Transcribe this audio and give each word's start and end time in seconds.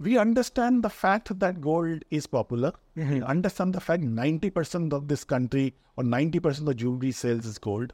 we 0.00 0.16
understand 0.16 0.82
the 0.82 0.88
fact 0.88 1.38
that 1.38 1.60
gold 1.60 2.04
is 2.10 2.26
popular. 2.26 2.72
We 2.96 3.02
mm-hmm. 3.02 3.24
understand 3.24 3.74
the 3.74 3.80
fact 3.80 4.02
90% 4.02 4.94
of 4.94 5.08
this 5.08 5.24
country 5.24 5.74
or 5.96 6.04
90% 6.04 6.66
of 6.66 6.76
jewelry 6.76 7.12
sales 7.12 7.44
is 7.44 7.58
gold. 7.58 7.92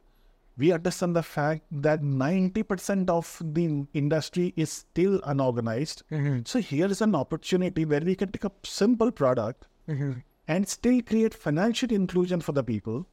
We 0.57 0.71
understand 0.71 1.15
the 1.15 1.21
fact 1.21 1.63
that 1.69 2.01
90% 2.01 3.09
of 3.09 3.41
the 3.43 3.85
industry 3.93 4.53
is 4.55 4.71
still 4.71 5.19
unorganized. 5.25 6.03
Mm-hmm. 6.09 6.39
So 6.45 6.59
here 6.59 6.87
is 6.87 7.01
an 7.01 7.13
opportunity 7.13 7.83
where 7.85 7.99
we 7.99 8.15
can 8.15 8.31
take 8.31 8.45
a 8.45 8.51
simple 8.63 9.11
product 9.11 9.67
mm-hmm. 9.87 10.13
and 10.47 10.67
still 10.67 11.01
create 11.01 11.33
financial 11.33 11.91
inclusion 11.91 12.39
for 12.39 12.53
the 12.53 12.63
people 12.63 13.05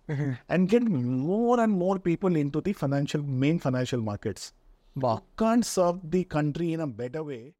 and 0.49 0.69
get 0.69 0.85
more 0.85 1.59
and 1.61 1.73
more 1.73 1.99
people 1.99 2.37
into 2.37 2.61
the 2.61 2.73
financial 2.73 3.23
main 3.23 3.59
financial 3.59 4.01
markets. 4.01 4.53
Wow. 4.97 5.25
Can't 5.37 5.67
serve 5.67 5.99
the 6.09 6.23
country 6.25 6.73
in 6.73 6.81
a 6.81 6.87
better 6.87 7.25
way. 7.25 7.55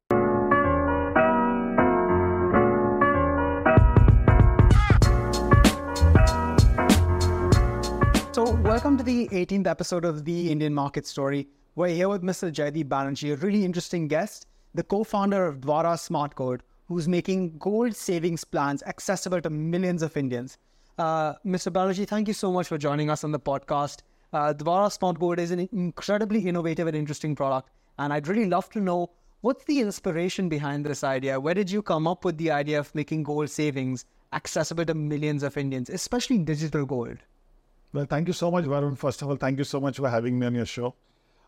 Welcome 8.65 8.97
to 8.97 9.03
the 9.03 9.27
18th 9.27 9.67
episode 9.67 10.05
of 10.05 10.25
the 10.25 10.51
Indian 10.51 10.73
Market 10.73 11.05
Story. 11.05 11.47
We're 11.75 11.89
here 11.89 12.09
with 12.09 12.23
Mr. 12.23 12.51
Jaydeep 12.51 12.85
Banerjee, 12.85 13.33
a 13.33 13.35
really 13.35 13.63
interesting 13.63 14.07
guest, 14.07 14.47
the 14.73 14.81
co-founder 14.81 15.45
of 15.45 15.61
Dvara 15.61 15.99
Smart 15.99 16.33
Gold, 16.33 16.63
who's 16.87 17.07
making 17.07 17.59
gold 17.59 17.95
savings 17.95 18.43
plans 18.43 18.81
accessible 18.87 19.39
to 19.41 19.51
millions 19.51 20.01
of 20.01 20.17
Indians. 20.17 20.57
Uh, 20.97 21.35
Mr. 21.45 21.71
Banerjee, 21.71 22.07
thank 22.07 22.27
you 22.27 22.33
so 22.33 22.51
much 22.51 22.67
for 22.67 22.79
joining 22.79 23.11
us 23.11 23.23
on 23.23 23.31
the 23.31 23.39
podcast. 23.39 23.99
Uh, 24.33 24.51
Dvara 24.51 24.91
Smart 24.91 25.19
Gold 25.19 25.37
is 25.37 25.51
an 25.51 25.69
incredibly 25.71 26.39
innovative 26.39 26.87
and 26.87 26.97
interesting 26.97 27.35
product, 27.35 27.69
and 27.99 28.11
I'd 28.11 28.27
really 28.27 28.47
love 28.47 28.71
to 28.71 28.79
know 28.79 29.11
what's 29.41 29.63
the 29.65 29.79
inspiration 29.79 30.49
behind 30.49 30.87
this 30.87 31.03
idea. 31.03 31.39
Where 31.39 31.53
did 31.53 31.69
you 31.69 31.83
come 31.83 32.07
up 32.07 32.25
with 32.25 32.39
the 32.39 32.49
idea 32.49 32.79
of 32.79 32.95
making 32.95 33.23
gold 33.23 33.51
savings 33.51 34.05
accessible 34.33 34.85
to 34.85 34.95
millions 34.95 35.43
of 35.43 35.55
Indians, 35.55 35.91
especially 35.91 36.39
digital 36.39 36.83
gold? 36.87 37.19
Well, 37.95 38.05
thank 38.05 38.27
you 38.27 38.33
so 38.33 38.51
much, 38.51 38.65
Varun. 38.65 38.97
First 38.97 39.21
of 39.21 39.29
all, 39.29 39.37
thank 39.37 39.57
you 39.57 39.63
so 39.63 39.79
much 39.79 39.95
for 39.95 40.09
having 40.09 40.37
me 40.37 40.45
on 40.45 40.53
your 40.53 40.65
show. 40.65 40.95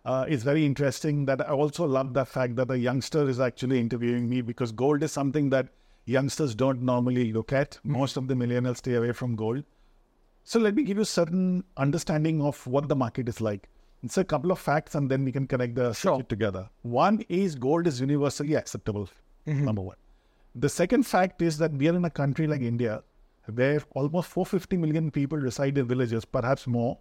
Uh, 0.05 0.25
it's 0.29 0.43
very 0.43 0.65
interesting 0.65 1.25
that 1.25 1.41
I 1.41 1.51
also 1.51 1.85
love 1.85 2.13
the 2.13 2.23
fact 2.23 2.55
that 2.55 2.71
a 2.71 2.77
youngster 2.79 3.27
is 3.27 3.41
actually 3.41 3.81
interviewing 3.81 4.29
me 4.29 4.39
because 4.39 4.71
gold 4.71 5.03
is 5.03 5.11
something 5.11 5.49
that 5.49 5.67
youngsters 6.05 6.55
don't 6.55 6.81
normally 6.83 7.33
look 7.33 7.51
at. 7.51 7.77
Most 7.83 8.15
of 8.15 8.29
the 8.29 8.33
millennials 8.33 8.77
stay 8.77 8.93
away 8.93 9.11
from 9.11 9.35
gold. 9.35 9.65
So 10.45 10.57
let 10.57 10.73
me 10.75 10.83
give 10.83 10.97
you 10.97 11.03
certain 11.03 11.65
understanding 11.75 12.41
of 12.41 12.65
what 12.65 12.87
the 12.87 12.95
market 12.95 13.27
is 13.27 13.41
like. 13.41 13.67
It's 14.01 14.17
a 14.17 14.23
couple 14.23 14.53
of 14.53 14.59
facts, 14.59 14.95
and 14.95 15.11
then 15.11 15.25
we 15.25 15.33
can 15.33 15.47
connect 15.47 15.75
the 15.75 15.91
Sure. 15.91 16.23
together. 16.23 16.69
One 16.83 17.25
is 17.27 17.55
gold 17.55 17.87
is 17.87 17.99
universally 17.99 18.53
acceptable. 18.53 19.09
Number 19.45 19.81
one. 19.81 19.97
The 20.55 20.69
second 20.69 21.03
fact 21.05 21.41
is 21.41 21.57
that 21.57 21.73
we 21.73 21.89
are 21.89 21.95
in 21.97 22.05
a 22.05 22.09
country 22.09 22.47
like 22.47 22.61
India, 22.61 23.03
where 23.53 23.81
almost 23.95 24.29
450 24.29 24.77
million 24.77 25.11
people 25.11 25.37
reside 25.37 25.77
in 25.77 25.87
villages, 25.87 26.25
perhaps 26.25 26.67
more. 26.67 26.97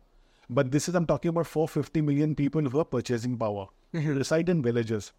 But 0.48 0.70
this 0.70 0.88
is 0.88 0.94
I'm 0.94 1.06
talking 1.06 1.30
about 1.30 1.46
450 1.46 2.00
million 2.02 2.34
people 2.34 2.62
who 2.62 2.78
are 2.78 2.84
purchasing 2.84 3.36
power, 3.36 3.66
mm-hmm. 3.94 4.16
reside 4.16 4.48
in 4.48 4.62
villages. 4.62 5.12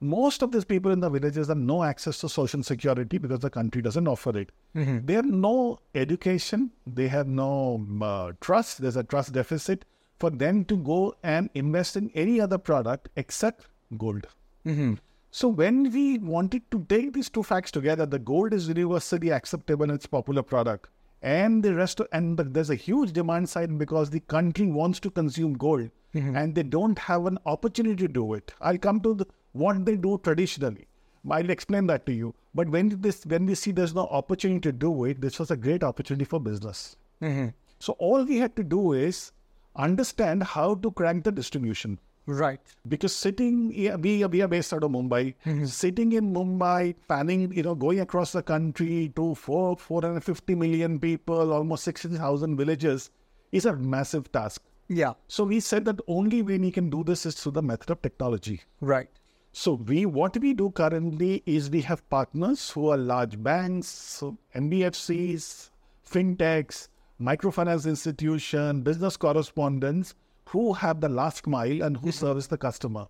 Most 0.00 0.42
of 0.42 0.52
these 0.52 0.66
people 0.66 0.92
in 0.92 1.00
the 1.00 1.08
villages 1.08 1.48
have 1.48 1.56
no 1.56 1.82
access 1.82 2.18
to 2.20 2.28
social 2.28 2.62
security 2.62 3.16
because 3.16 3.40
the 3.40 3.48
country 3.48 3.80
doesn't 3.80 4.06
offer 4.06 4.36
it. 4.38 4.52
Mm-hmm. 4.74 5.06
They 5.06 5.14
have 5.14 5.24
no 5.24 5.78
education, 5.94 6.70
they 6.86 7.08
have 7.08 7.26
no 7.26 7.86
uh, 8.02 8.32
trust, 8.42 8.82
there's 8.82 8.96
a 8.96 9.04
trust 9.04 9.32
deficit 9.32 9.86
for 10.18 10.28
them 10.28 10.64
to 10.66 10.76
go 10.76 11.14
and 11.22 11.48
invest 11.54 11.96
in 11.96 12.10
any 12.14 12.40
other 12.40 12.58
product 12.58 13.08
except 13.16 13.68
gold. 13.96 14.26
Mm-hmm. 14.66 14.94
So 15.36 15.48
when 15.48 15.92
we 15.92 16.16
wanted 16.16 16.62
to 16.70 16.86
take 16.88 17.12
these 17.12 17.28
two 17.28 17.42
facts 17.42 17.70
together, 17.70 18.06
the 18.06 18.18
gold 18.18 18.54
is 18.54 18.68
universally 18.68 19.28
acceptable 19.28 19.82
and 19.82 19.92
it's 19.92 20.06
popular 20.06 20.42
product. 20.42 20.88
And 21.20 21.62
the 21.62 21.74
rest, 21.74 22.00
and 22.10 22.38
the, 22.38 22.44
there's 22.44 22.70
a 22.70 22.74
huge 22.74 23.12
demand 23.12 23.46
side 23.46 23.76
because 23.76 24.08
the 24.08 24.20
country 24.20 24.64
wants 24.68 24.98
to 25.00 25.10
consume 25.10 25.52
gold 25.52 25.90
mm-hmm. 26.14 26.34
and 26.34 26.54
they 26.54 26.62
don't 26.62 26.98
have 26.98 27.26
an 27.26 27.38
opportunity 27.44 28.06
to 28.06 28.08
do 28.08 28.32
it. 28.32 28.54
I'll 28.62 28.78
come 28.78 28.98
to 29.00 29.12
the, 29.12 29.26
what 29.52 29.84
they 29.84 29.96
do 29.96 30.18
traditionally. 30.24 30.86
I'll 31.30 31.50
explain 31.50 31.86
that 31.88 32.06
to 32.06 32.14
you. 32.14 32.34
But 32.54 32.70
when 32.70 32.98
this, 33.02 33.26
when 33.26 33.44
we 33.44 33.56
see 33.56 33.72
there's 33.72 33.94
no 33.94 34.06
opportunity 34.06 34.60
to 34.60 34.72
do 34.72 35.04
it, 35.04 35.20
this 35.20 35.38
was 35.38 35.50
a 35.50 35.56
great 35.58 35.84
opportunity 35.84 36.24
for 36.24 36.40
business. 36.40 36.96
Mm-hmm. 37.20 37.48
So 37.78 37.92
all 37.98 38.24
we 38.24 38.38
had 38.38 38.56
to 38.56 38.64
do 38.64 38.94
is 38.94 39.32
understand 39.76 40.44
how 40.44 40.76
to 40.76 40.90
crank 40.92 41.24
the 41.24 41.32
distribution 41.32 41.98
Right. 42.26 42.60
because 42.88 43.14
sitting 43.14 43.72
yeah, 43.72 43.94
we 43.96 44.24
we 44.24 44.42
are 44.42 44.48
based 44.48 44.72
out 44.72 44.82
of 44.82 44.90
Mumbai. 44.90 45.34
Hmm. 45.44 45.64
Sitting 45.64 46.12
in 46.12 46.32
Mumbai, 46.34 46.94
panning, 47.08 47.52
you 47.52 47.62
know, 47.62 47.74
going 47.74 48.00
across 48.00 48.32
the 48.32 48.42
country 48.42 49.12
to 49.14 49.34
four 49.36 49.76
four 49.76 50.02
hundred 50.02 50.24
fifty 50.24 50.54
million 50.54 50.98
people, 50.98 51.52
almost 51.52 51.84
sixty 51.84 52.08
thousand 52.08 52.56
villages, 52.56 53.10
is 53.52 53.64
a 53.64 53.76
massive 53.76 54.30
task. 54.32 54.62
Yeah. 54.88 55.14
So 55.28 55.44
we 55.44 55.60
said 55.60 55.84
that 55.84 56.00
only 56.08 56.42
way 56.42 56.58
we 56.58 56.70
can 56.70 56.90
do 56.90 57.04
this 57.04 57.26
is 57.26 57.34
through 57.36 57.52
the 57.52 57.62
method 57.62 57.90
of 57.90 58.02
technology. 58.02 58.62
Right. 58.80 59.08
So 59.52 59.74
we 59.74 60.04
what 60.04 60.36
we 60.36 60.52
do 60.52 60.70
currently 60.70 61.42
is 61.46 61.70
we 61.70 61.80
have 61.82 62.08
partners 62.10 62.70
who 62.70 62.88
are 62.90 62.96
large 62.96 63.42
banks, 63.42 64.22
NBFCs, 64.54 65.70
fintechs, 66.08 66.88
microfinance 67.20 67.86
institution, 67.86 68.82
business 68.82 69.16
correspondents 69.16 70.14
who 70.48 70.72
have 70.72 71.00
the 71.00 71.08
last 71.08 71.46
mile 71.46 71.82
and 71.82 71.96
who 71.96 72.08
mm-hmm. 72.08 72.26
service 72.26 72.46
the 72.46 72.58
customer. 72.58 73.06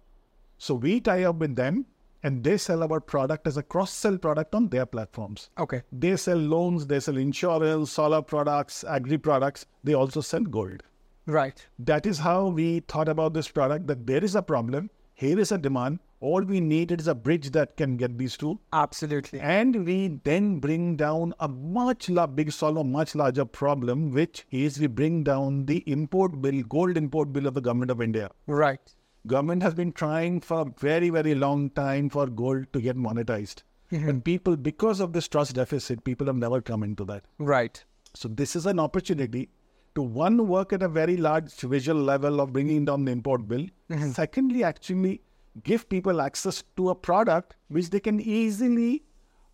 So 0.59 0.75
we 0.75 1.01
tie 1.01 1.25
up 1.25 1.37
with 1.37 1.57
them 1.57 1.87
and 2.23 2.43
they 2.43 2.57
sell 2.57 2.83
our 2.83 3.01
product 3.01 3.47
as 3.47 3.57
a 3.57 3.63
cross 3.63 3.93
sell 3.93 4.19
product 4.19 4.55
on 4.55 4.69
their 4.69 4.87
platforms. 4.87 5.51
Okay. 5.59 5.83
They 5.93 6.17
sell 6.17 6.39
loans, 6.39 6.87
they 6.87 7.01
sell 7.01 7.17
insurance, 7.17 7.93
solar 7.93 8.23
products, 8.23 8.85
agri 8.85 9.19
products. 9.19 9.67
They 9.85 9.95
also 9.95 10.21
sell 10.21 10.41
gold. 10.41 10.83
Right. 11.27 11.65
That 11.79 12.07
is 12.07 12.19
how 12.19 12.49
we 12.49 12.81
thought 12.81 13.09
about 13.09 13.35
this 13.35 13.49
product 13.49 13.87
that 13.89 14.07
there 14.07 14.25
is 14.25 14.35
a 14.35 14.43
problem, 14.43 14.91
here 15.15 15.39
is 15.39 15.53
a 15.53 15.59
demand. 15.59 15.99
All 16.21 16.43
we 16.43 16.61
need 16.61 16.93
is 16.93 17.09
a 17.09 17.15
bridge 17.15 17.51
that 17.51 17.77
can 17.77 17.97
get 17.97 18.17
these 18.17 18.37
two. 18.37 18.59
Absolutely. 18.73 19.39
And 19.41 19.85
we 19.85 20.19
then 20.25 20.61
bring 20.61 20.97
down 20.97 21.35
a 21.41 21.49
much 21.49 22.09
la- 22.09 22.27
big 22.27 22.53
solve 22.53 22.87
much 22.87 23.15
larger 23.15 23.45
problem, 23.45 24.13
which 24.13 24.47
is 24.51 24.81
we 24.81 24.87
bring 24.87 25.25
down 25.25 25.67
the 25.67 25.79
import 25.87 26.41
bill, 26.41 26.63
gold 26.63 26.97
import 26.97 27.33
bill 27.33 27.47
of 27.47 27.55
the 27.55 27.61
government 27.61 27.91
of 27.91 28.01
India. 28.01 28.31
Right. 28.47 28.81
Government 29.27 29.63
has 29.63 29.75
been 29.75 29.93
trying 29.93 30.41
for 30.41 30.61
a 30.63 30.81
very, 30.81 31.11
very 31.11 31.35
long 31.35 31.71
time 31.71 32.09
for 32.09 32.27
gold 32.27 32.73
to 32.73 32.81
get 32.81 32.97
monetized. 32.97 33.63
Mm-hmm. 33.93 34.09
And 34.09 34.25
people, 34.25 34.57
because 34.57 35.01
of 35.01 35.13
this 35.13 35.29
trust 35.29 35.55
deficit, 35.55 36.03
people 36.03 36.27
have 36.29 36.37
never 36.37 36.61
come 36.61 36.83
into 36.83 37.05
that. 37.05 37.25
Right. 37.39 37.85
So 38.15 38.29
this 38.29 38.57
is 38.57 38.67
an 38.67 38.81
opportunity 38.81 39.51
to 39.95 40.03
one 40.03 40.49
work 40.49 40.73
at 40.73 40.83
a 40.83 40.89
very 40.89 41.17
large 41.17 41.53
visual 41.53 42.01
level 42.01 42.41
of 42.41 42.53
bringing 42.53 42.85
down 42.85 43.05
the 43.05 43.13
import 43.13 43.47
bill. 43.47 43.67
Mm-hmm. 43.91 44.11
Secondly, 44.13 44.65
actually 44.65 45.21
give 45.65 45.89
people 45.89 46.21
access 46.21 46.63
to 46.77 46.91
a 46.91 46.95
product 46.95 47.57
which 47.69 47.91
they 47.91 48.01
can 48.01 48.21
easily. 48.21 49.03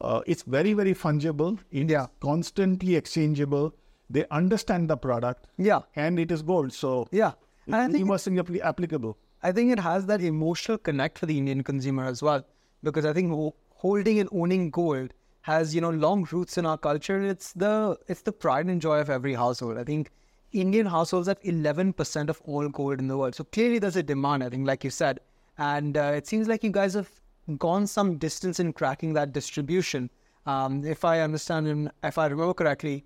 Uh, 0.01 0.21
it's 0.27 0.43
very 0.43 0.73
very 0.73 0.95
fungible. 0.95 1.59
It's 1.71 1.91
Yeah. 1.91 2.07
constantly 2.21 2.97
exchangeable. 2.97 3.75
They 4.11 4.27
understand 4.31 4.91
the 4.91 4.97
product, 4.97 5.47
Yeah. 5.57 5.81
and 5.97 6.19
it 6.19 6.31
is 6.33 6.43
gold. 6.43 6.73
So 6.73 7.09
Yeah. 7.13 7.33
And 7.67 7.77
I 7.77 7.85
it's 7.85 7.93
think 7.93 8.01
universally 8.07 8.61
applicable. 8.61 9.17
I 9.43 9.53
think 9.53 9.73
it 9.73 9.79
has 9.79 10.07
that 10.07 10.21
emotional 10.21 10.79
connect 10.79 11.19
for 11.19 11.27
the 11.27 11.39
Indian 11.39 11.63
consumer 11.63 12.05
as 12.05 12.23
well, 12.23 12.45
because 12.83 13.05
I 13.05 13.13
think 13.13 13.33
holding 13.77 14.19
and 14.19 14.29
owning 14.33 14.71
gold 14.71 15.13
has 15.43 15.75
you 15.75 15.81
know 15.81 15.91
long 15.91 16.27
roots 16.33 16.59
in 16.59 16.67
our 16.67 16.79
culture. 16.79 17.21
It's 17.21 17.53
the 17.53 17.97
it's 18.09 18.23
the 18.23 18.33
pride 18.33 18.67
and 18.67 18.81
joy 18.81 18.99
of 19.01 19.11
every 19.11 19.35
household. 19.35 19.79
I 19.79 19.85
think 19.85 20.11
Indian 20.53 20.87
households 20.87 21.29
have 21.29 21.39
eleven 21.43 21.93
percent 21.93 22.29
of 22.31 22.41
all 22.45 22.69
gold 22.69 23.01
in 23.01 23.09
the 23.09 23.17
world, 23.17 23.35
so 23.35 23.45
clearly 23.45 23.79
there's 23.79 23.97
a 23.97 24.03
demand. 24.03 24.45
I 24.45 24.51
think, 24.51 24.67
like 24.67 24.85
you 24.85 24.91
said, 24.91 25.21
and 25.63 25.97
uh, 25.97 26.13
it 26.17 26.27
seems 26.27 26.49
like 26.49 26.65
you 26.65 26.71
guys 26.71 26.95
have 26.95 27.11
gone 27.59 27.87
some 27.87 28.19
distance 28.19 28.59
in 28.59 28.73
cracking 28.73 29.13
that 29.13 29.33
distribution. 29.33 30.11
Um, 30.45 30.85
if 30.85 31.05
I 31.05 31.21
understand 31.21 31.69
and 31.69 31.91
if 32.03 32.19
I 32.19 32.27
remember 32.27 32.55
correctly, 32.55 33.05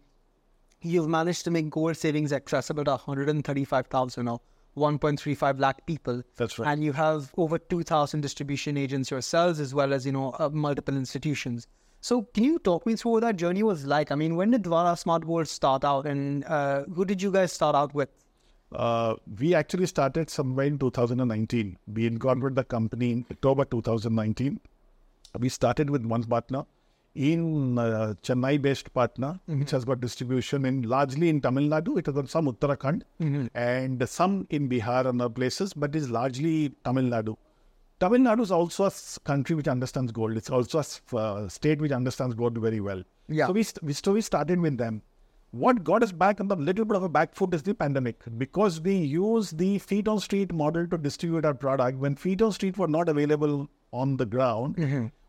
you've 0.80 1.08
managed 1.08 1.44
to 1.44 1.50
make 1.50 1.68
gold 1.68 1.96
savings 1.98 2.32
accessible 2.32 2.84
to 2.84 2.92
135,000 2.92 4.28
or 4.28 4.40
1.35 4.76 5.60
lakh 5.60 5.84
people. 5.86 6.22
That's 6.36 6.58
right. 6.58 6.72
And 6.72 6.82
you 6.82 6.92
have 6.94 7.30
over 7.36 7.58
2,000 7.58 8.22
distribution 8.22 8.78
agents 8.78 9.10
yourselves, 9.10 9.60
as 9.60 9.74
well 9.74 9.92
as 9.92 10.06
you 10.06 10.12
know 10.12 10.34
uh, 10.38 10.48
multiple 10.50 10.96
institutions. 10.96 11.66
So, 12.00 12.22
can 12.22 12.44
you 12.44 12.58
talk 12.58 12.86
me 12.86 12.94
through 12.94 13.12
what 13.12 13.22
that 13.22 13.36
journey 13.36 13.62
was 13.62 13.84
like? 13.84 14.12
I 14.12 14.14
mean, 14.14 14.36
when 14.36 14.50
did 14.50 14.62
Dvara 14.62 14.98
Smart 14.98 15.26
Gold 15.26 15.48
start 15.48 15.84
out, 15.84 16.06
and 16.06 16.44
uh, 16.44 16.84
who 16.84 17.04
did 17.04 17.20
you 17.20 17.32
guys 17.32 17.52
start 17.52 17.74
out 17.74 17.94
with? 17.94 18.10
Uh, 18.72 19.14
we 19.38 19.54
actually 19.54 19.86
started 19.86 20.28
somewhere 20.28 20.66
in 20.66 20.78
2019. 20.78 21.78
We 21.94 22.06
incorporated 22.06 22.56
the 22.56 22.64
company 22.64 23.12
in 23.12 23.26
October 23.30 23.64
2019. 23.64 24.60
We 25.38 25.48
started 25.48 25.90
with 25.90 26.04
one 26.04 26.24
partner 26.24 26.64
in 27.14 27.78
uh, 27.78 28.14
Chennai-based 28.22 28.92
partner, 28.92 29.38
which 29.46 29.70
has 29.70 29.84
got 29.84 30.00
distribution 30.00 30.64
in 30.66 30.82
largely 30.82 31.28
in 31.28 31.40
Tamil 31.40 31.64
Nadu. 31.64 31.98
It 31.98 32.06
has 32.06 32.14
got 32.14 32.28
some 32.28 32.46
Uttarakhand 32.46 33.02
and 33.54 34.08
some 34.08 34.46
in 34.50 34.68
Bihar 34.68 35.06
and 35.06 35.22
other 35.22 35.32
places, 35.32 35.72
but 35.72 35.94
is 35.94 36.10
largely 36.10 36.72
Tamil 36.84 37.04
Nadu. 37.04 37.36
Tamil 38.00 38.20
Nadu 38.20 38.42
is 38.42 38.50
also 38.50 38.84
a 38.86 38.92
country 39.24 39.56
which 39.56 39.68
understands 39.68 40.12
gold. 40.12 40.36
It's 40.36 40.50
also 40.50 40.82
a 41.12 41.16
uh, 41.16 41.48
state 41.48 41.80
which 41.80 41.92
understands 41.92 42.34
gold 42.34 42.58
very 42.58 42.80
well. 42.80 43.02
Yeah. 43.28 43.46
So 43.46 43.52
we, 43.52 43.62
st- 43.62 43.82
we, 43.82 43.92
so 43.94 44.12
we 44.12 44.20
started 44.20 44.60
with 44.60 44.76
them. 44.76 45.02
What 45.52 45.84
got 45.84 46.02
us 46.02 46.12
back 46.12 46.40
on 46.40 46.48
the 46.48 46.56
little 46.56 46.84
bit 46.84 46.96
of 46.96 47.02
a 47.02 47.08
back 47.08 47.34
foot 47.34 47.54
is 47.54 47.62
the 47.62 47.74
pandemic 47.74 48.22
because 48.36 48.80
we 48.80 48.96
used 48.96 49.56
the 49.58 49.78
feet 49.78 50.08
on 50.08 50.20
street 50.20 50.52
model 50.52 50.86
to 50.88 50.98
distribute 50.98 51.44
our 51.44 51.54
product. 51.54 51.98
When 51.98 52.14
feet 52.16 52.42
on 52.42 52.52
street 52.52 52.76
were 52.76 52.88
not 52.88 53.08
available 53.08 53.68
on 53.92 54.16
the 54.16 54.26
ground, 54.26 54.76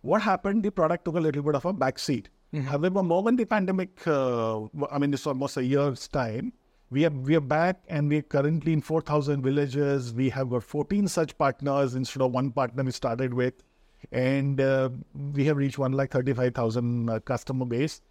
what 0.01 0.21
happened? 0.21 0.63
The 0.63 0.71
product 0.71 1.05
took 1.05 1.15
a 1.15 1.19
little 1.19 1.43
bit 1.43 1.55
of 1.55 1.65
a 1.65 1.71
back 1.71 1.99
seat. 1.99 2.29
However, 2.63 3.03
moment 3.03 3.37
the 3.37 3.45
pandemic, 3.45 4.05
uh, 4.07 4.63
I 4.91 4.97
mean, 4.97 5.13
it's 5.13 5.27
almost 5.27 5.57
a 5.57 5.63
year's 5.63 6.07
time. 6.07 6.53
We 6.89 7.05
are 7.05 7.09
we 7.09 7.35
are 7.35 7.41
back, 7.41 7.81
and 7.89 8.09
we're 8.09 8.21
currently 8.21 8.73
in 8.73 8.81
four 8.81 9.01
thousand 9.01 9.43
villages. 9.43 10.13
We 10.13 10.29
have 10.29 10.49
got 10.49 10.63
fourteen 10.63 11.07
such 11.07 11.37
partners 11.37 11.95
instead 11.95 12.21
of 12.21 12.31
one 12.31 12.51
partner 12.51 12.83
we 12.83 12.91
started 12.91 13.33
with, 13.33 13.53
and 14.11 14.61
uh, 14.61 14.89
we 15.33 15.43
have 15.45 15.57
reached 15.57 15.77
one 15.77 15.91
like 15.91 16.11
thirty 16.11 16.33
five 16.33 16.55
thousand 16.55 17.09
uh, 17.09 17.19
customer 17.19 17.65
base. 17.65 18.01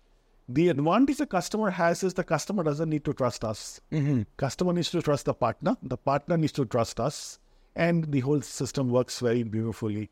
The 0.48 0.69
advantage 0.69 1.16
the 1.19 1.26
customer 1.26 1.70
has 1.70 2.04
is 2.04 2.14
the 2.14 2.22
customer 2.22 2.62
doesn't 2.62 2.88
need 2.88 3.04
to 3.04 3.12
trust 3.12 3.44
us. 3.44 3.81
Mm-hmm. 3.90 4.22
Customer 4.37 4.72
needs 4.72 4.90
to 4.90 5.02
trust 5.02 5.25
the 5.25 5.34
partner. 5.34 5.76
The 5.82 5.96
partner 5.96 6.37
needs 6.37 6.52
to 6.52 6.64
trust 6.64 7.00
us, 7.00 7.40
and 7.75 8.04
the 8.12 8.20
whole 8.20 8.40
system 8.43 8.90
works 8.90 9.19
very 9.19 9.43
beautifully. 9.43 10.10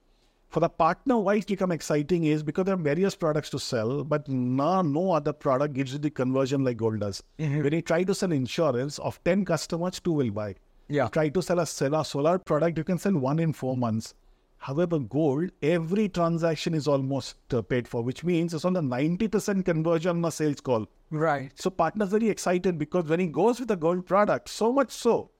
For 0.48 0.60
the 0.60 0.68
partner, 0.68 1.18
why 1.18 1.36
it 1.36 1.46
become 1.46 1.70
exciting 1.70 2.24
is 2.24 2.42
because 2.42 2.64
there 2.64 2.74
are 2.74 2.78
various 2.78 3.14
products 3.14 3.50
to 3.50 3.60
sell, 3.60 4.02
but 4.02 4.28
no, 4.28 4.82
no 4.82 5.12
other 5.12 5.32
product 5.32 5.74
gives 5.74 5.92
you 5.92 5.98
the 5.98 6.10
conversion 6.10 6.64
like 6.64 6.78
gold 6.78 7.00
does. 7.00 7.22
Mm-hmm. 7.38 7.62
When 7.62 7.72
you 7.72 7.82
try 7.82 8.02
to 8.02 8.14
sell 8.14 8.32
insurance, 8.32 8.98
of 8.98 9.22
10 9.24 9.44
customers, 9.44 10.00
two 10.00 10.12
will 10.12 10.30
buy. 10.30 10.56
Yeah. 10.88 11.08
Try 11.08 11.28
to 11.30 11.42
sell 11.42 11.60
a 11.60 11.66
solar, 11.66 12.04
solar 12.04 12.38
product, 12.38 12.78
you 12.78 12.84
can 12.84 12.98
sell 12.98 13.14
one 13.14 13.38
in 13.38 13.52
four 13.52 13.76
months. 13.76 14.14
However, 14.63 14.99
gold, 14.99 15.51
every 15.61 16.09
transaction 16.09 16.73
is 16.73 16.87
almost 16.87 17.53
uh, 17.53 17.61
paid 17.61 17.87
for, 17.87 18.01
which 18.03 18.23
means 18.23 18.53
it's 18.53 18.65
on 18.65 18.75
a 18.75 18.81
90% 18.81 19.63
conversion 19.63 20.17
on 20.17 20.25
a 20.25 20.31
sales 20.31 20.59
call. 20.59 20.85
Right. 21.11 21.51
So 21.55 21.69
partners 21.69 22.09
very 22.09 22.29
excited 22.29 22.77
because 22.77 23.05
when 23.05 23.21
he 23.21 23.27
goes 23.27 23.59
with 23.59 23.71
a 23.71 23.77
gold 23.77 24.05
product, 24.05 24.49
so 24.49 24.71
much 24.73 24.91
so, 24.91 25.31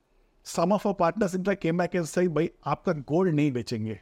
some 0.44 0.72
of 0.72 0.86
our 0.86 0.94
partners 0.94 1.36
in 1.36 1.44
fact 1.44 1.62
came 1.62 1.78
back 1.78 1.96
and 1.96 2.08
say, 2.08 2.28
"भाई 2.28 2.50
आपका 2.68 3.06
gold 3.06 3.34
नहीं 3.40 3.52
बेचेंगे." 3.54 4.00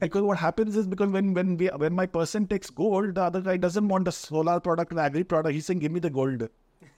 because 0.00 0.22
what 0.22 0.38
happens 0.38 0.76
is 0.76 0.86
because 0.86 1.10
when 1.10 1.32
when 1.34 1.56
we 1.56 1.68
when 1.82 1.94
my 1.94 2.06
person 2.06 2.46
takes 2.46 2.70
gold, 2.70 3.14
the 3.14 3.22
other 3.22 3.40
guy 3.40 3.56
doesn't 3.56 3.88
want 3.88 4.08
a 4.08 4.12
solar 4.12 4.58
product 4.60 4.92
and 4.92 5.00
agri 5.00 5.24
product. 5.24 5.54
He's 5.54 5.66
saying, 5.66 5.80
"Give 5.84 5.92
me 5.92 6.00
the 6.06 6.10
gold. 6.10 6.48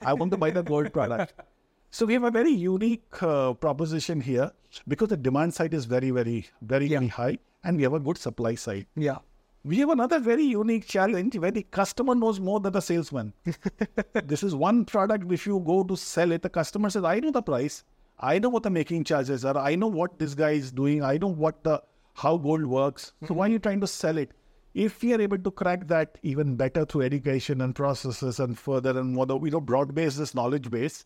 I 0.01 0.13
want 0.13 0.31
to 0.31 0.37
buy 0.45 0.51
the 0.51 0.63
gold 0.63 0.93
product." 0.93 1.33
So 1.90 2.04
we 2.04 2.12
have 2.12 2.24
a 2.24 2.30
very 2.30 2.50
unique 2.50 3.22
uh, 3.22 3.54
proposition 3.54 4.20
here 4.20 4.50
because 4.86 5.08
the 5.08 5.16
demand 5.16 5.54
side 5.54 5.72
is 5.72 5.86
very 5.86 6.10
very 6.10 6.46
very 6.60 6.88
very 6.88 7.08
high, 7.08 7.38
and 7.64 7.76
we 7.76 7.82
have 7.84 7.94
a 7.94 8.00
good 8.00 8.18
supply 8.18 8.54
side. 8.56 8.86
Yeah. 8.94 9.18
We 9.64 9.78
have 9.78 9.90
another 9.90 10.18
very 10.18 10.44
unique 10.44 10.86
challenge 10.86 11.36
where 11.36 11.50
the 11.50 11.62
customer 11.62 12.14
knows 12.14 12.38
more 12.40 12.60
than 12.60 12.72
the 12.72 12.80
salesman. 12.80 13.32
this 14.24 14.42
is 14.42 14.54
one 14.54 14.84
product, 14.84 15.30
if 15.32 15.46
you 15.46 15.60
go 15.66 15.82
to 15.82 15.96
sell 15.96 16.30
it, 16.32 16.42
the 16.42 16.48
customer 16.48 16.90
says, 16.90 17.04
I 17.04 17.20
know 17.20 17.32
the 17.32 17.42
price. 17.42 17.82
I 18.20 18.38
know 18.38 18.48
what 18.48 18.62
the 18.62 18.70
making 18.70 19.04
charges 19.04 19.44
are. 19.44 19.56
I 19.56 19.74
know 19.74 19.88
what 19.88 20.18
this 20.18 20.34
guy 20.34 20.52
is 20.52 20.70
doing. 20.70 21.02
I 21.02 21.18
know 21.18 21.28
what 21.28 21.64
the 21.64 21.82
how 22.14 22.36
gold 22.36 22.66
works. 22.66 23.12
So 23.26 23.34
why 23.34 23.46
are 23.46 23.50
you 23.50 23.58
trying 23.58 23.80
to 23.80 23.86
sell 23.86 24.16
it? 24.18 24.32
If 24.74 25.02
we 25.02 25.12
are 25.14 25.20
able 25.20 25.38
to 25.38 25.50
crack 25.50 25.86
that 25.88 26.18
even 26.22 26.56
better 26.56 26.84
through 26.84 27.02
education 27.02 27.60
and 27.60 27.74
processes 27.74 28.40
and 28.40 28.58
further 28.58 28.98
and 28.98 29.14
more, 29.14 29.26
you 29.42 29.50
know, 29.50 29.60
broad 29.60 29.94
base 29.94 30.16
this 30.16 30.34
knowledge 30.34 30.70
base, 30.70 31.04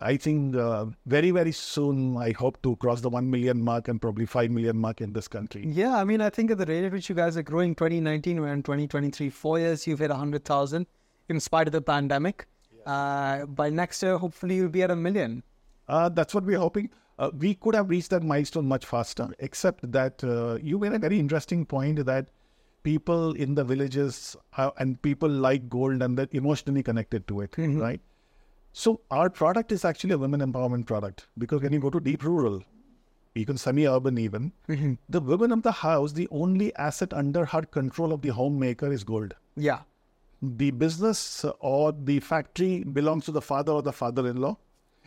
I 0.00 0.16
think 0.16 0.56
uh, 0.56 0.86
very, 1.06 1.30
very 1.30 1.52
soon 1.52 2.16
I 2.16 2.32
hope 2.32 2.60
to 2.62 2.76
cross 2.76 3.00
the 3.00 3.10
1 3.10 3.30
million 3.30 3.62
mark 3.62 3.88
and 3.88 4.00
probably 4.00 4.26
5 4.26 4.50
million 4.50 4.76
mark 4.76 5.00
in 5.00 5.12
this 5.12 5.28
country. 5.28 5.64
Yeah, 5.66 5.96
I 5.96 6.04
mean, 6.04 6.20
I 6.20 6.30
think 6.30 6.50
at 6.50 6.58
the 6.58 6.66
rate 6.66 6.84
at 6.84 6.92
which 6.92 7.08
you 7.08 7.14
guys 7.14 7.36
are 7.36 7.42
growing, 7.42 7.74
2019, 7.74 8.40
we're 8.40 8.52
in 8.52 8.62
2023, 8.62 9.30
four 9.30 9.58
years, 9.58 9.86
you've 9.86 9.98
hit 9.98 10.10
100,000 10.10 10.86
in 11.28 11.40
spite 11.40 11.66
of 11.66 11.72
the 11.72 11.80
pandemic. 11.80 12.46
Uh, 12.84 13.46
by 13.46 13.70
next 13.70 14.02
year, 14.02 14.16
hopefully, 14.16 14.56
you'll 14.56 14.68
be 14.68 14.82
at 14.82 14.90
a 14.90 14.96
million. 14.96 15.42
Uh, 15.88 16.08
that's 16.08 16.34
what 16.34 16.44
we're 16.44 16.58
hoping. 16.58 16.90
Uh, 17.18 17.30
we 17.38 17.54
could 17.54 17.74
have 17.74 17.88
reached 17.88 18.10
that 18.10 18.22
milestone 18.22 18.66
much 18.66 18.84
faster, 18.84 19.28
except 19.38 19.90
that 19.90 20.22
uh, 20.22 20.58
you 20.62 20.78
made 20.78 20.92
a 20.92 20.98
very 20.98 21.18
interesting 21.18 21.64
point 21.64 22.04
that 22.04 22.28
people 22.82 23.32
in 23.32 23.54
the 23.54 23.64
villages 23.64 24.36
uh, 24.56 24.70
and 24.78 25.00
people 25.02 25.28
like 25.28 25.68
gold 25.68 26.02
and 26.02 26.16
they're 26.16 26.28
emotionally 26.32 26.82
connected 26.82 27.26
to 27.26 27.40
it, 27.40 27.52
right? 27.58 28.00
So 28.78 29.00
our 29.10 29.30
product 29.30 29.72
is 29.72 29.86
actually 29.86 30.12
a 30.12 30.18
women 30.18 30.40
empowerment 30.42 30.84
product 30.84 31.26
because 31.38 31.62
when 31.62 31.72
you 31.72 31.78
go 31.80 31.88
to 31.88 31.98
deep 31.98 32.22
rural, 32.22 32.62
even 33.34 33.56
semi-urban 33.56 34.18
even, 34.18 34.52
mm-hmm. 34.68 34.92
the 35.08 35.20
women 35.20 35.50
of 35.52 35.62
the 35.62 35.72
house, 35.72 36.12
the 36.12 36.28
only 36.30 36.76
asset 36.76 37.14
under 37.14 37.46
her 37.46 37.62
control 37.62 38.12
of 38.12 38.20
the 38.20 38.28
homemaker 38.28 38.92
is 38.92 39.02
gold 39.02 39.32
Yeah. 39.56 39.78
the 40.58 40.70
business 40.72 41.22
or 41.60 41.92
the 41.92 42.20
factory 42.20 42.84
belongs 42.98 43.24
to 43.24 43.32
the 43.32 43.40
father 43.40 43.72
or 43.72 43.80
the 43.80 43.94
father-in-law. 43.94 44.58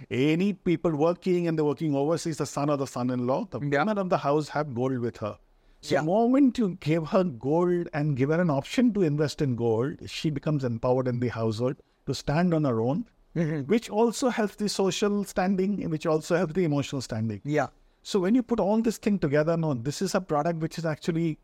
Any 0.10 0.54
people 0.54 0.96
working 0.96 1.48
and 1.48 1.56
they're 1.56 1.64
working 1.70 1.94
overseas, 1.94 2.38
the 2.38 2.48
son 2.48 2.72
or 2.72 2.78
the 2.78 2.88
son-in-law, 2.88 3.50
the 3.52 3.60
Yeah. 3.60 3.84
women 3.84 4.00
of 4.00 4.10
the 4.10 4.18
house 4.26 4.50
have 4.58 4.74
gold 4.74 4.98
with 4.98 5.18
her. 5.18 5.38
So 5.82 5.94
Yeah. 5.94 6.02
the 6.02 6.08
moment 6.08 6.58
you 6.58 6.72
give 6.90 7.08
her 7.10 7.24
gold 7.24 7.88
and 7.94 8.18
give 8.18 8.30
her 8.30 8.42
an 8.48 8.50
option 8.50 8.92
to 8.98 9.04
invest 9.04 9.44
in 9.48 9.56
gold, 9.56 10.10
she 10.18 10.32
becomes 10.42 10.64
empowered 10.74 11.08
in 11.08 11.20
the 11.20 11.28
household 11.40 11.76
to 12.08 12.16
stand 12.26 12.56
on 12.56 12.64
her 12.72 12.82
own, 12.82 13.06
Mm-hmm. 13.40 13.72
which 13.72 13.90
also 13.90 14.28
helps 14.28 14.56
the 14.56 14.68
social 14.68 15.24
standing, 15.24 15.90
which 15.90 16.06
also 16.06 16.36
helps 16.36 16.54
the 16.54 16.66
emotional 16.66 17.02
standing. 17.02 17.40
Yeah. 17.46 17.68
So 18.04 18.20
when 18.20 18.36
you 18.36 18.44
put 18.44 18.60
all 18.60 18.82
this 18.82 18.98
thing 18.98 19.18
together, 19.18 19.56
no, 19.56 19.74
this 19.74 20.02
is 20.02 20.14
a 20.14 20.20
product 20.20 20.60
which 20.60 20.78
is 20.78 20.86
actually 20.86 21.40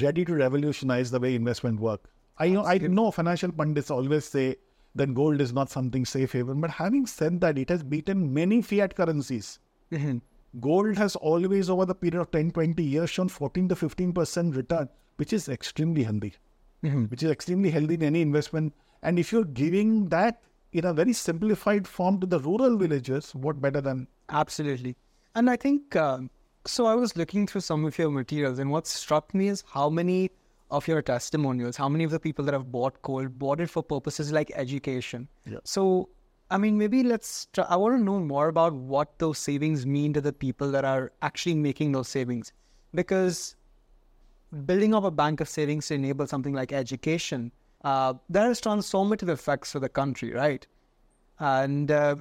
ready 0.00 0.24
to 0.24 0.34
revolutionize 0.34 1.12
the 1.12 1.20
way 1.20 1.36
investment 1.36 1.78
work. 1.78 2.10
I 2.38 2.48
know 2.48 2.64
I 2.64 2.78
know 2.78 3.12
financial 3.12 3.52
pundits 3.52 3.90
always 3.90 4.24
say 4.24 4.56
that 4.96 5.14
gold 5.14 5.40
is 5.40 5.52
not 5.52 5.70
something 5.70 6.04
safe 6.04 6.32
haven, 6.32 6.60
but 6.60 6.70
having 6.70 7.06
said 7.06 7.40
that, 7.42 7.56
it 7.56 7.68
has 7.68 7.84
beaten 7.84 8.34
many 8.34 8.60
fiat 8.60 8.96
currencies. 8.96 9.60
Mm-hmm. 9.92 10.18
Gold 10.60 10.96
has 10.96 11.14
always 11.14 11.70
over 11.70 11.84
the 11.84 11.94
period 11.94 12.20
of 12.20 12.30
10, 12.32 12.50
20 12.50 12.82
years 12.82 13.10
shown 13.10 13.28
14 13.28 13.68
to 13.68 13.76
15 13.76 14.12
percent 14.12 14.56
return, 14.56 14.88
which 15.16 15.32
is 15.32 15.48
extremely 15.48 16.02
healthy. 16.02 16.34
Mm-hmm. 16.82 17.04
Which 17.04 17.22
is 17.22 17.30
extremely 17.30 17.70
healthy 17.70 17.94
in 17.94 18.02
any 18.02 18.22
investment. 18.22 18.72
And 19.02 19.18
if 19.18 19.30
you're 19.30 19.44
giving 19.44 20.08
that 20.08 20.42
in 20.72 20.84
a 20.84 20.92
very 20.92 21.12
simplified 21.12 21.86
form 21.86 22.20
to 22.20 22.26
the 22.26 22.38
rural 22.40 22.76
villages, 22.76 23.34
what 23.34 23.60
better 23.60 23.80
than 23.80 24.06
Absolutely. 24.30 24.96
And 25.34 25.48
I 25.48 25.56
think, 25.56 25.96
um, 25.96 26.30
so 26.66 26.86
I 26.86 26.94
was 26.94 27.16
looking 27.16 27.46
through 27.46 27.62
some 27.62 27.84
of 27.84 27.96
your 27.98 28.10
materials, 28.10 28.58
and 28.58 28.70
what 28.70 28.86
struck 28.86 29.32
me 29.34 29.48
is 29.48 29.64
how 29.72 29.88
many 29.88 30.30
of 30.70 30.86
your 30.86 31.00
testimonials, 31.00 31.76
how 31.76 31.88
many 31.88 32.04
of 32.04 32.10
the 32.10 32.20
people 32.20 32.44
that 32.44 32.52
have 32.52 32.70
bought 32.70 33.00
gold 33.02 33.38
bought 33.38 33.60
it 33.60 33.70
for 33.70 33.82
purposes 33.82 34.32
like 34.32 34.52
education. 34.54 35.26
Yeah. 35.46 35.58
So, 35.64 36.10
I 36.50 36.58
mean, 36.58 36.76
maybe 36.76 37.02
let's, 37.02 37.46
try, 37.52 37.64
I 37.68 37.76
want 37.76 37.96
to 37.96 38.02
know 38.02 38.20
more 38.20 38.48
about 38.48 38.74
what 38.74 39.18
those 39.18 39.38
savings 39.38 39.86
mean 39.86 40.12
to 40.12 40.20
the 40.20 40.32
people 40.32 40.70
that 40.72 40.84
are 40.84 41.12
actually 41.22 41.54
making 41.54 41.92
those 41.92 42.08
savings. 42.08 42.52
Because 42.94 43.56
building 44.66 44.94
up 44.94 45.04
a 45.04 45.10
bank 45.10 45.40
of 45.40 45.48
savings 45.48 45.86
to 45.88 45.94
enable 45.94 46.26
something 46.26 46.52
like 46.52 46.72
education, 46.72 47.50
uh, 47.84 48.14
that 48.28 48.44
has 48.46 48.60
transformative 48.60 49.28
effects 49.28 49.72
for 49.72 49.80
the 49.80 49.88
country, 49.88 50.32
right? 50.32 50.66
And 51.38 51.90
uh, 51.90 52.16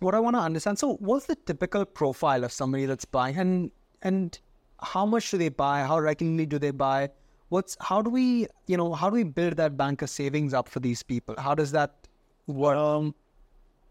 what 0.00 0.14
I 0.14 0.20
want 0.20 0.36
to 0.36 0.40
understand, 0.40 0.78
so 0.78 0.94
what's 0.94 1.26
the 1.26 1.36
typical 1.36 1.84
profile 1.84 2.44
of 2.44 2.52
somebody 2.52 2.86
that's 2.86 3.04
buying, 3.04 3.36
and 3.38 3.70
and 4.02 4.38
how 4.80 5.06
much 5.06 5.30
do 5.30 5.38
they 5.38 5.48
buy? 5.48 5.82
How 5.82 5.98
regularly 6.00 6.46
do 6.46 6.58
they 6.58 6.72
buy? 6.72 7.10
What's 7.48 7.76
how 7.80 8.02
do 8.02 8.10
we, 8.10 8.48
you 8.66 8.76
know, 8.76 8.92
how 8.92 9.10
do 9.10 9.16
we 9.16 9.24
build 9.24 9.56
that 9.56 9.76
bank 9.76 10.02
of 10.02 10.10
savings 10.10 10.52
up 10.52 10.68
for 10.68 10.80
these 10.80 11.02
people? 11.02 11.34
How 11.38 11.54
does 11.54 11.70
that 11.72 12.08
work? 12.46 12.76
Um, 12.76 13.14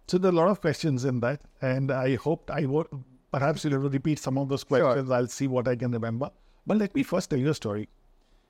so 0.08 0.18
there 0.18 0.30
are 0.30 0.34
a 0.34 0.38
lot 0.38 0.50
of 0.50 0.60
questions 0.60 1.06
in 1.06 1.22
that, 1.22 1.42
and 1.62 1.92
I 1.92 2.16
hope 2.16 2.52
I 2.52 2.66
would 2.66 2.88
perhaps 3.32 3.66
you'll 3.66 3.80
repeat 3.80 4.20
some 4.20 4.38
of 4.38 4.50
those 4.50 4.64
questions. 4.64 5.10
I'll 5.10 5.28
see 5.28 5.48
what 5.48 5.68
I 5.68 5.76
can 5.76 5.92
remember. 5.92 6.30
But 6.68 6.78
let 6.78 6.94
me 6.94 7.04
first 7.04 7.30
tell 7.30 7.40
you 7.40 7.50
a 7.50 7.54
story. 7.54 7.90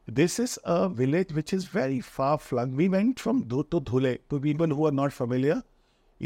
This 0.08 0.38
is 0.38 0.60
a 0.66 0.90
village 0.90 1.32
which 1.32 1.54
is 1.54 1.64
very 1.64 2.02
far 2.02 2.38
flung. 2.38 2.76
We 2.76 2.90
went 2.90 3.22
from 3.22 3.46
Dhut 3.46 3.70
to 3.72 3.80
Dhule. 3.80 4.20
To 4.30 4.40
people 4.40 4.68
who 4.68 4.86
are 4.86 4.92
not 4.92 5.14
familiar, 5.14 5.64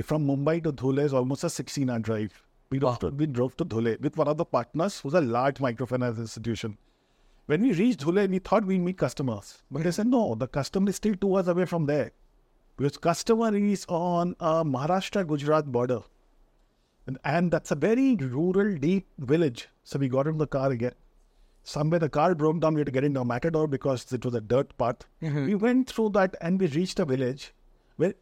from 0.04 0.26
Mumbai 0.26 0.64
to 0.64 0.74
Dhule 0.74 1.04
is 1.04 1.14
almost 1.14 1.44
a 1.44 1.50
16 1.50 1.88
hour 1.88 2.00
drive. 2.00 2.44
We 2.72 2.80
drove, 2.80 2.98
to, 3.00 3.10
we 3.10 3.28
drove 3.28 3.56
to 3.58 3.66
Dhule 3.66 4.02
with 4.02 4.18
one 4.18 4.28
of 4.28 4.38
the 4.38 4.46
partners 4.46 5.00
who's 5.00 5.14
a 5.14 5.22
large 5.22 5.60
microfinance 5.60 6.18
institution. 6.18 6.80
When 7.46 7.62
we 7.62 7.72
reached 7.74 8.00
Dhule, 8.00 8.28
we 8.28 8.40
thought 8.40 8.66
we'd 8.66 8.82
meet 8.82 8.98
customers. 8.98 9.62
But 9.70 9.84
they 9.84 9.92
said, 9.92 10.08
no, 10.08 10.34
the 10.34 10.48
customer 10.48 10.90
is 10.90 10.96
still 10.96 11.14
two 11.14 11.36
hours 11.36 11.48
away 11.48 11.66
from 11.66 11.86
there. 11.86 12.12
Because 12.78 12.98
customer 12.98 13.56
is 13.56 13.86
on 13.88 14.36
uh, 14.40 14.46
a 14.46 14.66
Maharashtra-Gujarat 14.66 15.72
border. 15.72 16.02
And, 17.06 17.20
and 17.24 17.52
that's 17.52 17.70
a 17.70 17.76
very 17.76 18.16
rural, 18.16 18.76
deep 18.76 19.06
village. 19.20 19.70
So 19.84 20.00
we 20.00 20.10
got 20.10 20.26
in 20.26 20.40
the 20.40 20.48
car 20.48 20.72
again. 20.72 20.94
Somewhere 21.72 22.00
the 22.02 22.10
car 22.18 22.34
broke 22.42 22.60
down. 22.64 22.76
We 22.76 22.82
had 22.82 22.90
to 22.90 22.96
get 22.98 23.04
into 23.08 23.20
a 23.22 23.26
matador 23.32 23.68
because 23.76 24.04
it 24.18 24.26
was 24.28 24.36
a 24.40 24.42
dirt 24.52 24.70
path. 24.82 25.00
We 25.22 25.56
went 25.64 25.90
through 25.94 26.10
that 26.18 26.36
and 26.42 26.62
we 26.64 26.68
reached 26.76 27.00
a 27.06 27.06
village 27.06 27.54
where 27.98 28.14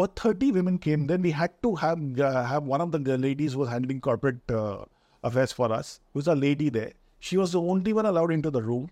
what 0.00 0.16
30 0.20 0.52
women 0.52 0.78
came. 0.86 1.06
Then 1.10 1.22
we 1.26 1.32
had 1.40 1.52
to 1.66 1.74
have 1.82 2.20
uh, 2.28 2.44
have 2.52 2.70
one 2.74 2.80
of 2.86 2.92
the 2.92 3.18
ladies 3.26 3.52
who 3.52 3.60
was 3.64 3.68
handling 3.74 4.00
corporate 4.06 4.54
uh, 4.60 4.84
affairs 5.30 5.52
for 5.60 5.68
us, 5.80 6.00
who's 6.14 6.26
a 6.36 6.38
lady 6.46 6.68
there. 6.78 6.92
She 7.28 7.36
was 7.42 7.52
the 7.58 7.60
only 7.74 7.92
one 8.00 8.06
allowed 8.12 8.32
into 8.38 8.50
the 8.58 8.62
room. 8.70 8.88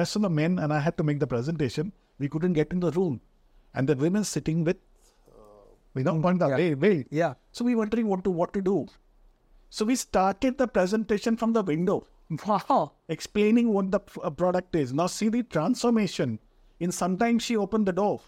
Rest 0.00 0.16
of 0.16 0.22
the 0.28 0.30
men 0.42 0.58
and 0.58 0.72
I 0.72 0.80
had 0.88 0.98
to 0.98 1.04
make 1.04 1.20
the 1.24 1.30
presentation. 1.36 1.92
We 2.18 2.28
couldn't 2.28 2.58
get 2.60 2.72
in 2.72 2.80
the 2.80 2.90
room, 3.00 3.20
and 3.74 3.88
the 3.92 3.96
women 4.06 4.24
sitting 4.24 4.62
with, 4.64 4.76
we 5.94 6.02
don't 6.08 6.22
want 6.28 6.40
the 6.40 6.48
Yeah. 6.48 6.74
wait. 6.86 7.06
Yeah. 7.22 7.34
So 7.52 7.64
we 7.64 7.74
wondering 7.84 8.08
what 8.14 8.24
to 8.24 8.30
what 8.42 8.52
to 8.58 8.60
do. 8.70 8.76
So 9.78 9.84
we 9.90 9.96
started 9.96 10.58
the 10.58 10.68
presentation 10.78 11.36
from 11.42 11.54
the 11.58 11.62
window, 11.74 11.96
Wow. 12.46 12.92
explaining 13.08 13.72
what 13.72 13.90
the 13.90 14.00
uh, 14.22 14.30
product 14.30 14.76
is. 14.76 14.92
Now 14.92 15.06
see 15.06 15.28
the 15.28 15.42
transformation. 15.42 16.38
In 16.78 16.92
sometimes 16.92 17.42
she 17.42 17.56
opened 17.56 17.86
the 17.86 17.92
door. 17.92 18.20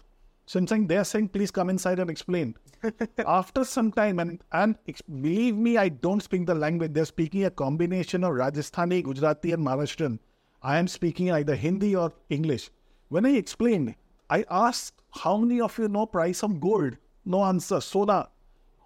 So 0.45 0.59
I'm 0.59 0.67
saying 0.67 0.87
they're 0.87 1.05
saying, 1.05 1.29
please 1.29 1.51
come 1.51 1.69
inside 1.69 1.99
and 1.99 2.09
explain. 2.09 2.55
After 3.25 3.63
some 3.63 3.93
time, 3.93 4.19
and 4.19 4.43
and 4.51 4.75
believe 5.21 5.55
me, 5.55 5.77
I 5.77 5.87
don't 5.87 6.21
speak 6.21 6.45
the 6.45 6.53
language. 6.53 6.91
They're 6.93 7.05
speaking 7.05 7.45
a 7.45 7.49
combination 7.49 8.25
of 8.25 8.33
Rajasthani, 8.33 9.03
Gujarati, 9.03 9.53
and 9.53 9.65
Maharashtrian. 9.65 10.19
I 10.61 10.77
am 10.79 10.89
speaking 10.89 11.31
either 11.31 11.55
Hindi 11.55 11.95
or 11.95 12.11
English. 12.29 12.69
When 13.07 13.25
I 13.25 13.31
explained, 13.35 13.95
I 14.29 14.43
asked, 14.49 15.01
how 15.11 15.37
many 15.37 15.61
of 15.61 15.77
you 15.77 15.87
know 15.87 16.05
price 16.05 16.43
of 16.43 16.59
gold? 16.59 16.97
No 17.23 17.45
answer. 17.45 17.79
Sona. 17.79 18.27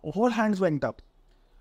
All 0.04 0.30
hands 0.30 0.60
went 0.60 0.84
up. 0.84 1.02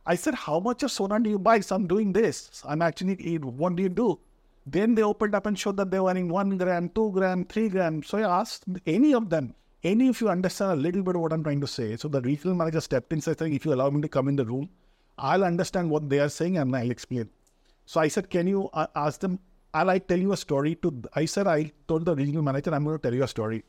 I 0.06 0.14
said, 0.14 0.34
How 0.34 0.60
much 0.60 0.84
of 0.84 0.92
Sona 0.92 1.18
do 1.18 1.28
you 1.28 1.38
buy? 1.38 1.60
So 1.60 1.74
I'm 1.74 1.86
doing 1.86 2.12
this. 2.12 2.62
I'm 2.64 2.80
actually, 2.80 3.36
what 3.38 3.74
do 3.74 3.82
you 3.82 3.88
do? 3.88 4.20
Then 4.64 4.94
they 4.94 5.02
opened 5.02 5.34
up 5.34 5.46
and 5.46 5.58
showed 5.58 5.76
that 5.78 5.90
they 5.90 5.98
were 5.98 6.10
earning 6.10 6.28
one 6.28 6.56
gram, 6.56 6.88
two 6.90 7.10
gram, 7.12 7.44
three 7.44 7.68
gram. 7.68 8.02
So 8.02 8.18
I 8.18 8.40
asked 8.40 8.64
any 8.86 9.14
of 9.14 9.30
them, 9.30 9.54
any 9.82 10.08
if 10.08 10.20
you 10.20 10.28
understand 10.28 10.72
a 10.72 10.76
little 10.76 11.02
bit 11.02 11.16
of 11.16 11.22
what 11.22 11.32
I'm 11.32 11.42
trying 11.42 11.60
to 11.60 11.66
say. 11.66 11.96
So 11.96 12.08
the 12.08 12.20
regional 12.20 12.56
manager 12.56 12.80
stepped 12.80 13.12
in 13.12 13.16
and 13.16 13.24
said, 13.24 13.40
If 13.42 13.64
you 13.64 13.74
allow 13.74 13.90
me 13.90 14.00
to 14.02 14.08
come 14.08 14.28
in 14.28 14.36
the 14.36 14.44
room, 14.44 14.68
I'll 15.18 15.44
understand 15.44 15.90
what 15.90 16.08
they 16.08 16.20
are 16.20 16.28
saying 16.28 16.56
and 16.58 16.74
I'll 16.74 16.90
explain. 16.90 17.28
So 17.84 18.00
I 18.00 18.08
said, 18.08 18.30
Can 18.30 18.46
you 18.46 18.70
uh, 18.72 18.86
ask 18.94 19.20
them? 19.20 19.40
I'll 19.74 19.90
I 19.90 19.98
tell 19.98 20.18
you 20.18 20.32
a 20.32 20.36
story 20.36 20.76
to. 20.76 21.02
I 21.14 21.24
said, 21.24 21.48
I 21.48 21.72
told 21.88 22.04
the 22.04 22.14
regional 22.14 22.42
manager, 22.42 22.72
I'm 22.72 22.84
going 22.84 22.96
to 22.96 23.02
tell 23.02 23.14
you 23.14 23.24
a 23.24 23.28
story. 23.28 23.64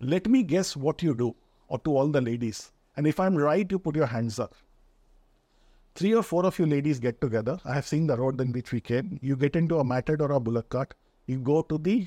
Let 0.00 0.26
me 0.26 0.42
guess 0.42 0.76
what 0.76 1.02
you 1.02 1.14
do, 1.14 1.34
or 1.68 1.78
to 1.80 1.96
all 1.96 2.08
the 2.08 2.20
ladies. 2.20 2.72
And 2.96 3.06
if 3.06 3.18
I'm 3.20 3.36
right, 3.36 3.70
you 3.70 3.78
put 3.78 3.96
your 3.96 4.06
hands 4.06 4.38
up 4.38 4.54
three 5.98 6.14
or 6.14 6.22
four 6.22 6.46
of 6.46 6.58
you 6.60 6.66
ladies 6.66 7.00
get 7.00 7.20
together. 7.20 7.58
I 7.64 7.74
have 7.74 7.86
seen 7.86 8.06
the 8.06 8.16
road 8.16 8.40
in 8.40 8.52
which 8.52 8.70
we 8.70 8.80
came. 8.80 9.18
You 9.20 9.34
get 9.34 9.56
into 9.56 9.78
a 9.80 9.84
matador 9.84 10.30
or 10.30 10.36
a 10.36 10.40
bullock 10.40 10.68
cart. 10.68 10.94
You 11.26 11.38
go 11.40 11.62
to 11.62 11.76
the 11.76 12.06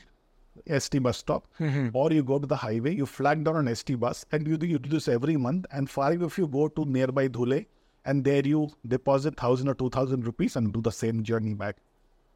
ST 0.80 1.04
bus 1.04 1.18
stop, 1.18 1.48
mm-hmm. 1.60 1.90
or 1.94 2.12
you 2.14 2.24
go 2.24 2.40
to 2.40 2.48
the 2.48 2.56
highway. 2.56 2.96
You 2.96 3.06
flag 3.06 3.44
down 3.44 3.58
an 3.58 3.76
ST 3.76 4.00
bus, 4.00 4.26
and 4.32 4.48
you 4.48 4.58
do, 4.58 4.66
you 4.66 4.80
do 4.80 4.90
this 4.90 5.10
every 5.10 5.36
month. 5.36 5.66
And 5.72 5.90
five 5.90 6.22
of 6.22 6.38
you 6.38 6.48
go 6.48 6.70
to 6.70 6.86
nearby 6.86 7.28
Dhule, 7.28 7.66
and 8.06 8.24
there 8.24 8.46
you 8.46 8.70
deposit 8.88 9.36
thousand 9.36 9.68
or 9.68 9.74
two 9.74 9.90
thousand 9.90 10.26
rupees 10.26 10.56
and 10.56 10.72
do 10.74 10.82
the 10.82 10.92
same 10.92 11.22
journey 11.24 11.54
back. 11.54 11.76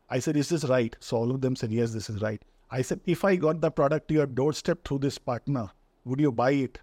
I 0.10 0.20
said, 0.20 0.36
"Is 0.36 0.50
this 0.50 0.66
right?" 0.66 0.96
So 1.00 1.18
all 1.18 1.32
of 1.32 1.42
them 1.42 1.56
said, 1.56 1.72
"Yes, 1.72 1.94
this 1.94 2.10
is 2.10 2.22
right." 2.22 2.44
I 2.70 2.82
said, 2.82 3.00
"If 3.06 3.24
I 3.24 3.36
got 3.38 3.62
the 3.62 3.72
product 3.72 4.10
to 4.10 4.14
your 4.16 4.26
doorstep 4.26 4.84
through 4.84 5.00
this 5.00 5.18
partner, 5.18 5.70
would 6.04 6.20
you 6.20 6.34
buy 6.34 6.52
it?" 6.52 6.80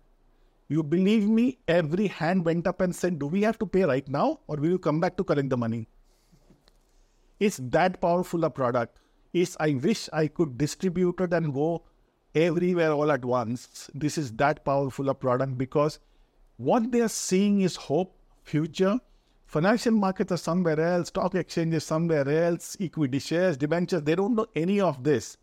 You 0.73 0.83
believe 0.83 1.29
me, 1.29 1.59
every 1.69 2.07
hand 2.07 2.47
went 2.47 2.67
up 2.67 2.81
and 2.81 2.97
said, 2.97 3.19
Do 3.19 3.27
we 3.27 3.43
have 3.43 3.59
to 3.59 3.67
pay 3.67 3.83
right 3.85 4.09
now 4.09 4.41
or 4.47 4.57
will 4.57 4.71
you 4.71 4.79
come 4.79 5.01
back 5.01 5.19
to 5.19 5.25
collect 5.25 5.51
the 5.51 5.57
money? 5.59 5.87
It's 7.39 7.59
that 7.75 8.01
powerful 8.01 8.45
a 8.45 8.49
product. 8.49 8.99
It's 9.35 9.55
I 9.61 9.75
wish 9.75 10.09
I 10.15 10.29
could 10.29 10.57
distribute 10.57 11.21
it 11.21 11.35
and 11.35 11.53
go 11.53 11.83
everywhere 12.35 12.93
all 12.93 13.13
at 13.13 13.23
once. 13.23 13.91
This 13.93 14.17
is 14.17 14.33
that 14.45 14.65
powerful 14.65 15.11
a 15.11 15.15
product 15.15 15.59
because 15.59 15.99
what 16.57 16.91
they 16.91 17.03
are 17.03 17.09
seeing 17.09 17.61
is 17.61 17.77
hope, 17.77 18.17
future. 18.43 18.99
Financial 19.45 19.93
markets 19.93 20.33
are 20.33 20.39
somewhere 20.39 20.81
else, 20.81 21.09
stock 21.09 21.35
exchanges 21.35 21.85
somewhere 21.85 22.27
else, 22.27 22.79
equity 22.81 23.19
shares, 23.19 23.59
debentures, 23.59 24.05
they 24.05 24.15
don't 24.15 24.35
know 24.35 24.47
any 24.57 24.81
of 24.81 25.05
this 25.05 25.37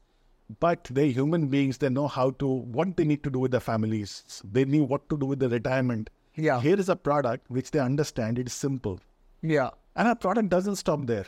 but 0.60 0.86
they're 0.92 1.06
human 1.18 1.48
beings 1.48 1.78
they 1.78 1.90
know 1.90 2.08
how 2.08 2.32
to 2.32 2.48
what 2.48 2.96
they 2.98 3.04
need 3.04 3.24
to 3.24 3.30
do 3.30 3.40
with 3.40 3.52
their 3.52 3.60
families. 3.60 4.42
They 4.44 4.66
knew 4.66 4.84
what 4.84 5.08
to 5.10 5.18
do 5.18 5.26
with 5.26 5.40
the 5.40 5.50
retirement. 5.50 6.10
Yeah. 6.36 6.62
here 6.62 6.80
is 6.80 6.88
a 6.90 6.96
product 6.96 7.50
which 7.50 7.72
they 7.72 7.80
understand. 7.80 8.40
It's 8.40 8.54
simple. 8.54 9.00
Yeah. 9.42 9.70
and 9.96 10.08
our 10.08 10.16
product 10.16 10.50
doesn't 10.50 10.78
stop 10.78 11.06
there. 11.06 11.26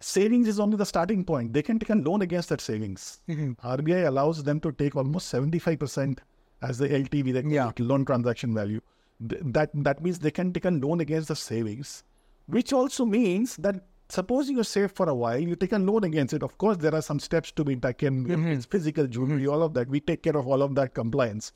Savings 0.00 0.48
is 0.48 0.58
only 0.60 0.76
the 0.76 0.86
starting 0.86 1.24
point. 1.24 1.52
They 1.52 1.62
can 1.62 1.78
take 1.78 1.90
a 1.90 1.94
loan 1.94 2.22
against 2.22 2.48
that 2.50 2.60
savings. 2.60 3.20
Mm-hmm. 3.28 3.52
Rbi 3.66 4.06
allows 4.06 4.42
them 4.42 4.60
to 4.60 4.72
take 4.72 4.96
almost 4.96 5.32
75% 5.32 6.18
as 6.62 6.78
the 6.78 6.88
ltv 6.88 7.42
call 7.42 7.52
Yeah. 7.52 7.70
loan 7.78 8.04
transaction 8.04 8.54
value. 8.54 8.80
Th- 9.28 9.40
that 9.44 9.70
that 9.74 10.02
means 10.02 10.18
they 10.18 10.30
can 10.30 10.52
take 10.52 10.64
a 10.64 10.70
loan 10.70 11.00
against 11.00 11.28
the 11.28 11.36
savings 11.36 12.02
which 12.46 12.72
also 12.72 13.04
means 13.06 13.56
that 13.56 13.76
suppose 14.08 14.50
you 14.50 14.62
save 14.62 14.92
for 14.92 15.08
a 15.08 15.14
while 15.14 15.38
you 15.40 15.56
take 15.56 15.72
a 15.72 15.78
loan 15.78 16.04
against 16.04 16.34
it. 16.34 16.42
Of 16.42 16.56
course 16.58 16.76
there 16.76 16.94
are 16.94 17.02
some 17.02 17.18
steps 17.18 17.50
to 17.52 17.64
be 17.64 17.76
taken 17.76 18.48
it's 18.52 18.66
physical 18.66 19.06
jewelry 19.06 19.46
all 19.46 19.62
of 19.62 19.74
that. 19.74 19.88
We 19.88 20.00
take 20.00 20.22
care 20.22 20.36
of 20.36 20.46
all 20.46 20.62
of 20.62 20.74
that 20.74 20.94
compliance. 20.94 21.52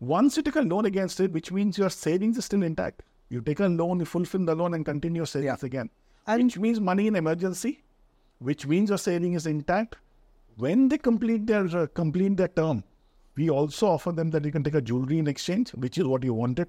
Once 0.00 0.36
you 0.36 0.42
take 0.42 0.56
a 0.56 0.60
loan 0.62 0.84
against 0.86 1.20
it 1.20 1.32
which 1.32 1.50
means 1.52 1.78
your 1.78 1.90
savings 1.90 2.38
is 2.38 2.44
still 2.44 2.62
intact 2.62 3.02
you 3.30 3.40
take 3.40 3.60
a 3.60 3.68
loan 3.68 3.98
you 4.00 4.04
fulfill 4.04 4.44
the 4.44 4.54
loan 4.54 4.74
and 4.74 4.84
continue 4.84 5.20
your 5.20 5.26
savings 5.26 5.62
Yeah. 5.62 5.66
again. 5.66 5.90
And- 6.26 6.42
which 6.44 6.58
means 6.58 6.80
money 6.80 7.06
in 7.06 7.16
emergency 7.16 7.82
which 8.38 8.66
means 8.66 8.88
your 8.90 8.98
saving 8.98 9.32
is 9.34 9.46
intact. 9.46 9.96
When 10.56 10.88
they 10.88 10.98
complete 10.98 11.46
their 11.46 11.66
uh, 11.76 11.86
complete 11.86 12.36
their 12.36 12.48
term 12.48 12.84
we 13.36 13.48
also 13.50 13.86
offer 13.88 14.10
them 14.12 14.30
that 14.30 14.44
you 14.44 14.50
can 14.50 14.64
take 14.64 14.74
a 14.74 14.80
jewelry 14.80 15.18
in 15.18 15.28
exchange 15.28 15.70
which 15.74 15.98
is 15.98 16.04
what 16.04 16.24
you 16.24 16.34
wanted 16.34 16.68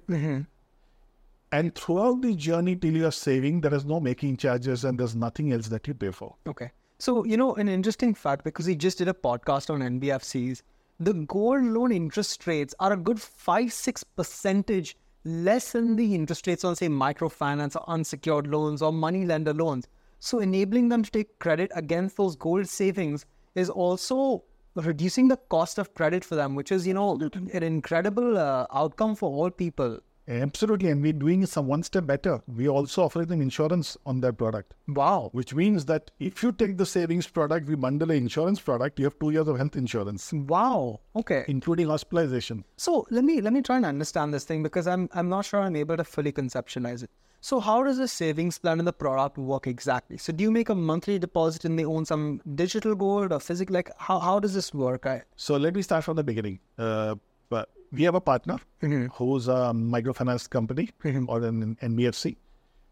and 1.52 1.74
throughout 1.74 2.20
the 2.22 2.34
journey 2.34 2.76
till 2.76 2.96
you're 2.96 3.12
saving 3.12 3.60
there 3.60 3.74
is 3.74 3.84
no 3.84 4.00
making 4.00 4.36
charges 4.36 4.84
and 4.84 4.98
there's 4.98 5.16
nothing 5.16 5.52
else 5.52 5.68
that 5.68 5.86
you 5.86 5.94
pay 5.94 6.10
for 6.10 6.34
Okay. 6.46 6.70
So, 7.00 7.24
you 7.24 7.38
know, 7.38 7.54
an 7.54 7.66
interesting 7.66 8.12
fact 8.12 8.44
because 8.44 8.66
we 8.66 8.76
just 8.76 8.98
did 8.98 9.08
a 9.08 9.14
podcast 9.14 9.70
on 9.70 9.80
NBFCs, 9.80 10.60
the 10.98 11.14
gold 11.14 11.64
loan 11.64 11.92
interest 11.92 12.46
rates 12.46 12.74
are 12.78 12.92
a 12.92 12.96
good 12.96 13.18
5 13.18 13.72
6 13.72 14.04
percentage 14.04 14.98
less 15.24 15.72
than 15.72 15.96
the 15.96 16.14
interest 16.14 16.46
rates 16.46 16.62
on, 16.62 16.76
say, 16.76 16.88
microfinance 16.88 17.74
or 17.74 17.88
unsecured 17.88 18.48
loans 18.48 18.82
or 18.82 18.92
money 18.92 19.24
lender 19.24 19.54
loans. 19.54 19.88
So, 20.18 20.40
enabling 20.40 20.90
them 20.90 21.02
to 21.02 21.10
take 21.10 21.38
credit 21.38 21.70
against 21.74 22.18
those 22.18 22.36
gold 22.36 22.68
savings 22.68 23.24
is 23.54 23.70
also 23.70 24.44
reducing 24.74 25.28
the 25.28 25.38
cost 25.48 25.78
of 25.78 25.94
credit 25.94 26.22
for 26.22 26.34
them, 26.34 26.54
which 26.54 26.70
is, 26.70 26.86
you 26.86 26.92
know, 26.92 27.18
an 27.54 27.62
incredible 27.62 28.36
uh, 28.36 28.66
outcome 28.74 29.14
for 29.14 29.30
all 29.30 29.50
people. 29.50 30.00
Absolutely 30.30 30.88
and 30.90 31.02
we're 31.02 31.12
doing 31.12 31.44
some 31.44 31.66
one 31.66 31.82
step 31.82 32.06
better 32.06 32.40
we 32.56 32.68
also 32.68 33.02
offer 33.04 33.24
them 33.24 33.40
insurance 33.42 33.96
on 34.06 34.20
their 34.20 34.32
product 34.32 34.74
Wow. 34.88 35.30
which 35.32 35.54
means 35.54 35.84
that 35.86 36.10
if 36.20 36.42
you 36.42 36.52
take 36.52 36.76
the 36.78 36.86
savings 36.86 37.26
product 37.26 37.68
we 37.68 37.74
bundle 37.74 38.10
an 38.10 38.16
insurance 38.16 38.60
product 38.60 38.98
you 38.98 39.06
have 39.06 39.18
two 39.18 39.30
years 39.30 39.48
of 39.48 39.58
health 39.58 39.76
insurance 39.76 40.32
Wow. 40.32 41.00
Okay. 41.16 41.44
including 41.48 41.88
hospitalization 41.88 42.64
So 42.76 43.06
let 43.10 43.24
me 43.24 43.40
let 43.40 43.52
me 43.52 43.62
try 43.62 43.76
and 43.76 43.86
understand 43.86 44.32
this 44.32 44.44
thing 44.44 44.62
because 44.62 44.86
I'm 44.86 45.08
I'm 45.12 45.28
not 45.28 45.44
sure 45.44 45.60
I'm 45.60 45.76
able 45.76 45.96
to 45.96 46.04
fully 46.04 46.32
conceptualize 46.32 47.02
it. 47.02 47.10
So 47.42 47.58
how 47.58 47.82
does 47.82 47.96
the 47.96 48.06
savings 48.06 48.58
plan 48.58 48.78
and 48.80 48.86
the 48.86 48.92
product 48.92 49.38
work 49.38 49.66
exactly? 49.66 50.18
So 50.18 50.30
do 50.32 50.44
you 50.44 50.50
make 50.50 50.68
a 50.68 50.74
monthly 50.74 51.18
deposit 51.18 51.64
and 51.64 51.78
they 51.78 51.86
own 51.86 52.04
some 52.04 52.24
digital 52.54 52.94
gold 52.94 53.32
or 53.32 53.40
physical? 53.40 53.72
Like 53.74 53.90
how, 53.98 54.18
how 54.18 54.38
does 54.40 54.52
this 54.52 54.74
work? 54.74 55.06
I, 55.06 55.22
So 55.36 55.56
let 55.56 55.74
me 55.74 55.80
start 55.82 56.04
from 56.04 56.16
the 56.16 56.22
beginning. 56.22 56.60
Uh, 56.78 57.14
but 57.48 57.70
we 57.92 58.02
have 58.04 58.14
a 58.14 58.20
partner 58.20 58.58
mm-hmm. 58.82 59.06
who's 59.14 59.48
a 59.48 59.72
microfinance 59.74 60.48
company 60.48 60.90
mm-hmm. 61.04 61.28
or 61.28 61.42
an 61.42 61.76
NBFC. 61.82 62.36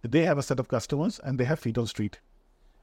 They 0.02 0.24
have 0.24 0.38
a 0.38 0.42
set 0.42 0.60
of 0.60 0.68
customers 0.68 1.20
and 1.24 1.38
they 1.38 1.44
have 1.44 1.58
feet 1.58 1.78
on 1.78 1.86
street. 1.86 2.20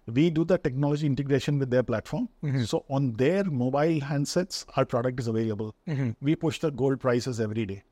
We 0.07 0.29
do 0.29 0.45
the 0.45 0.57
technology 0.57 1.07
integration 1.07 1.57
with 1.57 1.71
their 1.71 1.81
platform. 1.81 2.29
Mm-hmm. 2.43 2.63
So 2.65 2.85
on 2.89 3.13
their 3.13 3.43
mobile 3.43 3.99
handsets, 4.01 4.65
our 4.75 4.85
product 4.85 5.19
is 5.19 5.27
available. 5.27 5.73
We 6.21 6.35
push 6.35 6.59
the 6.59 6.71
gold 6.71 6.99
prices 6.99 7.39
every 7.39 7.65
day. 7.65 7.83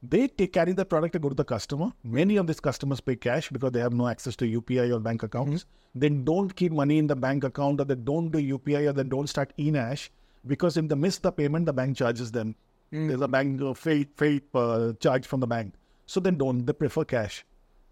They 0.00 0.28
take, 0.28 0.52
carry 0.52 0.72
the 0.72 0.84
product 0.84 1.16
and 1.16 1.22
go 1.22 1.28
to 1.30 1.34
the 1.34 1.44
customer. 1.44 1.92
Many 2.04 2.36
of 2.36 2.46
these 2.46 2.60
customers 2.60 3.00
pay 3.00 3.16
cash 3.16 3.50
because 3.50 3.72
they 3.72 3.80
have 3.80 3.92
no 3.92 4.06
access 4.06 4.36
to 4.36 4.44
UPI 4.44 4.94
or 4.94 5.00
bank 5.00 5.24
accounts. 5.24 5.64
They 5.94 6.08
don't 6.08 6.54
keep 6.54 6.70
money 6.70 6.98
in 6.98 7.08
the 7.08 7.16
bank 7.16 7.42
account 7.42 7.80
or 7.80 7.84
they 7.84 7.96
don't 7.96 8.30
do 8.30 8.38
UPI 8.38 8.88
or 8.88 8.92
they 8.92 9.02
don't 9.02 9.26
start 9.26 9.52
eNACH 9.58 10.10
because 10.46 10.76
if 10.76 10.86
they 10.86 10.94
miss 10.94 11.18
the 11.18 11.32
payment, 11.32 11.66
the 11.66 11.72
bank 11.72 11.96
charges 11.96 12.30
them. 12.30 12.54
There's 12.90 13.20
a 13.20 13.28
bank 13.28 13.60
uh, 13.62 13.74
fee, 13.74 14.06
fee 14.16 14.40
uh, 14.54 14.92
charge 15.00 15.26
from 15.26 15.40
the 15.40 15.46
bank. 15.46 15.74
So 16.06 16.20
they 16.20 16.30
don't. 16.30 16.64
They 16.64 16.72
prefer 16.72 17.04
cash. 17.04 17.44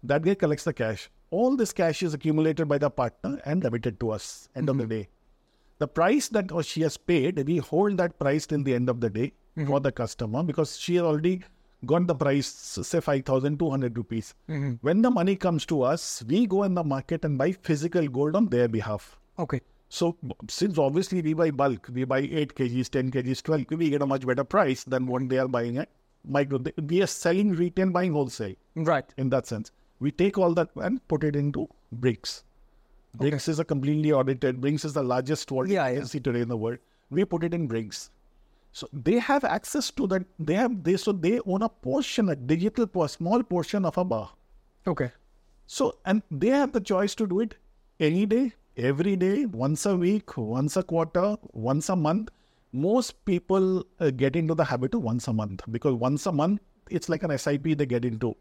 That 0.03 0.23
guy 0.23 0.33
collects 0.35 0.63
the 0.63 0.73
cash. 0.73 1.09
All 1.29 1.55
this 1.55 1.71
cash 1.73 2.01
is 2.03 2.13
accumulated 2.13 2.67
by 2.67 2.77
the 2.79 2.89
partner 2.89 3.39
and 3.45 3.63
remitted 3.63 3.99
to 3.99 4.11
us. 4.11 4.49
End 4.55 4.69
of 4.69 4.77
the 4.77 4.87
day. 4.87 5.09
The 5.79 5.87
price 5.87 6.29
that 6.29 6.51
uh, 6.51 6.61
she 6.63 6.81
has 6.81 6.97
paid, 6.97 7.45
we 7.45 7.57
hold 7.57 7.97
that 7.97 8.17
price 8.17 8.47
till 8.47 8.63
the 8.63 8.73
end 8.73 8.89
of 8.89 8.99
the 9.01 9.09
day 9.11 9.33
for 9.67 9.79
the 9.79 9.91
customer 9.91 10.41
because 10.43 10.77
she 10.79 10.95
has 10.95 11.03
already 11.03 11.43
got 11.85 12.07
the 12.07 12.15
price, 12.15 12.47
say 12.47 12.99
5,200 12.99 13.95
rupees. 13.97 14.33
When 14.81 15.01
the 15.03 15.11
money 15.11 15.35
comes 15.35 15.65
to 15.67 15.83
us, 15.83 16.23
we 16.27 16.47
go 16.47 16.63
in 16.63 16.73
the 16.73 16.83
market 16.83 17.23
and 17.25 17.37
buy 17.37 17.51
physical 17.51 18.07
gold 18.07 18.35
on 18.35 18.47
their 18.47 18.67
behalf. 18.67 19.17
okay. 19.37 19.61
So, 19.89 20.17
since 20.49 20.77
obviously 20.77 21.21
we 21.21 21.33
buy 21.33 21.51
bulk, 21.51 21.89
we 21.93 22.03
buy 22.03 22.19
8 22.19 22.55
kgs, 22.55 22.89
10 22.89 23.11
kgs, 23.11 23.41
12, 23.43 23.65
we 23.71 23.89
get 23.89 24.01
a 24.01 24.05
much 24.05 24.25
better 24.27 24.43
price 24.43 24.83
than 24.83 25.07
what 25.07 25.29
they 25.29 25.37
are 25.37 25.47
buying 25.47 25.77
at 25.77 25.89
micro. 26.25 26.59
We 26.85 27.01
are 27.01 27.07
selling 27.07 27.53
retail, 27.53 27.89
buying 27.91 28.11
wholesale 28.11 28.55
Right. 28.75 29.05
in 29.17 29.29
that 29.29 29.47
sense. 29.47 29.71
We 29.99 30.11
take 30.11 30.37
all 30.37 30.53
that 30.55 30.69
and 30.75 31.05
put 31.07 31.23
it 31.23 31.35
into 31.35 31.69
bricks. 31.91 32.43
Brinks 33.15 33.47
is 33.47 33.59
a 33.59 33.65
completely 33.65 34.11
audited. 34.11 34.59
Brinks 34.61 34.83
is 34.85 34.93
the 34.93 35.01
largest 35.03 35.51
wallet 35.51 35.71
Yeah, 35.71 35.87
yeah. 35.87 35.93
agency 35.93 36.19
today 36.19 36.41
in 36.41 36.49
the 36.49 36.57
world. 36.57 36.77
We 37.09 37.23
put 37.25 37.43
it 37.45 37.53
in 37.53 37.65
Brinks. 37.67 38.11
So 38.73 38.87
they 38.93 39.17
have 39.19 39.43
access 39.43 39.89
to 39.91 40.05
that. 40.07 40.25
They 40.37 40.53
have 40.53 40.83
they 40.83 40.97
so 40.97 41.13
they 41.13 41.39
own 41.45 41.63
a 41.63 41.69
portion, 41.69 42.29
a 42.29 42.35
digital, 42.35 42.87
a 43.03 43.09
small 43.09 43.41
portion 43.41 43.85
of 43.85 43.97
a 43.97 44.03
bar. 44.03 44.29
Okay. 44.85 45.11
So, 45.65 45.97
and 46.05 46.21
they 46.29 46.49
have 46.49 46.73
the 46.73 46.79
choice 46.81 47.15
to 47.15 47.25
do 47.25 47.39
it 47.39 47.55
any 47.99 48.25
day, 48.25 48.53
every 48.77 49.15
day, 49.15 49.45
once 49.45 49.85
a 49.85 49.95
week, 49.95 50.37
once 50.37 50.77
a 50.77 50.83
quarter, 50.83 51.35
once 51.53 51.89
a 51.89 51.95
month. 51.95 52.29
Most 52.71 53.25
people 53.25 53.85
uh, 53.99 54.11
get 54.11 54.35
into 54.35 54.53
the 54.53 54.63
habit 54.63 54.93
of 54.93 55.01
once 55.01 55.27
a 55.27 55.33
month 55.33 55.63
because 55.71 55.93
once 55.93 56.25
a 56.27 56.31
month, 56.31 56.61
it's 56.89 57.09
like 57.09 57.23
an 57.23 57.35
SIP 57.37 57.63
they 57.77 57.85
get 57.85 58.05
into. 58.05 58.35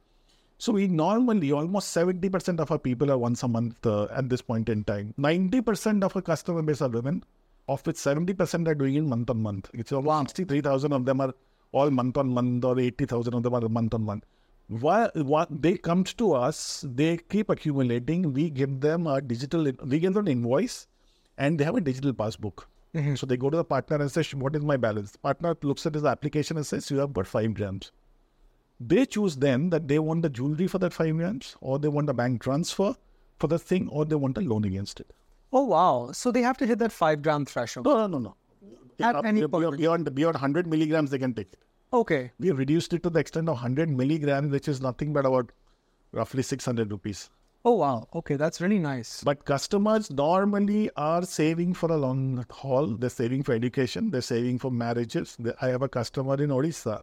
So, 0.59 0.73
we 0.73 0.87
normally, 0.89 1.53
almost 1.53 1.95
70% 1.95 2.61
of 2.61 2.71
our 2.71 2.79
people 2.79 3.11
are 3.11 3.19
once 3.19 3.43
a 3.43 3.49
month 3.49 3.87
uh, 3.87 4.09
at 4.11 4.29
this 4.29 4.41
point 4.43 4.69
in 4.69 4.85
time. 4.85 5.15
90% 5.19 6.03
of 6.03 6.17
our 6.17 6.23
customer 6.23 6.63
base 6.63 6.81
are 6.81 6.89
women, 6.89 7.25
of 7.69 7.87
which 7.87 7.97
70% 7.97 8.67
are 8.69 8.75
doing 8.75 8.95
it 8.95 9.03
month 9.03 9.29
on 9.31 9.43
month. 9.43 9.71
It's 9.75 9.93
almost 9.93 10.37
63,000 10.37 10.93
of 10.93 11.05
them 11.05 11.21
are 11.21 11.35
all 11.73 11.91
month 11.91 12.17
on 12.17 12.29
month, 12.29 12.65
or 12.65 12.79
80,000 12.79 13.35
of 13.35 13.43
them 13.43 13.55
are 13.55 13.69
month 13.69 13.95
on 13.95 14.05
month 14.05 14.25
why, 14.69 15.11
what 15.15 15.49
they 15.63 15.77
comes 15.77 16.13
to 16.15 16.33
us 16.33 16.85
they 16.89 17.17
keep 17.19 17.51
accumulating. 17.51 18.33
We 18.33 18.51
give 18.51 18.81
them 18.81 19.07
a 19.07 19.21
digital 19.21 19.71
we 19.85 19.99
give 19.99 20.15
them 20.15 20.27
an 20.27 20.33
invoice 20.33 20.87
and 21.39 21.59
they 21.59 21.65
have 21.65 21.77
a 21.77 21.81
digital 21.81 22.13
passbook. 22.13 22.69
Mm-hmm. 22.95 23.15
So 23.15 23.27
they 23.27 23.37
go 23.37 23.51
to 23.51 23.57
the 23.57 23.65
partner 23.65 23.97
and 23.97 24.11
say 24.11 24.25
what 24.37 24.57
is 24.57 24.63
my 24.63 24.77
balance? 24.77 25.17
Partner 25.17 25.57
looks 25.63 25.87
at 25.87 25.95
his 25.95 26.05
application 26.05 26.57
and 26.57 26.67
says 26.67 26.91
you 26.91 26.99
have 26.99 27.13
got 27.13 27.27
5 27.27 27.55
grams. 27.55 27.93
They 28.81 29.07
choose 29.07 29.37
then 29.37 29.71
that 29.71 29.89
they 29.89 29.99
want 29.99 30.23
the 30.23 30.31
jewelry 30.31 30.67
for 30.67 30.79
that 30.79 30.93
5 30.93 31.17
grams 31.17 31.57
or 31.61 31.79
they 31.79 31.89
want 31.89 32.11
a 32.11 32.15
bank 32.15 32.43
transfer 32.43 32.95
for 33.39 33.47
the 33.47 33.59
thing 33.59 33.89
or 33.89 34.05
they 34.05 34.17
want 34.17 34.39
a 34.39 34.41
loan 34.41 34.65
against 34.65 35.01
it. 35.01 35.13
Oh 35.53 35.65
wow! 35.65 36.11
So 36.13 36.33
they 36.33 36.43
have 36.43 36.57
to 36.59 36.67
hit 36.67 36.79
that 36.81 36.93
five 36.93 37.23
gram 37.23 37.45
threshold. 37.47 37.87
no 37.87 37.97
no 37.97 38.07
no 38.07 38.19
no. 38.19 38.37
At 38.99 39.15
Up- 39.17 39.25
any 39.25 39.47
beyond, 39.47 39.77
beyond 39.79 40.15
beyond 40.15 40.35
100 40.35 40.67
milligrams 40.67 41.11
they 41.11 41.19
can 41.19 41.35
take. 41.35 41.53
it 41.53 41.59
Okay. 41.93 42.33
we 42.39 42.49
have 42.49 42.59
reduced 42.59 42.93
it 42.93 43.03
to 43.03 43.11
the 43.11 43.21
extent 43.21 43.49
of 43.49 43.55
100 43.55 43.89
milligrams 43.89 44.51
which 44.51 44.69
is 44.69 44.81
nothing 44.81 45.13
but 45.13 45.27
about 45.27 45.53
roughly 46.13 46.43
600 46.43 46.91
rupees 46.91 47.31
Oh 47.69 47.73
wow. 47.73 48.07
Okay, 48.15 48.37
that's 48.37 48.61
really 48.61 48.79
nice. 48.79 49.25
But 49.25 49.45
customers 49.45 50.09
normally 50.09 50.89
are 50.97 51.25
saving 51.25 51.75
for 51.75 51.91
a 51.91 51.97
long 51.97 52.47
haul. 52.49 52.87
They're 52.87 53.11
saving 53.11 53.43
for 53.43 53.55
education. 53.55 54.13
They're 54.13 54.21
saving 54.21 54.61
for 54.61 54.71
marriages. 54.71 55.37
I 55.61 55.71
have 55.71 55.83
a 55.83 55.89
customer 55.89 56.35
in 56.41 56.51
Odisha 56.51 57.03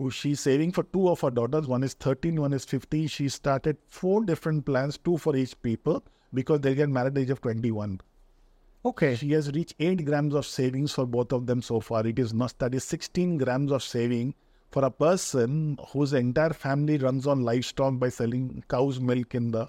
who 0.00 0.10
she's 0.10 0.40
saving 0.40 0.72
for 0.72 0.82
two 0.82 1.08
of 1.08 1.20
her 1.20 1.30
daughters. 1.30 1.68
One 1.68 1.84
is 1.84 1.94
13, 1.94 2.40
one 2.40 2.52
is 2.54 2.64
15. 2.64 3.06
She 3.06 3.28
started 3.28 3.76
four 3.88 4.24
different 4.24 4.64
plans, 4.64 4.98
two 4.98 5.18
for 5.18 5.36
each 5.36 5.60
people, 5.62 6.02
because 6.32 6.60
they 6.60 6.74
get 6.74 6.88
married 6.88 7.08
at 7.08 7.14
the 7.14 7.20
age 7.20 7.30
of 7.30 7.40
21. 7.42 8.00
Okay. 8.84 9.14
She 9.16 9.32
has 9.32 9.50
reached 9.52 9.74
8 9.78 10.04
grams 10.04 10.34
of 10.34 10.46
savings 10.46 10.92
for 10.92 11.06
both 11.06 11.32
of 11.32 11.46
them 11.46 11.62
so 11.62 11.80
far. 11.80 12.06
It 12.06 12.18
is 12.18 12.32
not, 12.32 12.58
that 12.58 12.74
is 12.74 12.84
16 12.84 13.38
grams 13.38 13.72
of 13.72 13.82
saving 13.82 14.34
for 14.70 14.84
a 14.84 14.90
person 14.90 15.78
whose 15.92 16.12
entire 16.12 16.52
family 16.52 16.96
runs 16.96 17.26
on 17.26 17.42
livestock 17.42 17.98
by 17.98 18.08
selling 18.08 18.64
cow's 18.68 19.00
milk 19.00 19.34
in 19.34 19.50
the 19.50 19.68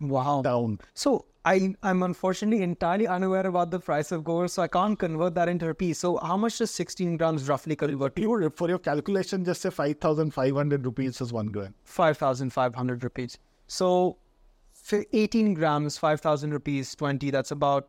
Wow. 0.00 0.42
town. 0.42 0.80
So 0.94 1.26
I 1.44 1.74
I'm 1.82 2.02
unfortunately 2.02 2.62
entirely 2.62 3.06
unaware 3.06 3.46
about 3.46 3.70
the 3.70 3.78
price 3.78 4.10
of 4.12 4.24
gold, 4.24 4.50
so 4.50 4.62
I 4.62 4.68
can't 4.68 4.98
convert 4.98 5.34
that 5.36 5.48
into 5.48 5.66
rupees. 5.66 5.98
So 5.98 6.16
how 6.16 6.36
much 6.36 6.58
does 6.58 6.70
16 6.72 7.16
grams 7.16 7.48
roughly 7.48 7.76
convert 7.76 8.16
to? 8.16 8.22
You 8.22 8.50
for 8.50 8.68
your 8.68 8.78
calculation, 8.78 9.44
just 9.44 9.62
say 9.62 9.70
5,500 9.70 10.84
rupees 10.84 11.20
is 11.20 11.32
one 11.32 11.46
gram. 11.46 11.74
5,500 11.84 13.04
rupees. 13.04 13.38
So 13.66 14.16
18 15.12 15.54
grams, 15.54 15.96
5,000 15.96 16.50
rupees, 16.50 16.94
20. 16.96 17.30
That's 17.30 17.50
about 17.52 17.88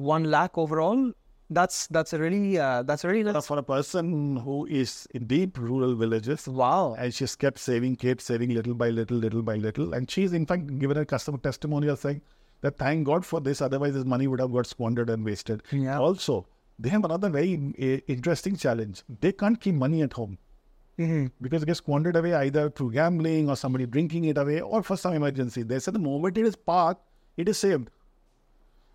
one 0.00 0.24
lakh 0.24 0.56
overall. 0.56 1.12
That's 1.52 1.88
that's 1.88 2.12
a 2.12 2.18
really 2.18 2.58
uh, 2.58 2.82
that's 2.84 3.04
a 3.04 3.08
really 3.08 3.24
nice. 3.24 3.46
For 3.46 3.58
a 3.58 3.62
person 3.62 4.36
who 4.36 4.66
is 4.66 5.08
in 5.14 5.26
deep 5.26 5.58
rural 5.58 5.94
villages, 5.96 6.46
Wow. 6.46 6.94
and 6.98 7.12
she's 7.12 7.34
kept 7.34 7.58
saving, 7.58 7.96
kept 7.96 8.20
saving 8.20 8.50
little 8.54 8.74
by 8.74 8.90
little, 8.90 9.16
little 9.16 9.42
by 9.42 9.56
little. 9.56 9.92
And 9.94 10.08
she's, 10.10 10.32
in 10.32 10.46
fact, 10.46 10.68
given 10.78 10.96
a 10.96 11.04
customer 11.04 11.38
testimonial 11.38 11.96
saying 11.96 12.22
that 12.60 12.78
thank 12.78 13.04
God 13.04 13.26
for 13.26 13.40
this, 13.40 13.60
otherwise, 13.60 13.94
this 13.94 14.04
money 14.04 14.28
would 14.28 14.38
have 14.38 14.52
got 14.52 14.66
squandered 14.66 15.10
and 15.10 15.24
wasted. 15.24 15.64
Yeah. 15.72 15.98
Also, 15.98 16.46
they 16.78 16.88
have 16.90 17.04
another 17.04 17.28
very 17.30 17.54
uh, 17.56 18.00
interesting 18.06 18.54
challenge. 18.56 19.02
They 19.20 19.32
can't 19.32 19.60
keep 19.60 19.74
money 19.74 20.02
at 20.02 20.12
home. 20.12 20.38
Mhm. 20.98 21.30
because 21.40 21.62
it 21.62 21.66
gets 21.66 21.78
squandered 21.78 22.16
away 22.16 22.34
either 22.34 22.68
through 22.68 22.92
gambling 22.92 23.48
or 23.48 23.56
somebody 23.56 23.86
drinking 23.86 24.24
it 24.30 24.36
away 24.36 24.60
or 24.60 24.82
for 24.82 24.96
some 24.98 25.14
emergency. 25.14 25.62
They 25.62 25.78
say 25.78 25.92
the 25.92 25.98
moment 25.98 26.36
it 26.36 26.44
is 26.46 26.56
parked, 26.56 27.00
it 27.38 27.48
is 27.48 27.56
saved. 27.56 27.88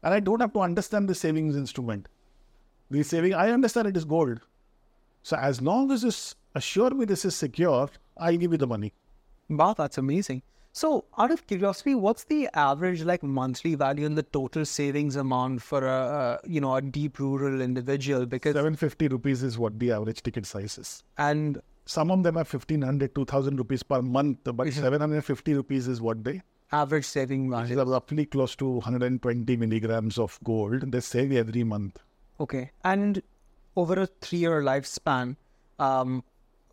And 0.05 0.13
I 0.13 0.19
don't 0.19 0.39
have 0.39 0.53
to 0.53 0.59
understand 0.61 1.09
the 1.09 1.15
savings 1.15 1.57
instrument. 1.57 2.07
The 2.91 3.01
saving, 3.03 3.33
I 3.33 3.49
understand 3.49 3.87
it 3.87 3.97
is 3.97 4.05
gold. 4.05 4.39
So 5.23 5.35
as 5.35 5.61
long 5.61 5.91
as 5.91 6.03
it's 6.03 6.35
assure 6.53 6.91
me 6.91 7.05
this 7.05 7.25
is 7.25 7.35
secure, 7.35 7.89
I'll 8.15 8.37
give 8.37 8.51
you 8.51 8.57
the 8.59 8.67
money. 8.67 8.93
Wow, 9.49 9.73
that's 9.73 9.97
amazing. 9.97 10.43
So, 10.71 11.05
out 11.17 11.31
of 11.31 11.47
curiosity, 11.47 11.95
what's 11.95 12.25
the 12.25 12.49
average 12.53 13.01
like 13.03 13.23
monthly 13.23 13.75
value 13.75 14.05
in 14.05 14.15
the 14.15 14.23
total 14.23 14.65
savings 14.65 15.15
amount 15.15 15.61
for 15.61 15.87
a, 15.87 16.39
a 16.43 16.47
you 16.47 16.59
know 16.59 16.75
a 16.75 16.81
deep 16.81 17.17
rural 17.17 17.61
individual? 17.61 18.25
Because 18.25 18.53
750 18.53 19.07
rupees 19.07 19.41
is 19.41 19.57
what 19.57 19.79
the 19.79 19.91
average 19.93 20.21
ticket 20.21 20.45
size 20.45 20.77
is. 20.77 21.03
and 21.17 21.61
Some 21.85 22.11
of 22.11 22.23
them 22.23 22.35
are 22.35 22.43
1500, 22.43 23.15
2000 23.15 23.57
rupees 23.57 23.83
per 23.83 24.01
month, 24.01 24.39
but 24.43 24.67
mm-hmm. 24.67 24.81
750 24.81 25.53
rupees 25.53 25.87
is 25.87 26.01
what 26.01 26.23
they 26.23 26.41
average 26.81 27.05
saving 27.05 27.47
which 27.49 27.57
value. 27.57 27.81
is 27.81 27.89
roughly 27.95 28.25
close 28.35 28.55
to 28.61 28.69
120 28.81 29.57
milligrams 29.63 30.17
of 30.25 30.37
gold. 30.51 30.91
They 30.95 30.99
save 31.09 31.31
every 31.41 31.63
month. 31.63 31.99
Okay, 32.45 32.63
and 32.83 33.21
over 33.83 33.95
a 34.01 34.07
three-year 34.27 34.61
lifespan, 34.69 35.35
um, 35.79 36.23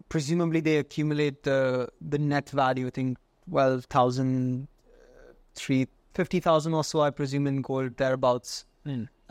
presumably 0.09 0.61
they 0.69 0.77
accumulate 0.85 1.43
the 1.51 1.61
the 2.15 2.19
net 2.19 2.51
value. 2.51 2.87
I 2.89 2.91
think 3.01 3.19
twelve 3.49 3.85
thousand, 3.97 4.69
three 5.55 5.87
fifty 6.15 6.41
thousand 6.41 6.75
or 6.75 6.85
so. 6.85 7.01
I 7.01 7.11
presume 7.23 7.47
in 7.55 7.63
gold 7.73 7.97
thereabouts. 8.05 8.65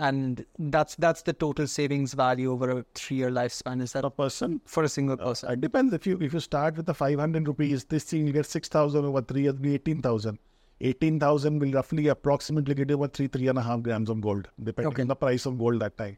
And 0.04 0.46
that's 0.74 0.96
that's 0.96 1.22
the 1.30 1.34
total 1.42 1.68
savings 1.72 2.14
value 2.20 2.52
over 2.52 2.68
a 2.76 2.86
three-year 3.00 3.30
lifespan. 3.30 3.82
Is 3.88 3.92
that 3.96 4.06
A 4.06 4.10
person 4.10 4.56
for 4.76 4.84
a 4.84 4.90
single 4.94 5.18
Uh, 5.20 5.26
person? 5.26 5.52
it 5.56 5.62
depends. 5.66 5.94
If 5.98 6.08
you 6.12 6.18
if 6.28 6.34
you 6.38 6.40
start 6.46 6.78
with 6.78 6.86
the 6.92 6.94
500 7.02 7.48
rupees, 7.50 7.84
this 7.96 8.06
thing 8.06 8.26
you 8.30 8.34
get 8.38 8.48
6,000 8.54 9.06
over 9.10 9.22
three 9.22 9.44
years, 9.44 9.60
be 9.68 9.76
18,000. 9.76 10.40
18,000 10.82 11.60
will 11.60 11.72
roughly 11.72 12.08
approximately 12.08 12.74
get 12.76 12.92
about 12.92 13.14
three, 13.14 13.28
three 13.28 13.48
and 13.48 13.58
a 13.58 13.62
half 13.62 13.82
grams 13.82 14.10
of 14.10 14.22
gold, 14.22 14.48
depending 14.64 14.94
Okay. 14.94 15.02
on 15.04 15.08
the 15.08 15.16
price 15.16 15.46
of 15.46 15.58
gold 15.58 15.80
that 15.82 15.98
time, 15.98 16.18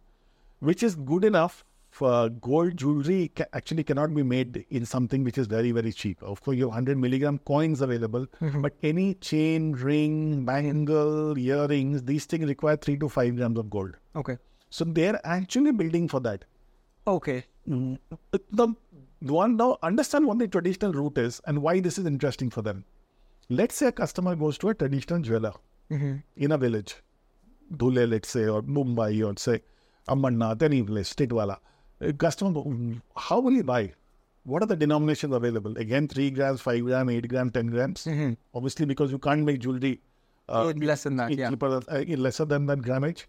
which 0.60 0.84
is 0.84 0.96
good 0.96 1.26
enough 1.26 1.64
for 1.90 2.30
gold 2.30 2.78
jewelry. 2.78 3.32
Ca- 3.36 3.46
actually, 3.54 3.84
cannot 3.84 4.14
be 4.16 4.24
made 4.24 4.66
in 4.70 4.86
something 4.86 5.24
which 5.24 5.38
is 5.38 5.48
very, 5.48 5.72
very 5.72 5.92
cheap. 5.92 6.24
Of 6.24 6.42
course, 6.42 6.58
you 6.58 6.64
have 6.64 6.70
100 6.70 6.98
milligram 6.98 7.40
coins 7.40 7.82
available, 7.82 8.26
mm-hmm. 8.42 8.62
but 8.62 8.74
any 8.82 9.14
chain, 9.16 9.74
ring, 9.74 10.46
bangle, 10.46 11.38
earrings, 11.38 12.04
these 12.04 12.26
things 12.26 12.48
require 12.48 12.78
three 12.78 12.98
to 12.98 13.10
five 13.10 13.36
grams 13.36 13.60
of 13.60 13.70
gold. 13.70 13.96
Okay. 14.16 14.38
So 14.70 14.86
they're 14.86 15.20
actually 15.24 15.72
building 15.72 16.08
for 16.08 16.20
that. 16.22 16.46
Okay. 17.06 17.44
Mm, 17.70 18.00
the 18.32 18.40
the 19.22 19.34
one 19.34 19.56
now 19.56 19.78
understand 19.84 20.26
what 20.26 20.40
the 20.40 20.48
traditional 20.48 20.92
route 20.94 21.18
is 21.18 21.40
and 21.46 21.62
why 21.62 21.80
this 21.80 21.98
is 21.98 22.06
interesting 22.06 22.50
for 22.50 22.62
them. 22.62 22.84
Let's 23.50 23.76
say 23.76 23.88
a 23.88 23.92
customer 23.92 24.36
goes 24.36 24.58
to 24.60 24.70
a 24.70 24.74
traditional 24.74 25.20
jeweler 25.22 25.54
in 26.38 26.52
a 26.52 26.58
village, 26.58 26.96
Dhule, 27.76 28.10
let's 28.10 28.30
say, 28.30 28.48
or 28.48 28.62
Mumbai, 28.64 29.26
or 29.28 29.38
say 29.38 29.62
Ambernath, 30.08 30.62
any 30.64 30.82
place, 30.84 31.14
Titwala. 31.14 31.58
A 32.02 32.12
customer, 32.14 32.52
"Mm, 32.52 33.02
how 33.16 33.40
will 33.40 33.52
you 33.54 33.64
buy? 33.64 33.94
What 34.46 34.64
are 34.64 34.66
the 34.66 34.76
denominations 34.76 35.34
available? 35.34 35.78
Again, 35.78 36.08
3 36.08 36.32
grams, 36.32 36.62
5 36.62 36.84
grams, 36.84 37.12
8 37.12 37.28
grams, 37.30 37.52
10 37.54 37.68
grams. 37.68 38.08
Obviously, 38.54 38.86
because 38.86 39.12
you 39.12 39.20
can't 39.20 39.44
make 39.44 39.60
jewelry 39.60 40.02
uh, 40.50 40.74
Less 40.76 41.04
than 41.04 41.16
that, 41.18 41.32
in 41.32 41.38
yeah. 41.40 41.50
cheaper, 41.50 41.80
uh, 41.90 42.00
in 42.00 42.22
lesser 42.22 42.44
than 42.46 42.66
that 42.66 42.80
grammage. 42.80 43.26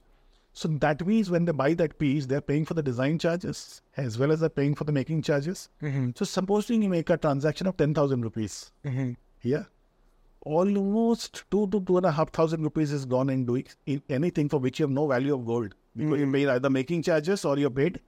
So 0.53 0.69
that 0.69 1.07
means 1.07 1.31
when 1.31 1.45
they 1.45 1.53
buy 1.53 1.75
that 1.75 1.99
piece, 1.99 2.27
they're 2.27 2.41
paying 2.41 2.65
for 2.65 2.75
the 2.75 2.83
design 2.83 3.19
charges 3.19 3.83
as 3.97 4.19
well 4.19 4.33
as 4.33 4.41
they're 4.41 4.49
paying 4.49 4.75
for 4.75 4.83
the 4.85 4.93
making 4.93 5.23
charges. 5.23 5.69
So 6.17 6.25
supposing 6.25 6.83
you 6.83 6.89
make 6.89 7.11
a 7.11 7.17
transaction 7.17 7.67
of 7.69 7.77
10,000 7.77 8.23
rupees 8.23 8.73
here, 9.39 9.67
almost 10.45 11.45
two 11.51 11.67
to 11.69 11.81
two 11.81 11.97
and 11.97 12.07
a 12.07 12.13
half 12.13 12.31
thousand 12.31 12.63
rupees 12.63 12.93
is 12.93 13.05
gone 13.05 13.31
in 13.31 13.45
doing 13.47 13.67
in 13.87 14.03
anything 14.09 14.49
for 14.49 14.59
which 14.59 14.79
you 14.79 14.85
have 14.85 14.91
no 14.91 15.07
value 15.07 15.35
of 15.35 15.45
gold 15.47 15.75
because 15.97 16.19
you 16.21 16.27
hmm. 16.27 16.33
paid 16.33 16.49
either 16.49 16.71
making 16.71 17.03
charges 17.03 17.45
or 17.45 17.59
you 17.59 17.71
paid 17.71 18.01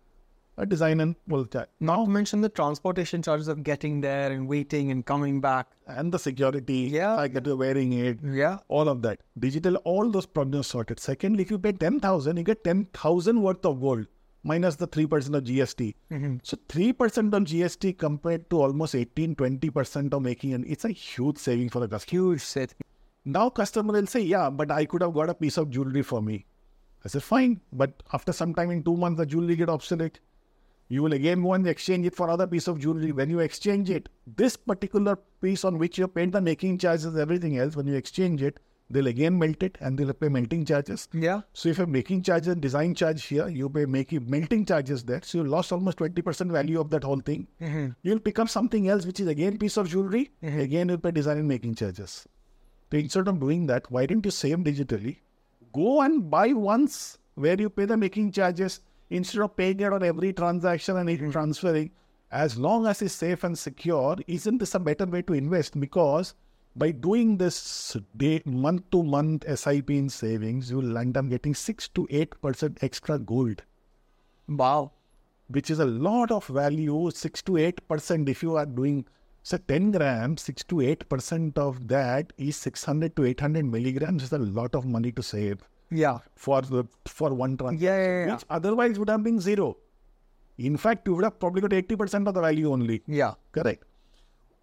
a 0.58 0.64
design 0.64 1.00
and 1.00 1.14
well 1.28 1.44
charge. 1.44 1.68
Not 1.80 2.04
to 2.04 2.10
mention 2.10 2.40
the 2.40 2.48
transportation 2.48 3.22
charges 3.22 3.48
of 3.48 3.62
getting 3.62 4.00
there 4.00 4.32
and 4.32 4.48
waiting 4.48 4.90
and 4.90 5.04
coming 5.04 5.40
back. 5.40 5.66
and 5.86 6.12
the 6.12 6.18
security, 6.18 6.78
Yeah. 6.92 7.16
I 7.16 7.28
get 7.28 7.46
you 7.46 7.56
wearing 7.56 7.92
it, 7.92 8.18
Yeah. 8.22 8.58
all 8.68 8.88
of 8.88 9.02
that. 9.02 9.20
Digital, 9.38 9.76
all 9.92 10.10
those 10.10 10.26
problems 10.26 10.66
sorted. 10.66 10.98
Secondly, 10.98 11.42
if 11.42 11.50
you 11.50 11.58
pay 11.58 11.72
10,000, 11.72 12.38
you 12.38 12.42
get 12.42 12.64
10,000 12.64 13.42
worth 13.42 13.64
of 13.64 13.80
gold 13.80 14.06
minus 14.46 14.76
the 14.76 14.86
3% 14.86 15.34
of 15.34 15.44
GST. 15.44 15.94
Mm-hmm. 16.10 16.36
So 16.42 16.56
3% 16.68 17.34
on 17.34 17.44
GST 17.44 17.98
compared 17.98 18.48
to 18.50 18.62
almost 18.62 18.94
18, 18.94 19.34
20% 19.34 20.14
of 20.14 20.22
making, 20.22 20.54
and 20.54 20.64
it's 20.66 20.84
a 20.84 20.90
huge 20.90 21.38
saving 21.38 21.68
for 21.70 21.80
the 21.80 21.88
customer. 21.88 22.22
Huge 22.22 22.40
set. 22.40 22.74
Now 23.24 23.50
customer 23.50 23.92
will 23.92 24.06
say, 24.06 24.20
yeah, 24.20 24.48
but 24.50 24.70
I 24.70 24.84
could 24.84 25.02
have 25.02 25.14
got 25.14 25.30
a 25.30 25.34
piece 25.34 25.56
of 25.56 25.70
jewelry 25.70 26.02
for 26.02 26.22
me. 26.22 26.46
I 27.04 27.08
said, 27.08 27.24
fine, 27.24 27.60
but 27.72 28.02
after 28.12 28.32
some 28.32 28.54
time 28.54 28.70
in 28.70 28.84
two 28.84 28.96
months, 28.96 29.18
the 29.18 29.26
jewelry 29.26 29.56
get 29.56 29.68
obsolete. 29.68 30.20
You 30.88 31.02
will 31.02 31.14
again 31.14 31.42
go 31.42 31.54
and 31.54 31.66
exchange 31.66 32.06
it 32.06 32.14
for 32.14 32.30
other 32.30 32.46
piece 32.46 32.68
of 32.68 32.78
jewelry. 32.78 33.10
When 33.10 33.28
you 33.28 33.40
exchange 33.40 33.90
it, 33.90 34.08
this 34.36 34.56
particular 34.56 35.16
piece 35.40 35.64
on 35.64 35.78
which 35.78 35.98
you 35.98 36.06
paid 36.06 36.30
the 36.30 36.40
making 36.40 36.78
charges, 36.78 37.16
everything 37.16 37.58
else, 37.58 37.74
when 37.74 37.88
you 37.88 37.94
exchange 37.94 38.42
it, 38.42 38.60
they'll 38.90 39.06
again 39.06 39.38
melt 39.38 39.62
it 39.62 39.76
and 39.80 39.98
they'll 39.98 40.12
pay 40.12 40.28
melting 40.28 40.64
charges. 40.64 41.08
Yeah. 41.12 41.42
So 41.52 41.68
if 41.68 41.78
you're 41.78 41.86
making 41.86 42.22
charges, 42.22 42.54
design 42.56 42.94
charge 42.94 43.24
here, 43.24 43.48
you 43.48 43.68
pay 43.68 43.86
making 43.86 44.28
melting 44.30 44.64
charges 44.64 45.04
there. 45.04 45.20
So 45.22 45.38
you 45.38 45.44
lost 45.44 45.72
almost 45.72 45.98
20% 45.98 46.50
value 46.50 46.80
of 46.80 46.90
that 46.90 47.04
whole 47.04 47.20
thing. 47.20 47.48
Mm-hmm. 47.60 47.88
You'll 48.02 48.20
pick 48.20 48.38
up 48.38 48.48
something 48.48 48.88
else, 48.88 49.06
which 49.06 49.20
is 49.20 49.26
again 49.26 49.58
piece 49.58 49.76
of 49.76 49.88
jewelry. 49.88 50.30
Mm-hmm. 50.42 50.60
Again, 50.60 50.88
you'll 50.88 50.98
pay 50.98 51.10
design 51.10 51.38
and 51.38 51.48
making 51.48 51.74
charges. 51.74 52.26
So 52.90 52.98
instead 52.98 53.28
of 53.28 53.40
doing 53.40 53.66
that, 53.66 53.90
why 53.90 54.06
don't 54.06 54.24
you 54.24 54.30
save 54.30 54.58
digitally? 54.58 55.16
Go 55.72 56.02
and 56.02 56.30
buy 56.30 56.52
once 56.52 57.18
where 57.34 57.60
you 57.60 57.68
pay 57.68 57.84
the 57.84 57.96
making 57.96 58.32
charges 58.32 58.80
instead 59.10 59.42
of 59.42 59.56
paying 59.56 59.80
it 59.80 59.92
on 59.92 60.02
every 60.02 60.32
transaction 60.32 60.96
and 60.96 61.10
it 61.10 61.20
mm-hmm. 61.20 61.30
transferring. 61.30 61.90
As 62.30 62.58
long 62.58 62.86
as 62.86 63.02
it's 63.02 63.14
safe 63.14 63.44
and 63.44 63.56
secure, 63.56 64.16
isn't 64.26 64.58
this 64.58 64.74
a 64.74 64.80
better 64.80 65.06
way 65.06 65.22
to 65.22 65.32
invest? 65.32 65.78
Because 65.78 66.34
by 66.76 66.90
doing 66.90 67.36
this 67.38 67.96
day 68.16 68.42
month 68.44 68.82
to 68.90 69.02
month 69.02 69.44
SIP 69.58 69.90
in 69.90 70.08
savings, 70.08 70.70
you 70.70 70.76
will 70.78 70.98
end 70.98 71.16
up 71.16 71.28
getting 71.28 71.54
six 71.54 71.88
to 71.88 72.06
eight 72.10 72.40
percent 72.42 72.78
extra 72.82 73.18
gold, 73.18 73.62
Wow. 74.48 74.92
which 75.48 75.70
is 75.70 75.78
a 75.78 75.84
lot 75.86 76.30
of 76.30 76.46
value. 76.46 77.10
Six 77.14 77.42
to 77.42 77.56
eight 77.56 77.86
percent 77.88 78.28
if 78.28 78.42
you 78.42 78.56
are 78.56 78.66
doing 78.66 79.04
so 79.42 79.56
10 79.56 79.92
grams, 79.92 80.42
6 80.42 80.64
to 80.64 80.74
8% 80.82 81.56
of 81.56 81.86
that 81.86 82.32
is 82.36 82.56
600 82.56 83.14
to 83.14 83.24
800 83.26 83.64
milligrams 83.64 84.24
is 84.24 84.32
a 84.32 84.38
lot 84.38 84.74
of 84.74 84.84
money 84.84 85.12
to 85.12 85.22
save 85.22 85.58
Yeah. 85.88 86.18
for 86.34 86.62
the 86.62 86.82
for 87.06 87.32
one 87.32 87.56
transaction, 87.56 87.84
Yeah, 87.86 87.96
yeah, 88.06 88.26
yeah. 88.26 88.34
which 88.34 88.44
otherwise 88.50 88.98
would 88.98 89.08
have 89.08 89.22
been 89.22 89.38
zero. 89.38 89.76
In 90.58 90.76
fact, 90.76 91.06
you 91.06 91.14
would 91.14 91.22
have 91.22 91.38
probably 91.38 91.60
got 91.60 91.70
80% 91.72 92.26
of 92.26 92.34
the 92.34 92.40
value 92.40 92.72
only. 92.72 93.02
Yeah. 93.06 93.34
Correct. 93.52 93.84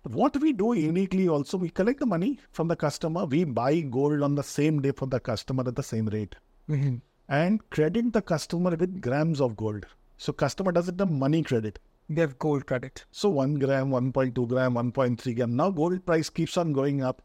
What 0.03 0.35
we 0.41 0.51
do 0.51 0.73
uniquely 0.73 1.29
also, 1.29 1.57
we 1.57 1.69
collect 1.69 2.01
the 2.01 2.05
money 2.05 2.37
from 2.51 2.67
the 2.67 2.75
customer, 2.75 3.25
we 3.25 3.45
buy 3.45 3.79
gold 3.79 4.21
on 4.21 4.35
the 4.35 4.43
same 4.43 4.81
day 4.81 4.91
for 4.91 5.05
the 5.05 5.19
customer 5.19 5.63
at 5.65 5.75
the 5.77 5.83
same 5.83 6.07
rate 6.07 6.35
Mhm. 6.69 7.01
and 7.29 7.69
credit 7.69 8.11
the 8.11 8.21
customer 8.21 8.75
with 8.75 8.99
grams 9.01 9.39
of 9.39 9.55
gold. 9.55 9.85
So 10.17 10.33
customer 10.33 10.73
doesn't 10.73 10.99
have 10.99 11.09
money 11.09 11.41
credit. 11.41 11.79
They 12.09 12.19
have 12.19 12.37
gold 12.37 12.65
credit. 12.65 13.05
So 13.11 13.29
1 13.29 13.55
gram, 13.59 13.91
1.2 13.91 14.45
gram, 14.45 14.73
1.3 14.73 15.33
gram. 15.33 15.55
Now 15.55 15.69
gold 15.71 16.05
price 16.05 16.29
keeps 16.29 16.57
on 16.57 16.73
going 16.73 17.01
up. 17.01 17.21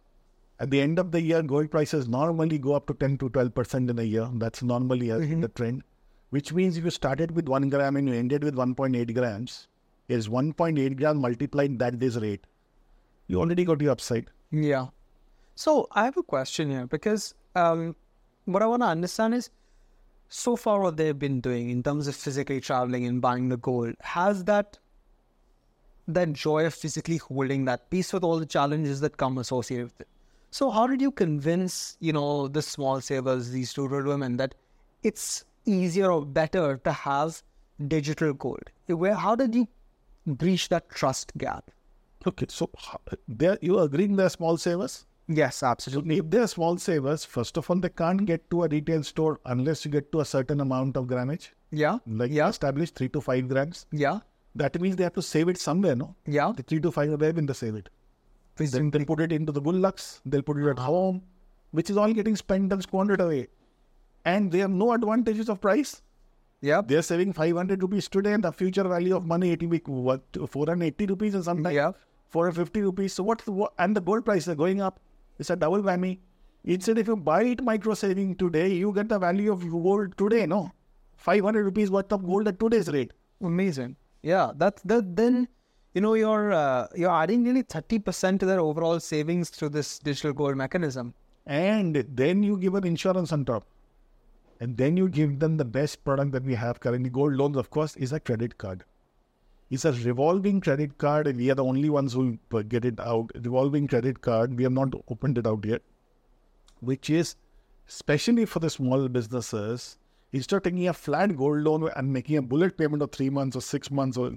At 0.60 0.70
the 0.70 0.80
end 0.80 1.00
of 1.00 1.10
the 1.10 1.20
year, 1.20 1.42
gold 1.42 1.72
prices 1.72 2.08
normally 2.08 2.58
go 2.58 2.74
up 2.74 2.86
to 2.86 2.94
10 2.94 3.18
to 3.18 3.28
12% 3.30 3.90
in 3.90 3.98
a 3.98 4.04
year. 4.04 4.28
That's 4.34 4.62
normally 4.62 5.10
uh, 5.10 5.18
the 5.18 5.48
trend. 5.52 5.82
Which 6.30 6.52
means 6.52 6.76
if 6.76 6.84
you 6.84 6.90
started 6.90 7.32
with 7.32 7.48
1 7.48 7.68
gram 7.70 7.96
and 7.96 8.06
you 8.08 8.14
ended 8.14 8.44
with 8.44 8.54
1.8 8.54 9.12
grams, 9.14 9.66
is 10.08 10.28
1.8 10.28 10.96
gram 10.96 11.18
multiplied 11.18 11.78
that 11.80 11.98
this 11.98 12.16
rate. 12.16 12.46
You 13.28 13.40
already 13.40 13.64
got 13.64 13.80
your 13.80 13.92
upside. 13.92 14.26
Yeah. 14.50 14.88
So 15.54 15.86
I 15.92 16.04
have 16.04 16.16
a 16.16 16.22
question 16.22 16.70
here 16.70 16.86
because 16.86 17.34
um, 17.54 17.94
what 18.46 18.62
I 18.62 18.66
want 18.66 18.82
to 18.82 18.86
understand 18.86 19.34
is 19.34 19.50
so 20.28 20.56
far 20.56 20.80
what 20.80 20.96
they've 20.96 21.18
been 21.18 21.40
doing 21.40 21.70
in 21.70 21.82
terms 21.82 22.08
of 22.08 22.16
physically 22.16 22.60
traveling 22.60 23.06
and 23.06 23.20
buying 23.20 23.48
the 23.48 23.56
gold, 23.56 23.94
has 24.00 24.44
that 24.44 24.78
that 26.06 26.32
joy 26.32 26.64
of 26.64 26.72
physically 26.72 27.18
holding 27.18 27.66
that 27.66 27.90
piece 27.90 28.14
with 28.14 28.24
all 28.24 28.38
the 28.38 28.46
challenges 28.46 29.00
that 29.00 29.18
come 29.18 29.36
associated 29.36 29.84
with 29.84 30.00
it? 30.00 30.08
So 30.50 30.70
how 30.70 30.86
did 30.86 31.02
you 31.02 31.10
convince, 31.10 31.98
you 32.00 32.14
know, 32.14 32.48
the 32.48 32.62
small 32.62 33.02
savers, 33.02 33.50
these 33.50 33.76
rural 33.76 34.08
women, 34.08 34.38
that 34.38 34.54
it's 35.02 35.44
easier 35.66 36.10
or 36.10 36.24
better 36.24 36.78
to 36.78 36.92
have 36.92 37.42
digital 37.88 38.32
gold? 38.32 38.70
Where 38.86 39.14
how 39.14 39.36
did 39.36 39.54
you 39.54 39.68
breach 40.26 40.70
that 40.70 40.88
trust 40.88 41.32
gap? 41.36 41.70
Okay, 42.28 42.46
so 42.50 42.70
there 43.26 43.58
you 43.62 43.78
agreeing 43.78 44.16
they're 44.16 44.28
small 44.28 44.58
savers? 44.58 45.06
Yes, 45.28 45.62
absolutely. 45.62 46.18
If 46.18 46.30
they're 46.30 46.46
small 46.46 46.76
savers, 46.76 47.24
first 47.24 47.56
of 47.56 47.70
all, 47.70 47.76
they 47.76 47.88
can't 47.88 48.26
get 48.26 48.50
to 48.50 48.64
a 48.64 48.68
retail 48.68 49.02
store 49.02 49.40
unless 49.46 49.84
you 49.84 49.90
get 49.90 50.10
to 50.12 50.20
a 50.20 50.24
certain 50.24 50.60
amount 50.60 50.98
of 50.98 51.06
grammage, 51.06 51.48
Yeah. 51.70 51.98
like 52.06 52.30
Yeah. 52.30 52.48
established 52.48 52.96
three 52.96 53.08
to 53.10 53.22
five 53.22 53.48
grams. 53.48 53.86
Yeah. 53.92 54.20
That 54.54 54.78
means 54.80 54.96
they 54.96 55.04
have 55.04 55.14
to 55.14 55.22
save 55.22 55.48
it 55.48 55.58
somewhere, 55.58 55.96
no? 55.96 56.16
Yeah. 56.26 56.52
The 56.56 56.62
three 56.62 56.80
to 56.80 56.90
five, 56.90 57.18
where 57.20 57.32
will 57.32 57.46
they 57.46 57.54
save 57.54 57.76
it? 57.76 57.88
Then 58.56 58.90
they'll 58.90 59.04
put 59.04 59.20
it 59.20 59.32
into 59.32 59.52
the 59.52 59.60
bullocks, 59.60 60.20
they'll 60.26 60.42
put 60.42 60.58
it 60.58 60.68
at 60.68 60.78
uh-huh. 60.78 60.86
home, 60.86 61.22
which 61.70 61.88
is 61.90 61.96
all 61.96 62.12
getting 62.12 62.36
spent 62.36 62.72
and 62.72 62.82
squandered 62.82 63.20
away. 63.20 63.48
And 64.24 64.50
they 64.52 64.58
have 64.58 64.70
no 64.70 64.92
advantages 64.92 65.48
of 65.48 65.60
price. 65.60 66.02
Yeah. 66.60 66.82
They're 66.84 67.02
saving 67.02 67.34
500 67.34 67.82
rupees 67.82 68.08
today, 68.08 68.32
and 68.32 68.42
the 68.42 68.52
future 68.52 68.82
value 68.82 69.14
of 69.16 69.24
money, 69.24 69.52
it 69.52 69.62
will 69.62 69.70
be 69.70 69.78
what, 69.86 70.22
480 70.48 71.06
rupees 71.06 71.34
or 71.36 71.42
something? 71.42 71.72
Yeah. 71.72 71.92
450 72.28 72.82
rupees. 72.82 73.12
So 73.14 73.22
what's 73.22 73.44
the, 73.44 73.52
what, 73.52 73.72
and 73.78 73.96
the 73.96 74.00
gold 74.00 74.24
price 74.24 74.46
is 74.46 74.54
going 74.54 74.80
up. 74.80 75.00
It's 75.38 75.50
a 75.50 75.56
double 75.56 75.82
whammy. 75.82 76.18
Instead, 76.64 76.98
if 76.98 77.06
you 77.06 77.16
buy 77.16 77.44
it 77.44 77.62
micro 77.62 77.94
saving 77.94 78.36
today, 78.36 78.68
you 78.68 78.92
get 78.92 79.08
the 79.08 79.18
value 79.18 79.52
of 79.52 79.68
gold 79.70 80.16
today, 80.18 80.46
no? 80.46 80.70
500 81.16 81.64
rupees 81.64 81.90
worth 81.90 82.12
of 82.12 82.26
gold 82.26 82.48
at 82.48 82.58
today's 82.58 82.88
rate. 82.88 83.12
Amazing. 83.42 83.96
Yeah, 84.22 84.52
that's 84.56 84.82
that. 84.82 85.16
Then 85.16 85.48
you 85.94 86.00
know 86.00 86.14
you're 86.14 86.52
uh, 86.52 86.88
you're 86.94 87.10
adding 87.10 87.44
nearly 87.44 87.62
thirty 87.62 87.98
percent 87.98 88.40
to 88.40 88.46
their 88.46 88.60
overall 88.60 88.98
savings 88.98 89.50
through 89.50 89.68
this 89.70 89.98
digital 89.98 90.32
gold 90.32 90.56
mechanism. 90.56 91.14
And 91.46 92.04
then 92.14 92.42
you 92.42 92.58
give 92.58 92.74
an 92.74 92.84
insurance 92.84 93.32
on 93.32 93.44
top. 93.44 93.64
And 94.60 94.76
then 94.76 94.96
you 94.96 95.08
give 95.08 95.38
them 95.38 95.56
the 95.56 95.64
best 95.64 96.04
product 96.04 96.32
that 96.32 96.42
we 96.42 96.54
have 96.54 96.80
currently. 96.80 97.08
Gold 97.08 97.34
loans, 97.34 97.56
of 97.56 97.70
course, 97.70 97.96
is 97.96 98.12
a 98.12 98.20
credit 98.20 98.58
card. 98.58 98.84
It's 99.70 99.84
a 99.84 99.92
revolving 99.92 100.60
credit 100.60 100.98
card. 100.98 101.26
And 101.26 101.38
we 101.38 101.50
are 101.50 101.54
the 101.54 101.64
only 101.64 101.90
ones 101.90 102.12
who 102.12 102.38
get 102.68 102.84
it 102.84 102.98
out. 103.00 103.30
Revolving 103.34 103.86
credit 103.86 104.20
card. 104.20 104.56
We 104.56 104.62
have 104.64 104.72
not 104.72 104.94
opened 105.08 105.38
it 105.38 105.46
out 105.46 105.64
yet. 105.64 105.82
Which 106.80 107.10
is 107.10 107.36
especially 107.88 108.44
for 108.44 108.60
the 108.60 108.70
small 108.70 109.08
businesses. 109.08 109.98
Instead 110.32 110.56
of 110.56 110.62
taking 110.62 110.88
a 110.88 110.92
flat 110.92 111.36
gold 111.36 111.62
loan 111.62 111.90
and 111.96 112.12
making 112.12 112.36
a 112.36 112.42
bullet 112.42 112.76
payment 112.76 113.02
of 113.02 113.10
three 113.12 113.30
months 113.30 113.56
or 113.56 113.62
six 113.62 113.90
months, 113.90 114.16
or 114.18 114.32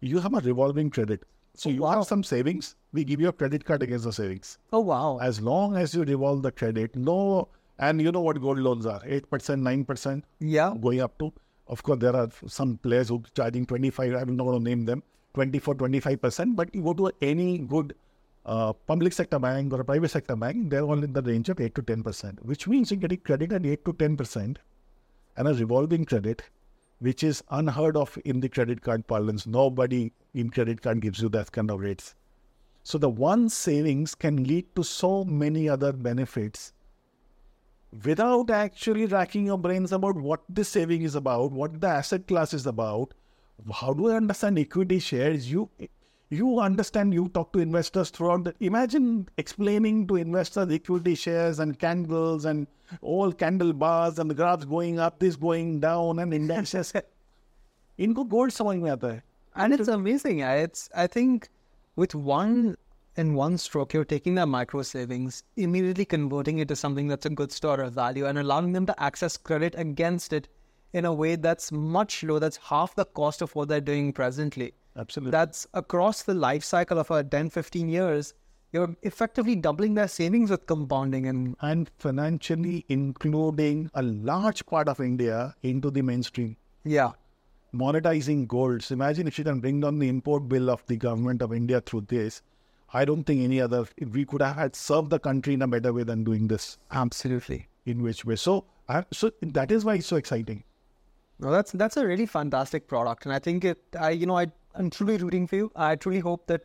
you 0.00 0.18
have 0.18 0.34
a 0.34 0.40
revolving 0.40 0.90
credit. 0.90 1.22
So 1.54 1.68
you 1.70 1.86
have 1.86 2.04
some 2.04 2.22
savings. 2.24 2.74
We 2.92 3.04
give 3.04 3.20
you 3.20 3.28
a 3.28 3.32
credit 3.32 3.64
card 3.64 3.82
against 3.82 4.04
the 4.04 4.12
savings 4.12 4.58
Oh 4.72 4.80
wow! 4.80 5.18
as 5.22 5.40
long 5.40 5.76
as 5.76 5.94
you 5.94 6.02
revolve 6.02 6.42
the 6.42 6.50
credit, 6.50 6.96
no, 6.96 7.48
and 7.78 8.02
you 8.02 8.10
know 8.12 8.20
what 8.20 8.40
gold 8.40 8.58
loans 8.58 8.86
are 8.86 9.00
8%, 9.00 9.22
9%, 9.30 10.22
yeah, 10.40 10.74
going 10.80 11.00
up 11.00 11.16
to. 11.18 11.32
Of 11.68 11.82
course, 11.82 11.98
there 11.98 12.14
are 12.14 12.28
some 12.46 12.78
players 12.78 13.08
who 13.08 13.16
are 13.16 13.30
charging 13.34 13.66
25, 13.66 14.14
I'm 14.14 14.36
not 14.36 14.44
going 14.44 14.58
to 14.58 14.64
name 14.64 14.84
them, 14.84 15.02
24, 15.34 15.74
25%, 15.74 16.56
but 16.56 16.74
you 16.74 16.82
go 16.82 16.94
to 16.94 17.12
any 17.20 17.58
good 17.58 17.94
uh, 18.46 18.72
public 18.72 19.12
sector 19.12 19.38
bank 19.38 19.72
or 19.72 19.80
a 19.80 19.84
private 19.84 20.08
sector 20.08 20.36
bank, 20.36 20.70
they're 20.70 20.82
all 20.82 21.02
in 21.02 21.12
the 21.12 21.22
range 21.22 21.48
of 21.48 21.60
8 21.60 21.74
to 21.74 21.82
10%, 21.82 22.44
which 22.44 22.68
means 22.68 22.90
you're 22.90 23.00
getting 23.00 23.18
credit 23.18 23.52
at 23.52 23.66
8 23.66 23.84
to 23.84 23.92
10% 23.92 24.56
and 25.36 25.48
a 25.48 25.54
revolving 25.54 26.04
credit, 26.04 26.42
which 27.00 27.24
is 27.24 27.42
unheard 27.50 27.96
of 27.96 28.16
in 28.24 28.40
the 28.40 28.48
credit 28.48 28.82
card 28.82 29.06
parlance. 29.06 29.46
Nobody 29.46 30.12
in 30.34 30.50
credit 30.50 30.80
card 30.80 31.00
gives 31.00 31.20
you 31.20 31.28
that 31.30 31.50
kind 31.50 31.70
of 31.70 31.80
rates. 31.80 32.14
So 32.84 32.98
the 32.98 33.10
one 33.10 33.48
savings 33.48 34.14
can 34.14 34.44
lead 34.44 34.64
to 34.76 34.84
so 34.84 35.24
many 35.24 35.68
other 35.68 35.92
benefits 35.92 36.72
without 38.05 38.49
actually 38.49 39.05
racking 39.05 39.45
your 39.45 39.57
brains 39.57 39.91
about 39.91 40.15
what 40.15 40.41
this 40.49 40.69
saving 40.69 41.01
is 41.01 41.15
about, 41.15 41.51
what 41.51 41.79
the 41.81 41.87
asset 41.87 42.27
class 42.27 42.53
is 42.53 42.65
about. 42.65 43.13
How 43.79 43.93
do 43.93 44.09
I 44.09 44.15
understand 44.15 44.57
equity 44.57 44.99
shares? 44.99 45.51
You 45.51 45.69
you 46.29 46.59
understand 46.59 47.13
you 47.13 47.27
talk 47.29 47.51
to 47.53 47.59
investors 47.59 48.09
throughout 48.09 48.45
the 48.45 48.53
imagine 48.59 49.27
explaining 49.37 50.07
to 50.07 50.15
investors 50.15 50.71
equity 50.71 51.13
shares 51.15 51.59
and 51.59 51.77
candles 51.77 52.45
and 52.45 52.67
all 53.01 53.33
candle 53.33 53.73
bars 53.73 54.17
and 54.19 54.29
the 54.29 54.33
graphs 54.33 54.65
going 54.65 54.99
up, 54.99 55.19
this 55.19 55.35
going 55.35 55.79
down 55.79 56.19
and 56.19 56.33
indexes. 56.33 56.93
इनको 57.99 58.23
gold 58.29 58.51
समझ 58.51 58.77
में 58.77 58.89
आता 58.91 59.07
है 59.13 59.21
and 59.55 59.73
it's 59.73 59.89
amazing. 59.89 60.39
yeah. 60.39 60.53
It's 60.65 60.89
I 60.95 61.07
think 61.07 61.49
with 61.95 62.15
one 62.15 62.75
in 63.16 63.34
one 63.34 63.58
stroke, 63.58 63.94
you're 63.94 64.04
taking 64.04 64.34
their 64.34 64.46
micro 64.46 64.82
savings, 64.82 65.42
immediately 65.56 66.04
converting 66.04 66.58
it 66.58 66.68
to 66.68 66.76
something 66.76 67.08
that's 67.08 67.26
a 67.26 67.30
good 67.30 67.52
store 67.52 67.80
of 67.80 67.94
value, 67.94 68.26
and 68.26 68.38
allowing 68.38 68.72
them 68.72 68.86
to 68.86 69.02
access 69.02 69.36
credit 69.36 69.74
against 69.78 70.32
it 70.32 70.48
in 70.92 71.04
a 71.04 71.12
way 71.12 71.36
that's 71.36 71.72
much 71.72 72.22
lower. 72.22 72.40
That's 72.40 72.56
half 72.56 72.94
the 72.94 73.04
cost 73.04 73.42
of 73.42 73.54
what 73.54 73.68
they're 73.68 73.80
doing 73.80 74.12
presently. 74.12 74.74
Absolutely. 74.96 75.30
That's 75.30 75.66
across 75.74 76.22
the 76.22 76.34
life 76.34 76.64
cycle 76.64 76.98
of 76.98 77.10
a 77.10 77.22
10, 77.22 77.50
15 77.50 77.88
years. 77.88 78.34
You're 78.72 78.96
effectively 79.02 79.56
doubling 79.56 79.94
their 79.94 80.08
savings 80.08 80.50
with 80.50 80.66
compounding 80.66 81.26
and 81.26 81.56
and 81.60 81.90
financially 81.98 82.84
including 82.88 83.90
a 83.94 84.02
large 84.02 84.66
part 84.66 84.88
of 84.88 85.00
India 85.00 85.54
into 85.62 85.90
the 85.90 86.02
mainstream. 86.02 86.56
yeah, 86.84 87.12
monetizing 87.74 88.46
gold. 88.48 88.82
So 88.82 88.94
imagine 88.94 89.26
if 89.28 89.38
you 89.38 89.44
can 89.44 89.60
bring 89.60 89.80
down 89.80 89.98
the 89.98 90.08
import 90.08 90.48
bill 90.48 90.70
of 90.70 90.84
the 90.86 90.96
government 90.96 91.42
of 91.42 91.52
India 91.52 91.80
through 91.80 92.06
this. 92.08 92.42
I 92.92 93.04
don't 93.04 93.24
think 93.24 93.42
any 93.42 93.60
other 93.60 93.86
we 94.12 94.24
could 94.24 94.42
have 94.42 94.56
had 94.56 94.76
served 94.76 95.10
the 95.10 95.18
country 95.18 95.54
in 95.54 95.62
a 95.62 95.68
better 95.68 95.92
way 95.92 96.04
than 96.04 96.24
doing 96.24 96.48
this. 96.48 96.78
Absolutely. 96.90 97.68
In 97.84 98.02
which 98.02 98.24
way? 98.24 98.36
So, 98.36 98.64
I, 98.88 99.04
so 99.12 99.32
that 99.40 99.70
is 99.70 99.84
why 99.84 99.96
it's 99.96 100.06
so 100.06 100.16
exciting. 100.16 100.64
No, 101.38 101.50
that's 101.50 101.72
that's 101.72 101.96
a 101.96 102.06
really 102.06 102.26
fantastic 102.26 102.88
product, 102.88 103.26
and 103.26 103.34
I 103.34 103.38
think 103.38 103.64
it. 103.64 103.82
I 103.98 104.10
you 104.10 104.26
know 104.26 104.38
I 104.38 104.46
I'm 104.74 104.88
truly 104.90 105.18
rooting 105.18 105.46
for 105.46 105.56
you. 105.56 105.72
I 105.76 105.96
truly 105.96 106.20
hope 106.20 106.46
that 106.46 106.62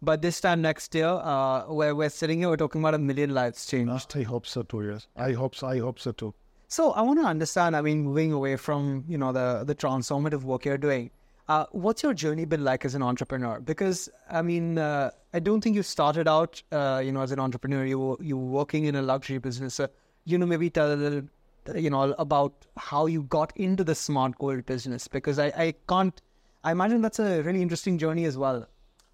by 0.00 0.16
this 0.16 0.40
time 0.40 0.62
next 0.62 0.94
year, 0.94 1.06
uh, 1.06 1.64
where 1.64 1.94
we're 1.94 2.10
sitting 2.10 2.40
here, 2.40 2.48
we're 2.48 2.56
talking 2.56 2.80
about 2.80 2.94
a 2.94 2.98
million 2.98 3.34
lives 3.34 3.66
changed. 3.66 4.16
I 4.16 4.22
hope 4.22 4.46
so 4.46 4.62
too. 4.62 4.82
Yes, 4.82 5.06
I 5.16 5.32
hope 5.32 5.54
so. 5.54 5.66
I 5.66 5.78
hope 5.78 5.98
so 5.98 6.12
too. 6.12 6.34
So 6.68 6.92
I 6.92 7.02
want 7.02 7.20
to 7.20 7.26
understand. 7.26 7.76
I 7.76 7.80
mean, 7.82 8.04
moving 8.04 8.32
away 8.32 8.56
from 8.56 9.04
you 9.08 9.18
know 9.18 9.32
the 9.32 9.64
the 9.64 9.74
transformative 9.74 10.42
work 10.42 10.64
you're 10.64 10.78
doing, 10.78 11.10
uh, 11.52 11.66
what's 11.72 12.02
your 12.02 12.14
journey 12.14 12.44
been 12.44 12.64
like 12.64 12.84
as 12.84 12.94
an 12.94 13.02
entrepreneur? 13.02 13.60
Because 13.60 14.08
I 14.30 14.42
mean, 14.42 14.78
uh, 14.78 15.10
I 15.34 15.40
don't 15.40 15.60
think 15.60 15.76
you 15.76 15.82
started 15.82 16.28
out, 16.28 16.62
uh, 16.72 17.02
you 17.04 17.12
know, 17.12 17.22
as 17.22 17.32
an 17.32 17.40
entrepreneur. 17.46 17.84
You 17.84 17.98
were 17.98 18.16
you 18.30 18.38
were 18.38 18.50
working 18.58 18.86
in 18.86 19.00
a 19.00 19.02
luxury 19.02 19.38
business. 19.38 19.74
So, 19.74 19.88
you 20.24 20.38
know, 20.38 20.46
maybe 20.46 20.70
tell 20.70 20.92
a 20.94 20.98
little, 21.04 21.22
you 21.86 21.90
know, 21.90 22.02
about 22.26 22.66
how 22.76 23.06
you 23.14 23.22
got 23.38 23.56
into 23.68 23.84
the 23.84 23.94
smart 23.94 24.38
gold 24.38 24.66
business. 24.72 25.08
Because 25.08 25.38
I, 25.38 25.48
I 25.66 25.74
can't. 25.94 26.22
I 26.64 26.72
imagine 26.72 27.02
that's 27.02 27.18
a 27.18 27.42
really 27.42 27.62
interesting 27.68 27.98
journey 27.98 28.24
as 28.24 28.38
well. 28.38 28.66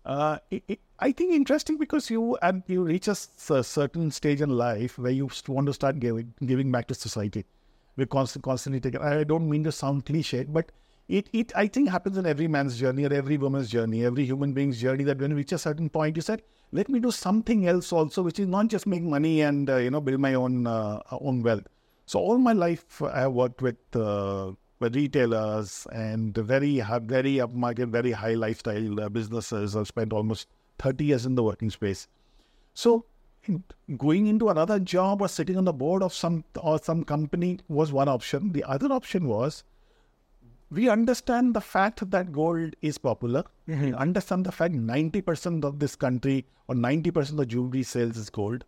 Uh, 0.05 0.39
it, 0.51 0.63
it, 0.69 0.81
I 1.01 1.13
think 1.13 1.35
interesting 1.35 1.77
because 1.77 2.11
you 2.11 2.37
and 2.49 2.63
you 2.67 2.83
reach 2.85 3.09
a, 3.09 3.17
a 3.61 3.63
certain 3.65 4.11
stage 4.11 4.41
in 4.41 4.51
life 4.65 4.99
where 4.99 5.13
you 5.13 5.31
want 5.49 5.67
to 5.67 5.79
start 5.83 5.99
giving 6.09 6.35
giving 6.53 6.77
back 6.77 6.89
to 6.89 6.95
society. 7.07 7.47
We're 7.97 8.13
constantly 8.19 8.49
constantly 8.51 8.81
taking. 8.81 9.01
I 9.13 9.25
don't 9.25 9.49
mean 9.55 9.65
to 9.65 9.73
sound 9.73 10.07
cliche, 10.11 10.45
but 10.59 10.71
it, 11.09 11.29
it 11.33 11.53
I 11.57 11.67
think 11.67 11.89
happens 11.89 12.19
in 12.19 12.27
every 12.27 12.49
man's 12.49 12.79
journey 12.79 13.05
or 13.05 13.13
every 13.13 13.39
woman's 13.39 13.71
journey, 13.71 14.05
every 14.05 14.27
human 14.27 14.53
being's 14.53 14.81
journey 14.81 15.05
that 15.05 15.19
when 15.19 15.31
you 15.31 15.37
reach 15.37 15.53
a 15.53 15.59
certain 15.59 15.89
point, 15.89 16.17
you 16.17 16.23
said, 16.23 16.43
let 16.71 16.89
me 16.91 17.01
do 17.01 17.11
something 17.11 17.67
else 17.67 17.93
also, 17.93 18.23
which 18.23 18.39
is 18.39 18.47
not 18.47 18.69
just 18.69 18.87
make 18.87 19.03
money 19.03 19.41
and, 19.41 19.71
uh, 19.71 19.77
you 19.77 19.91
know, 19.91 20.03
build 20.03 20.21
my 20.21 20.35
own, 20.35 20.67
uh, 20.67 21.01
own 21.11 21.43
wealth. 21.43 21.67
So 22.05 22.19
all 22.19 22.37
my 22.37 22.53
life 22.53 23.01
I 23.03 23.21
have 23.21 23.33
worked 23.33 23.63
with, 23.63 23.77
uh, 23.95 24.53
with 24.81 24.95
retailers 24.95 25.87
and 25.93 26.37
very, 26.37 26.81
very 26.81 27.37
upmarket, 27.37 27.89
very 27.89 28.13
high 28.13 28.35
lifestyle 28.35 29.01
uh, 29.01 29.09
businesses. 29.09 29.77
I've 29.77 29.89
spent 29.89 30.13
almost 30.13 30.47
30 30.79 31.07
years 31.07 31.25
in 31.25 31.35
the 31.37 31.43
working 31.43 31.71
space. 31.71 32.07
So 32.75 33.07
going 33.97 34.27
into 34.27 34.51
another 34.51 34.79
job 34.79 35.23
or 35.23 35.29
sitting 35.29 35.57
on 35.57 35.65
the 35.65 35.73
board 35.73 36.03
of 36.03 36.13
some 36.13 36.45
or 36.61 36.79
some 36.79 37.03
company 37.03 37.61
was 37.69 37.93
one 37.93 38.09
option. 38.09 38.53
The 38.53 38.65
other 38.65 38.93
option 38.93 39.27
was 39.27 39.65
we 40.71 40.89
understand 40.89 41.55
the 41.55 41.61
fact 41.61 42.11
that 42.11 42.33
gold 42.33 42.75
is 42.83 42.99
popular. 42.99 43.45
Mm-hmm. 43.69 43.85
We 43.85 43.95
understand 43.95 44.45
the 44.45 44.53
fact 44.53 44.75
90% 44.75 45.65
of 45.65 45.79
this 45.79 45.97
country 45.97 46.47
or 46.69 46.75
90% 46.75 47.39
of 47.39 47.49
jewelry 47.49 47.83
sales 47.83 48.17
is 48.17 48.29
gold. 48.31 48.65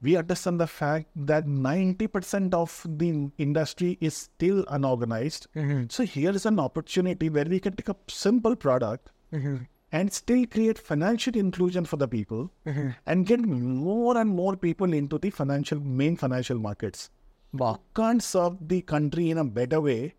We 0.00 0.16
understand 0.16 0.60
the 0.60 0.66
fact 0.66 1.06
that 1.16 1.46
90% 1.46 2.54
of 2.54 2.86
the 2.86 3.30
industry 3.38 3.98
is 4.00 4.14
still 4.14 4.64
unorganized. 4.68 5.48
Mm-hmm. 5.56 5.84
So 5.88 6.04
here 6.04 6.30
is 6.30 6.46
an 6.46 6.60
opportunity 6.60 7.30
where 7.30 7.46
we 7.46 7.58
can 7.58 7.74
take 7.74 7.88
a 7.88 7.96
simple 8.06 8.54
product 8.54 9.10
mm-hmm. 9.32 9.56
and 9.90 10.12
still 10.12 10.46
create 10.46 10.78
financial 10.78 11.34
inclusion 11.34 11.84
for 11.84 11.96
the 11.96 12.06
people 12.06 12.50
mm-hmm. 12.64 12.90
and 13.06 13.26
get 13.26 13.40
more 13.40 14.16
and 14.18 14.30
more 14.30 14.54
people 14.54 14.92
into 14.92 15.18
the 15.18 15.30
financial 15.30 15.80
main 15.80 16.16
financial 16.16 16.58
markets. 16.58 17.10
Wow. 17.52 17.72
You 17.72 17.78
can't 17.96 18.22
serve 18.22 18.56
the 18.68 18.82
country 18.82 19.30
in 19.30 19.38
a 19.38 19.44
better 19.44 19.80
way 19.80 20.14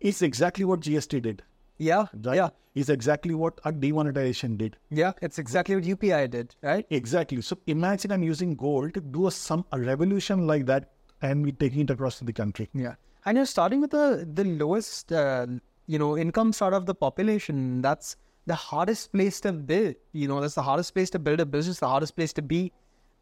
is 0.00 0.22
exactly 0.22 0.64
what 0.64 0.80
GST 0.80 1.22
did. 1.22 1.42
Yeah. 1.78 2.06
Right? 2.24 2.36
Yeah. 2.36 2.48
Is 2.74 2.90
exactly 2.90 3.34
what 3.34 3.58
a 3.64 3.72
demonetization 3.72 4.56
did. 4.56 4.76
Yeah. 4.90 5.12
It's 5.22 5.38
exactly 5.38 5.74
what 5.74 5.84
UPI 5.84 6.30
did, 6.30 6.54
right? 6.62 6.86
Exactly. 6.90 7.40
So 7.40 7.58
imagine 7.66 8.12
I'm 8.12 8.22
using 8.22 8.54
gold 8.54 8.94
to 8.94 9.00
do 9.00 9.26
a, 9.26 9.30
some 9.30 9.64
a 9.72 9.80
revolution 9.80 10.46
like 10.46 10.66
that 10.66 10.90
and 11.22 11.44
we're 11.44 11.52
taking 11.52 11.80
it 11.80 11.90
across 11.90 12.20
the 12.20 12.32
country. 12.32 12.68
Yeah. 12.74 12.94
And 13.24 13.36
you're 13.36 13.46
starting 13.46 13.80
with 13.80 13.90
the 13.90 14.28
the 14.32 14.44
lowest, 14.44 15.12
uh, 15.12 15.46
you 15.86 15.98
know, 15.98 16.16
income 16.16 16.52
sort 16.52 16.74
of 16.74 16.86
the 16.86 16.94
population. 16.94 17.82
That's 17.82 18.16
the 18.46 18.54
hardest 18.54 19.12
place 19.12 19.40
to 19.40 19.52
build. 19.52 19.96
You 20.12 20.28
know, 20.28 20.40
that's 20.40 20.54
the 20.54 20.62
hardest 20.62 20.94
place 20.94 21.10
to 21.10 21.18
build 21.18 21.40
a 21.40 21.46
business. 21.46 21.80
The 21.80 21.88
hardest 21.88 22.16
place 22.16 22.32
to 22.34 22.42
be. 22.42 22.72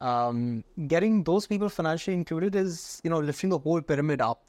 Um, 0.00 0.62
getting 0.88 1.24
those 1.24 1.46
people 1.46 1.70
financially 1.70 2.14
included 2.14 2.54
is, 2.54 3.00
you 3.02 3.08
know, 3.08 3.18
lifting 3.18 3.48
the 3.48 3.58
whole 3.58 3.80
pyramid 3.80 4.20
up. 4.20 4.42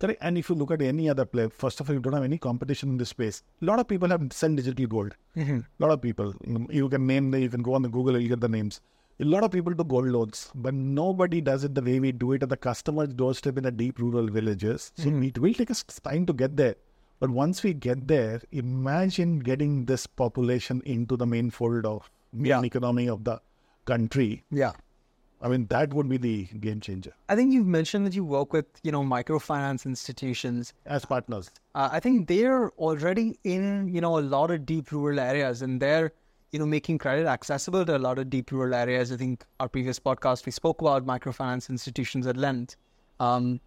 Correct. 0.00 0.18
And 0.22 0.38
if 0.38 0.48
you 0.48 0.54
look 0.54 0.70
at 0.70 0.80
any 0.80 1.08
other 1.10 1.26
player, 1.26 1.50
first 1.50 1.80
of 1.80 1.88
all, 1.88 1.94
you 1.94 2.00
don't 2.00 2.14
have 2.14 2.24
any 2.24 2.38
competition 2.38 2.88
in 2.88 2.96
this 2.96 3.10
space. 3.10 3.42
A 3.60 3.66
lot 3.66 3.78
of 3.78 3.86
people 3.86 4.08
have 4.08 4.32
sent 4.32 4.56
digital 4.56 4.86
gold. 4.86 5.14
A 5.36 5.40
mm-hmm. 5.40 5.58
lot 5.78 5.90
of 5.90 6.00
people. 6.00 6.34
You 6.70 6.88
can 6.88 7.06
name 7.06 7.30
them, 7.30 7.42
you 7.42 7.50
can 7.50 7.62
go 7.62 7.74
on 7.74 7.82
the 7.82 7.88
Google, 7.88 8.18
you 8.18 8.28
get 8.28 8.40
the 8.40 8.48
names. 8.48 8.80
A 9.20 9.24
lot 9.24 9.44
of 9.44 9.50
people 9.50 9.74
do 9.74 9.84
gold 9.84 10.06
loans, 10.06 10.50
but 10.54 10.72
nobody 10.72 11.42
does 11.42 11.62
it 11.64 11.74
the 11.74 11.82
way 11.82 12.00
we 12.00 12.10
do 12.10 12.32
it 12.32 12.42
at 12.42 12.48
the 12.48 12.56
customer's 12.56 13.10
doorstep 13.10 13.58
in 13.58 13.64
the 13.64 13.70
deep 13.70 13.98
rural 13.98 14.26
villages. 14.26 14.92
So 14.96 15.10
mm-hmm. 15.10 15.24
it 15.24 15.38
will 15.38 15.52
take 15.52 15.70
us 15.70 15.82
time 15.84 16.24
to 16.24 16.32
get 16.32 16.56
there. 16.56 16.76
But 17.18 17.28
once 17.28 17.62
we 17.62 17.74
get 17.74 18.08
there, 18.08 18.40
imagine 18.50 19.40
getting 19.40 19.84
this 19.84 20.06
population 20.06 20.80
into 20.86 21.18
the 21.18 21.26
main 21.26 21.50
fold 21.50 21.84
of 21.84 22.10
yeah. 22.32 22.62
economy 22.62 23.10
of 23.10 23.24
the 23.24 23.42
country. 23.84 24.44
Yeah. 24.50 24.72
I 25.42 25.48
mean, 25.48 25.66
that 25.70 25.94
would 25.94 26.08
be 26.08 26.18
the 26.18 26.44
game 26.58 26.80
changer. 26.80 27.12
I 27.28 27.36
think 27.36 27.52
you've 27.52 27.66
mentioned 27.66 28.04
that 28.06 28.14
you 28.14 28.24
work 28.24 28.52
with, 28.52 28.66
you 28.82 28.92
know, 28.92 29.02
microfinance 29.02 29.86
institutions 29.86 30.74
as 30.84 31.04
partners. 31.06 31.50
Uh, 31.74 31.88
I 31.90 32.00
think 32.00 32.28
they're 32.28 32.70
already 32.72 33.38
in, 33.44 33.88
you 33.88 34.02
know, 34.02 34.18
a 34.18 34.20
lot 34.20 34.50
of 34.50 34.66
deep 34.66 34.92
rural 34.92 35.18
areas, 35.18 35.62
and 35.62 35.80
they're, 35.80 36.12
you 36.52 36.58
know, 36.58 36.66
making 36.66 36.98
credit 36.98 37.26
accessible 37.26 37.86
to 37.86 37.96
a 37.96 37.98
lot 37.98 38.18
of 38.18 38.28
deep 38.28 38.52
rural 38.52 38.74
areas. 38.74 39.12
I 39.12 39.16
think 39.16 39.44
our 39.60 39.68
previous 39.68 39.98
podcast 39.98 40.44
we 40.44 40.52
spoke 40.52 40.82
about 40.82 41.06
microfinance 41.06 41.70
institutions 41.70 42.26
at 42.26 42.36
length. 42.36 42.76
Um, 43.18 43.60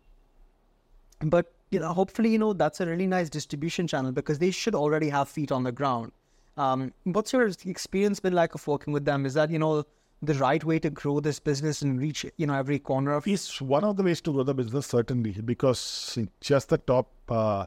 but 1.21 1.53
you 1.71 1.79
know, 1.79 1.91
hopefully, 1.91 2.29
you 2.29 2.37
know, 2.37 2.53
that's 2.53 2.81
a 2.81 2.85
really 2.85 3.07
nice 3.07 3.31
distribution 3.31 3.87
channel 3.87 4.11
because 4.11 4.37
they 4.37 4.51
should 4.51 4.75
already 4.75 5.09
have 5.09 5.27
feet 5.27 5.51
on 5.51 5.63
the 5.63 5.71
ground. 5.71 6.11
Um, 6.55 6.93
what's 7.05 7.33
your 7.33 7.49
experience 7.65 8.19
been 8.19 8.33
like 8.33 8.53
of 8.53 8.67
working 8.67 8.93
with 8.93 9.05
them? 9.05 9.25
Is 9.25 9.33
that 9.33 9.49
you 9.49 9.57
know 9.57 9.85
the 10.25 10.33
right 10.35 10.63
way 10.63 10.79
to 10.79 10.89
grow 10.89 11.19
this 11.19 11.39
business 11.39 11.81
and 11.81 11.99
reach 11.99 12.25
you 12.37 12.47
know 12.47 12.53
every 12.53 12.79
corner 12.79 13.13
of 13.13 13.27
it's 13.27 13.61
one 13.61 13.83
of 13.83 13.97
the 13.97 14.03
ways 14.03 14.21
to 14.21 14.31
grow 14.31 14.43
the 14.43 14.53
business 14.53 14.87
certainly 14.87 15.31
because 15.31 16.17
just 16.39 16.69
the 16.69 16.77
top 16.77 17.09
uh, 17.29 17.65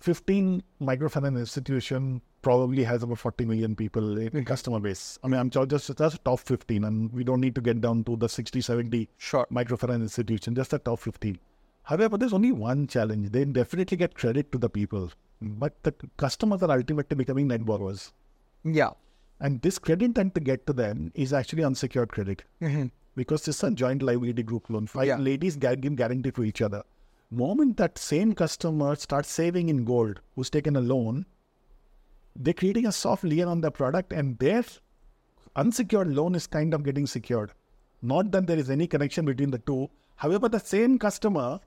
15 0.00 0.62
microfinance 0.80 1.38
institution 1.38 2.20
probably 2.42 2.82
has 2.82 3.02
about 3.02 3.18
40 3.18 3.44
million 3.44 3.76
people 3.76 4.18
in 4.18 4.30
mm-hmm. 4.30 4.42
customer 4.42 4.80
base. 4.80 5.18
I 5.22 5.28
mean 5.28 5.38
i'm 5.38 5.50
just 5.50 5.96
just 5.96 6.24
top 6.24 6.40
15 6.40 6.84
and 6.84 7.12
we 7.12 7.22
don't 7.22 7.40
need 7.40 7.54
to 7.54 7.60
get 7.60 7.80
down 7.80 8.02
to 8.04 8.16
the 8.16 8.28
60 8.28 8.60
70 8.60 9.08
sure. 9.18 9.46
microfinance 9.52 10.02
institution 10.02 10.54
just 10.54 10.70
the 10.70 10.78
top 10.78 10.98
15 10.98 11.38
however 11.84 12.16
there's 12.16 12.32
only 12.32 12.52
one 12.52 12.86
challenge. 12.86 13.30
They 13.30 13.44
definitely 13.44 13.96
get 13.96 14.14
credit 14.14 14.50
to 14.52 14.58
the 14.58 14.70
people 14.70 15.10
but 15.40 15.82
the 15.84 15.94
customers 16.16 16.62
are 16.62 16.70
ultimately 16.70 17.14
becoming 17.14 17.46
net 17.48 17.64
borrowers. 17.64 18.12
Yeah 18.64 18.90
and 19.40 19.60
this 19.62 19.78
credit 19.78 20.14
that 20.14 20.34
to 20.34 20.40
get 20.40 20.66
to 20.66 20.72
them 20.72 21.10
is 21.14 21.32
actually 21.32 21.64
unsecured 21.64 22.10
credit 22.10 22.44
mm-hmm. 22.60 22.86
because 23.16 23.48
it's 23.48 23.62
a 23.62 23.70
joint 23.70 24.02
liability 24.02 24.42
group 24.42 24.68
loan. 24.68 24.86
Five 24.86 25.06
yeah. 25.06 25.16
ladies 25.16 25.56
give 25.56 25.96
guarantee 25.96 26.30
to 26.30 26.44
each 26.44 26.60
other. 26.60 26.82
Moment 27.30 27.76
that 27.78 27.96
same 27.96 28.34
customer 28.34 28.96
starts 28.96 29.30
saving 29.30 29.68
in 29.68 29.84
gold, 29.84 30.20
who's 30.34 30.50
taken 30.50 30.76
a 30.76 30.80
loan, 30.80 31.24
they're 32.36 32.54
creating 32.54 32.86
a 32.86 32.92
soft 32.92 33.24
lien 33.24 33.48
on 33.48 33.60
the 33.60 33.70
product, 33.70 34.12
and 34.12 34.38
their 34.38 34.64
unsecured 35.56 36.08
loan 36.08 36.34
is 36.34 36.46
kind 36.46 36.74
of 36.74 36.82
getting 36.82 37.06
secured. 37.06 37.52
Not 38.02 38.30
that 38.32 38.46
there 38.46 38.58
is 38.58 38.70
any 38.70 38.86
connection 38.86 39.24
between 39.24 39.50
the 39.50 39.58
two. 39.58 39.90
However, 40.16 40.48
the 40.48 40.60
same 40.60 40.98
customer 40.98 41.60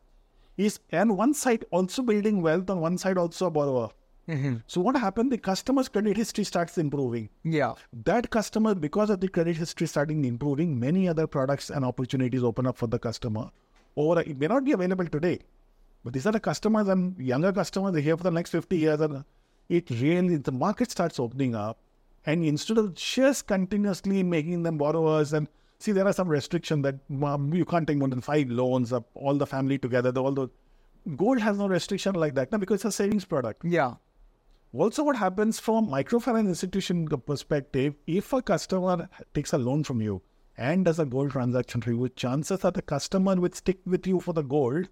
is 0.57 0.79
on 0.91 1.15
one 1.15 1.33
side 1.33 1.65
also 1.71 2.01
building 2.01 2.41
wealth, 2.41 2.69
on 2.69 2.79
one 2.79 2.97
side 2.97 3.17
also 3.17 3.47
a 3.47 3.51
borrower. 3.51 3.89
Mm-hmm. 4.27 4.55
So 4.67 4.79
what 4.79 4.95
happened? 4.95 5.31
The 5.31 5.37
customer's 5.37 5.89
credit 5.89 6.15
history 6.15 6.43
starts 6.45 6.77
improving. 6.77 7.29
Yeah. 7.43 7.73
That 8.05 8.29
customer, 8.29 8.73
because 8.73 9.09
of 9.09 9.19
the 9.19 9.27
credit 9.27 9.57
history 9.57 9.87
starting 9.87 10.23
improving, 10.23 10.79
many 10.79 11.09
other 11.09 11.27
products 11.27 11.69
and 11.69 11.83
opportunities 11.83 12.43
open 12.43 12.65
up 12.65 12.77
for 12.77 12.87
the 12.87 12.99
customer. 12.99 13.49
Or 13.95 14.19
it 14.19 14.39
may 14.39 14.47
not 14.47 14.63
be 14.63 14.71
available 14.71 15.05
today, 15.07 15.39
but 16.03 16.13
these 16.13 16.25
are 16.25 16.31
the 16.31 16.39
customers 16.39 16.87
and 16.87 17.17
younger 17.19 17.51
customers. 17.51 17.93
They're 17.93 18.01
here 18.01 18.17
for 18.17 18.23
the 18.23 18.31
next 18.31 18.51
50 18.51 18.77
years, 18.77 19.01
and 19.01 19.23
it 19.69 19.89
really 19.89 20.37
the 20.37 20.51
market 20.51 20.89
starts 20.89 21.19
opening 21.19 21.53
up. 21.53 21.79
And 22.25 22.43
instead 22.43 22.77
of 22.77 22.95
just 22.95 23.47
continuously 23.47 24.23
making 24.23 24.63
them 24.63 24.77
borrowers 24.77 25.33
and 25.33 25.47
see, 25.79 25.91
there 25.91 26.07
are 26.07 26.13
some 26.13 26.29
restrictions 26.29 26.83
that 26.83 26.95
um, 27.23 27.53
you 27.53 27.65
can't 27.65 27.85
take 27.85 27.97
more 27.97 28.07
than 28.07 28.21
five 28.21 28.49
loans, 28.49 28.93
up 28.93 29.09
all 29.13 29.35
the 29.35 29.45
family 29.45 29.77
together. 29.77 30.11
All 30.17 30.31
the 30.31 30.47
gold 31.15 31.39
has 31.39 31.57
no 31.57 31.67
restriction 31.67 32.15
like 32.15 32.33
that 32.35 32.51
now 32.51 32.57
because 32.57 32.75
it's 32.75 32.85
a 32.85 32.91
savings 32.91 33.25
product. 33.25 33.63
Yeah. 33.65 33.95
Also, 34.73 35.03
what 35.03 35.15
happens 35.15 35.59
from 35.59 35.87
microfinance 35.87 36.47
institution 36.47 37.07
perspective, 37.07 37.93
if 38.07 38.33
a 38.33 38.41
customer 38.41 39.07
takes 39.33 39.53
a 39.53 39.57
loan 39.57 39.83
from 39.83 40.01
you 40.01 40.21
and 40.57 40.85
does 40.85 40.99
a 40.99 41.05
gold 41.05 41.31
transaction 41.31 41.79
for 41.81 41.91
you, 41.91 42.09
chances 42.09 42.65
are 42.65 42.71
the 42.71 42.81
customer 42.81 43.35
will 43.35 43.51
stick 43.51 43.79
with 43.85 44.07
you 44.07 44.19
for 44.19 44.33
the 44.33 44.41
gold 44.41 44.89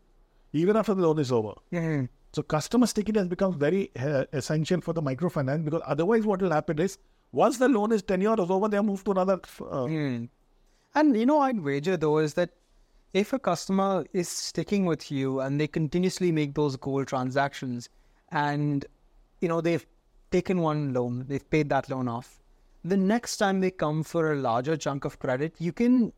even 0.53 0.75
after 0.75 0.93
the 0.93 1.01
loan 1.01 1.17
is 1.17 1.31
over. 1.31 1.53
Mm-hmm. 1.73 2.05
So 2.33 2.43
customer 2.43 2.85
stickiness 2.85 3.27
becomes 3.27 3.55
very 3.55 3.89
uh, 3.97 4.25
essential 4.33 4.81
for 4.81 4.93
the 4.93 5.01
microfinance 5.01 5.65
because 5.65 5.81
otherwise 5.85 6.25
what 6.25 6.41
will 6.41 6.51
happen 6.51 6.79
is 6.79 6.97
Once 7.31 7.57
the 7.57 7.69
loan 7.69 7.91
is 7.93 8.03
10 8.03 8.21
years 8.21 8.39
over, 8.39 8.67
they 8.67 8.79
move 8.81 9.03
to 9.05 9.11
another. 9.11 9.39
Uh, 9.61 9.85
Hmm. 9.85 10.25
And 10.93 11.15
you 11.15 11.25
know, 11.25 11.39
I'd 11.39 11.61
wager 11.61 11.95
though 11.95 12.17
is 12.17 12.33
that 12.33 12.51
if 13.13 13.31
a 13.33 13.39
customer 13.39 14.05
is 14.13 14.27
sticking 14.27 14.85
with 14.85 15.09
you 15.11 15.39
and 15.39 15.59
they 15.59 15.67
continuously 15.67 16.31
make 16.31 16.55
those 16.55 16.75
gold 16.75 17.07
transactions, 17.07 17.89
and 18.29 18.85
you 19.41 19.49
know 19.49 19.59
they've 19.59 19.85
taken 20.31 20.61
one 20.61 20.93
loan, 20.93 21.25
they've 21.27 21.47
paid 21.49 21.69
that 21.69 21.89
loan 21.89 22.07
off, 22.07 22.39
the 22.83 22.97
next 22.97 23.37
time 23.37 23.59
they 23.59 23.71
come 23.71 24.03
for 24.03 24.31
a 24.31 24.35
larger 24.35 24.77
chunk 24.77 25.05
of 25.05 25.19
credit, 25.19 25.53
you 25.59 25.71
can, 25.71 26.13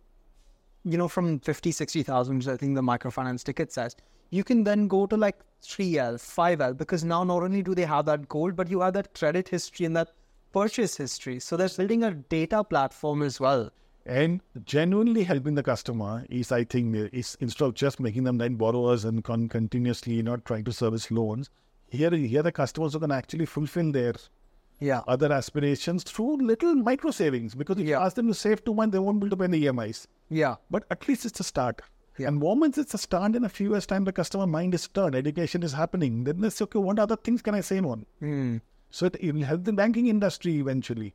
you 0.84 0.98
know, 0.98 1.08
from 1.08 1.40
50, 1.40 1.72
60,000, 1.72 2.38
which 2.38 2.48
I 2.48 2.56
think 2.58 2.76
the 2.76 2.82
microfinance 2.82 3.44
ticket 3.44 3.72
says, 3.72 3.96
you 4.30 4.44
can 4.44 4.64
then 4.64 4.88
go 4.88 5.06
to 5.06 5.18
like 5.18 5.40
3L, 5.64 6.16
5L, 6.16 6.78
because 6.78 7.04
now 7.04 7.24
not 7.24 7.44
only 7.44 7.62
do 7.62 7.76
they 7.76 7.86
have 7.86 8.06
that 8.06 8.30
gold, 8.30 8.56
but 8.56 8.70
you 8.70 8.82
have 8.82 8.94
that 8.94 9.14
credit 9.14 9.50
history 9.50 9.86
and 9.86 9.96
that 9.96 10.12
purchase 10.54 10.96
history. 10.96 11.40
So 11.40 11.58
they're 11.58 11.70
building 11.70 12.04
a 12.04 12.12
data 12.12 12.64
platform 12.64 13.24
as 13.24 13.40
well. 13.40 13.72
and 14.06 14.42
genuinely 14.66 15.24
helping 15.24 15.56
the 15.56 15.64
customer 15.64 16.26
is, 16.30 16.52
I 16.52 16.66
think, 16.66 16.96
is 17.14 17.38
instead 17.40 17.66
of 17.66 17.74
just 17.74 18.00
making 18.00 18.26
them 18.26 18.38
like 18.38 18.58
borrowers 18.58 19.06
and 19.06 19.24
con- 19.24 19.48
continuously 19.48 20.22
not 20.22 20.44
trying 20.46 20.66
to 20.66 20.74
service 20.74 21.10
loans, 21.10 21.50
here, 21.98 22.12
here 22.34 22.44
the 22.44 22.52
customers 22.52 22.96
are 22.96 23.00
going 23.00 23.10
to 23.12 23.16
actually 23.16 23.46
fulfill 23.46 23.92
their 23.92 24.14
Yeah. 24.80 25.02
other 25.08 25.32
aspirations 25.32 26.04
through 26.04 26.38
little 26.52 26.76
micro 26.76 27.12
savings. 27.12 27.56
Because 27.56 27.78
if 27.80 27.88
you 27.88 27.96
ask 27.96 28.16
them 28.16 28.28
to 28.28 28.34
save 28.34 28.64
two 28.66 28.74
months, 28.74 28.94
they 28.94 29.00
won't 29.00 29.20
be 29.20 29.28
able 29.28 29.38
to 29.38 29.42
pay 29.44 29.52
the 29.56 29.66
EMIs. 29.68 30.08
Yeah. 30.30 30.56
But 30.70 30.86
at 30.96 31.08
least 31.08 31.26
it's 31.26 31.40
a 31.40 31.44
start. 31.44 31.82
Yeah. 32.18 32.28
And 32.28 32.40
moments 32.40 32.78
it's 32.78 32.94
a 32.94 32.98
start 32.98 33.36
in 33.36 33.44
a 33.44 33.50
few 33.50 33.72
years' 33.72 33.86
time, 33.86 34.04
the 34.04 34.12
customer 34.22 34.46
mind 34.48 34.74
is 34.76 34.88
turned, 34.88 35.16
education 35.16 35.64
is 35.64 35.74
happening. 35.74 36.24
Then 36.26 36.42
they 36.42 36.50
say, 36.50 36.64
okay, 36.66 36.80
what 36.80 37.00
other 37.00 37.16
things 37.16 37.42
can 37.42 37.56
I 37.56 37.62
save 37.62 37.86
on? 37.86 38.06
Hmm. 38.20 38.58
So 38.92 39.08
it, 39.08 39.16
it 39.20 39.34
will 39.34 39.44
help 39.44 39.64
the 39.64 39.74
banking 39.74 40.08
industry 40.08 40.58
eventually. 40.60 41.14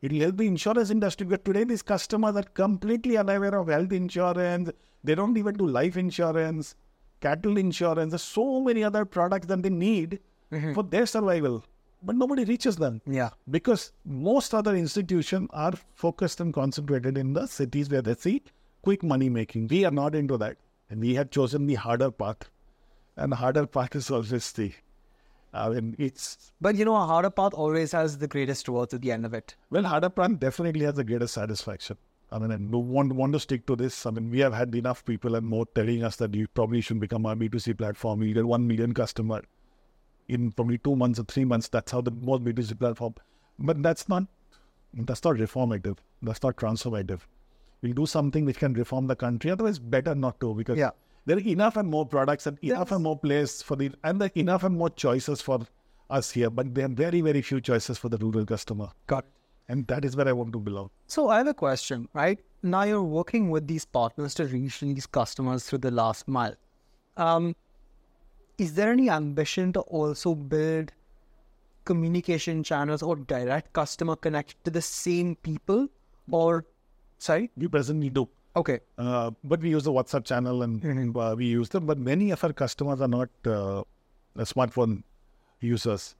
It 0.00 0.12
will 0.12 0.20
help 0.20 0.36
the 0.38 0.46
insurance 0.46 0.90
industry. 0.90 1.26
But 1.26 1.44
today, 1.44 1.64
these 1.64 1.82
customers 1.82 2.36
are 2.36 2.44
completely 2.62 3.16
unaware 3.18 3.56
of 3.56 3.68
health 3.68 3.92
insurance. 3.92 4.70
They 5.04 5.14
don't 5.14 5.36
even 5.36 5.56
do 5.56 5.66
life 5.66 5.96
insurance, 5.96 6.74
cattle 7.20 7.58
insurance. 7.58 8.10
There's 8.12 8.22
so 8.22 8.60
many 8.60 8.84
other 8.84 9.04
products 9.04 9.46
that 9.46 9.62
they 9.62 9.70
need 9.70 10.20
mm-hmm. 10.52 10.74
for 10.74 10.82
their 10.82 11.06
survival. 11.06 11.64
But 12.02 12.14
nobody 12.14 12.44
reaches 12.44 12.76
them 12.76 13.00
Yeah. 13.06 13.30
because 13.50 13.92
most 14.04 14.54
other 14.54 14.74
institutions 14.76 15.48
are 15.52 15.72
focused 15.94 16.40
and 16.40 16.54
concentrated 16.54 17.18
in 17.18 17.32
the 17.32 17.46
cities 17.46 17.90
where 17.90 18.02
they 18.02 18.14
see 18.14 18.42
quick 18.82 19.02
money 19.02 19.28
making. 19.28 19.66
We 19.68 19.84
are 19.84 19.90
not 19.90 20.14
into 20.14 20.36
that. 20.38 20.58
And 20.90 21.00
we 21.00 21.14
have 21.14 21.30
chosen 21.30 21.66
the 21.66 21.74
harder 21.74 22.10
path. 22.10 22.48
And 23.16 23.32
the 23.32 23.36
harder 23.36 23.66
path 23.66 23.96
is 23.96 24.10
always 24.10 24.52
the, 24.52 24.72
I 25.52 25.68
mean, 25.70 25.96
it's 25.98 26.52
But 26.60 26.76
you 26.76 26.84
know, 26.84 26.94
a 26.94 27.04
harder 27.04 27.30
path 27.30 27.52
always 27.52 27.90
has 27.92 28.18
the 28.18 28.28
greatest 28.28 28.68
rewards 28.68 28.94
at 28.94 29.00
the 29.02 29.10
end 29.10 29.26
of 29.26 29.34
it. 29.34 29.56
Well, 29.70 29.82
harder 29.82 30.08
path 30.08 30.38
definitely 30.38 30.84
has 30.84 30.94
the 30.94 31.04
greatest 31.04 31.34
satisfaction. 31.34 31.96
I 32.30 32.38
mean, 32.38 32.50
and 32.50 32.70
no 32.70 32.78
want 32.78 33.12
want 33.14 33.32
to 33.32 33.40
stick 33.40 33.66
to 33.66 33.76
this. 33.76 34.04
I 34.06 34.10
mean, 34.10 34.30
we 34.30 34.40
have 34.40 34.52
had 34.52 34.74
enough 34.74 35.04
people 35.04 35.34
and 35.34 35.46
more 35.46 35.66
telling 35.74 36.02
us 36.04 36.16
that 36.16 36.34
you 36.34 36.46
probably 36.48 36.80
should 36.82 37.00
become 37.00 37.24
a 37.26 37.34
B2C 37.34 37.76
platform. 37.78 38.22
You 38.22 38.34
get 38.34 38.44
one 38.44 38.66
million 38.66 38.92
customer 38.92 39.42
in 40.28 40.52
probably 40.52 40.78
two 40.78 40.94
months 40.94 41.18
or 41.18 41.24
three 41.24 41.44
months. 41.46 41.68
That's 41.68 41.90
how 41.92 42.02
the 42.02 42.10
most 42.10 42.44
B2C 42.44 42.78
platform. 42.78 43.14
But 43.58 43.82
that's 43.82 44.08
not 44.08 44.24
that's 44.94 45.24
not 45.24 45.36
reformative. 45.36 45.98
That's 46.22 46.42
not 46.42 46.56
transformative. 46.56 47.20
We'll 47.82 47.94
do 47.94 48.06
something 48.06 48.44
which 48.44 48.58
can 48.58 48.74
reform 48.74 49.06
the 49.06 49.16
country. 49.16 49.50
Otherwise, 49.50 49.78
better 49.78 50.14
not 50.14 50.38
to 50.40 50.54
because 50.54 50.78
Yeah. 50.78 50.90
there 51.26 51.36
are 51.36 51.40
enough 51.40 51.76
and 51.76 51.88
more 51.88 52.04
products 52.06 52.46
and 52.46 52.58
enough 52.62 52.88
Yes. 52.88 52.92
and 52.96 53.02
more 53.04 53.18
place 53.18 53.62
for 53.62 53.76
the 53.76 53.90
and 54.04 54.20
there 54.20 54.30
enough 54.34 54.64
and 54.64 54.76
more 54.76 54.90
choices 54.90 55.40
for 55.40 55.60
us 56.10 56.30
here. 56.32 56.50
But 56.50 56.74
there 56.74 56.84
are 56.86 56.94
very 57.06 57.20
very 57.22 57.40
few 57.42 57.60
choices 57.60 57.96
for 57.98 58.08
the 58.10 58.18
rural 58.18 58.44
customer. 58.44 58.88
Got 59.06 59.24
And 59.68 59.86
that 59.88 60.04
is 60.04 60.16
where 60.16 60.26
I 60.26 60.32
want 60.32 60.52
to 60.54 60.58
belong. 60.58 60.90
So 61.06 61.28
I 61.28 61.38
have 61.38 61.46
a 61.46 61.54
question, 61.54 62.08
right? 62.14 62.40
Now 62.62 62.82
you're 62.84 63.02
working 63.02 63.50
with 63.50 63.66
these 63.66 63.84
partners 63.84 64.34
to 64.34 64.46
reach 64.46 64.80
these 64.80 65.06
customers 65.06 65.64
through 65.64 65.80
the 65.80 65.90
last 65.90 66.26
mile. 66.26 66.54
Um, 67.16 67.54
is 68.56 68.74
there 68.74 68.90
any 68.90 69.10
ambition 69.10 69.72
to 69.74 69.80
also 69.80 70.34
build 70.34 70.92
communication 71.84 72.62
channels 72.62 73.02
or 73.02 73.16
direct 73.16 73.72
customer 73.72 74.16
connect 74.16 74.62
to 74.64 74.70
the 74.70 74.82
same 74.82 75.36
people? 75.36 75.88
Or, 76.30 76.64
sorry? 77.18 77.50
We 77.56 77.68
presently 77.68 78.10
do. 78.10 78.28
Okay. 78.56 78.80
Uh, 78.96 79.30
but 79.44 79.60
we 79.60 79.70
use 79.70 79.84
the 79.84 79.92
WhatsApp 79.92 80.24
channel 80.24 80.62
and 80.62 81.14
uh, 81.16 81.34
we 81.36 81.46
use 81.46 81.68
them. 81.68 81.86
But 81.86 81.98
many 81.98 82.30
of 82.30 82.42
our 82.42 82.52
customers 82.52 83.00
are 83.00 83.08
not 83.08 83.28
uh, 83.44 83.84
smartphone 84.38 85.02
users. 85.60 86.16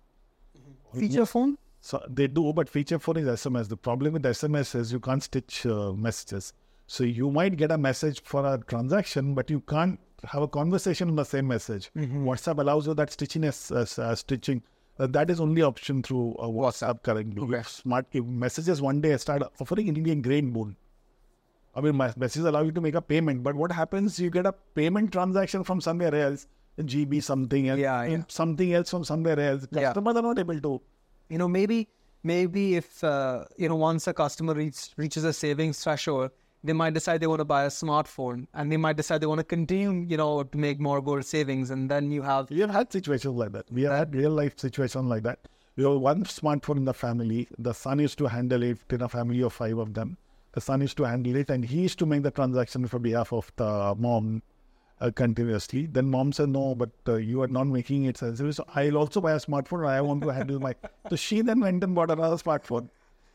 Feature 0.95 1.27
phone? 1.27 1.59
So 1.81 2.05
they 2.09 2.27
do, 2.27 2.53
but 2.53 2.69
feature 2.69 2.99
phone 2.99 3.19
is 3.19 3.27
SMS. 3.29 3.69
The 3.69 3.77
problem 3.77 4.13
with 4.15 4.23
SMS 4.23 4.75
is 4.75 4.93
you 4.93 5.01
can't 5.01 5.23
stitch 5.23 5.65
uh, 5.67 5.93
messages. 5.93 6.53
So 6.87 7.05
you 7.05 7.31
might 7.31 7.57
get 7.57 7.71
a 7.71 7.79
message 7.79 8.23
for 8.23 8.45
a 8.47 8.59
transaction, 8.67 9.35
but 9.35 9.51
you 9.51 9.61
can't 9.61 10.01
have 10.25 10.43
a 10.43 10.49
conversation 10.49 11.09
on 11.09 11.17
the 11.17 11.25
same 11.25 11.47
message. 11.47 11.91
WhatsApp 11.97 12.59
allows 12.61 12.87
you 12.87 12.95
that 12.95 13.13
stitching 13.13 13.45
as, 13.45 13.71
as, 13.71 13.99
uh, 13.99 14.15
stitching. 14.15 14.63
Uh, 14.99 15.07
that 15.07 15.31
is 15.31 15.39
only 15.41 15.63
option 15.63 16.03
through 16.03 16.35
uh, 16.41 16.47
WhatsApp 16.47 17.03
currently. 17.05 17.41
Okay. 17.41 17.63
Smart 17.63 18.13
messages 18.15 18.83
one 18.83 19.01
day 19.01 19.17
start 19.17 19.43
offering 19.61 19.87
Indian 19.87 20.21
grain 20.21 20.51
boon. 20.51 20.77
I 21.77 21.81
mean, 21.81 21.95
my 21.95 22.13
messages 22.17 22.45
allow 22.47 22.63
you 22.63 22.73
to 22.73 22.81
make 22.81 22.97
a 22.97 23.03
payment, 23.03 23.45
but 23.45 23.55
what 23.55 23.71
happens? 23.71 24.19
You 24.19 24.31
get 24.31 24.47
a 24.47 24.53
payment 24.75 25.13
transaction 25.13 25.63
from 25.63 25.81
somewhere 25.81 26.13
else, 26.15 26.49
GB 26.81 27.23
something 27.23 27.69
else, 27.69 27.79
Yeah, 27.79 28.03
yeah. 28.05 28.23
something 28.27 28.73
else 28.73 28.91
from 28.91 29.05
somewhere 29.05 29.39
else. 29.39 29.69
Yeah. 29.71 29.83
Customers 29.83 30.17
are 30.17 30.23
not 30.23 30.39
able 30.41 30.61
to. 30.61 30.81
You 31.29 31.39
know 31.39 31.49
maybe 31.49 31.89
maybe 32.23 32.77
if 32.77 33.05
uh, 33.05 33.45
you 33.57 33.69
know 33.69 33.77
once 33.77 34.07
a 34.07 34.15
customer 34.15 34.55
reach, 34.55 34.91
reaches 34.97 35.25
a 35.25 35.33
savings 35.33 35.83
threshold 35.83 36.31
they 36.65 36.73
might 36.73 36.93
decide 36.93 37.21
they 37.21 37.27
want 37.27 37.39
to 37.39 37.45
buy 37.45 37.65
a 37.65 37.69
smartphone 37.69 38.47
and 38.55 38.73
they 38.73 38.77
might 38.77 38.97
decide 38.97 39.21
they 39.21 39.27
want 39.27 39.39
to 39.39 39.45
continue 39.45 40.05
you 40.09 40.17
know 40.17 40.43
to 40.43 40.59
make 40.59 40.81
more 40.81 41.01
gold 41.01 41.25
savings 41.25 41.71
and 41.71 41.91
then 41.91 42.11
you 42.11 42.23
have 42.23 42.51
We 42.51 42.61
have 42.61 42.71
had 42.71 42.93
situations 42.93 43.37
like 43.37 43.53
that. 43.53 43.71
We 43.71 43.83
have 43.83 43.93
had 43.93 44.15
real 44.15 44.31
life 44.31 44.59
situations 44.59 45.05
like 45.05 45.23
that. 45.23 45.39
We 45.77 45.85
have 45.85 46.01
one 46.01 46.25
smartphone 46.25 46.79
in 46.79 46.85
the 46.85 46.95
family. 46.95 47.47
The 47.59 47.73
son 47.73 48.01
used 48.01 48.19
to 48.19 48.27
handle 48.27 48.63
it 48.65 48.79
in 48.91 49.03
a 49.03 49.09
family 49.09 49.43
of 49.43 49.53
five 49.53 49.79
of 49.79 49.95
them. 49.95 50.17
The 50.53 50.61
son 50.61 50.81
used 50.81 50.97
to 50.97 51.05
handle 51.05 51.37
it 51.37 51.51
and 51.51 51.65
he 51.65 51.83
used 51.83 51.99
to 52.01 52.07
make 52.07 52.23
the 52.25 52.33
transaction 52.33 52.87
for 52.89 52.99
behalf 52.99 53.33
of 53.33 53.53
the 53.57 53.95
mom 53.97 54.43
uh, 55.01 55.11
continuously. 55.15 55.87
Then 55.87 56.11
mom 56.11 56.33
said, 56.33 56.49
No, 56.49 56.75
but 56.75 56.91
uh, 57.07 57.17
you 57.17 57.43
are 57.43 57.49
not 57.49 57.67
making 57.67 58.05
it. 58.05 58.17
So 58.19 58.51
so 58.51 58.65
I'll 58.75 58.97
also 58.97 59.21
buy 59.21 59.33
a 59.33 59.39
smartphone. 59.39 59.87
I 59.87 60.01
want 60.01 60.23
to 60.23 60.29
handle 60.29 60.61
my. 60.61 60.75
So 61.11 61.17
she 61.17 61.41
then 61.41 61.61
went 61.61 61.83
and 61.85 61.95
bought 61.95 62.11
another 62.11 62.37
smartphone. 62.37 62.89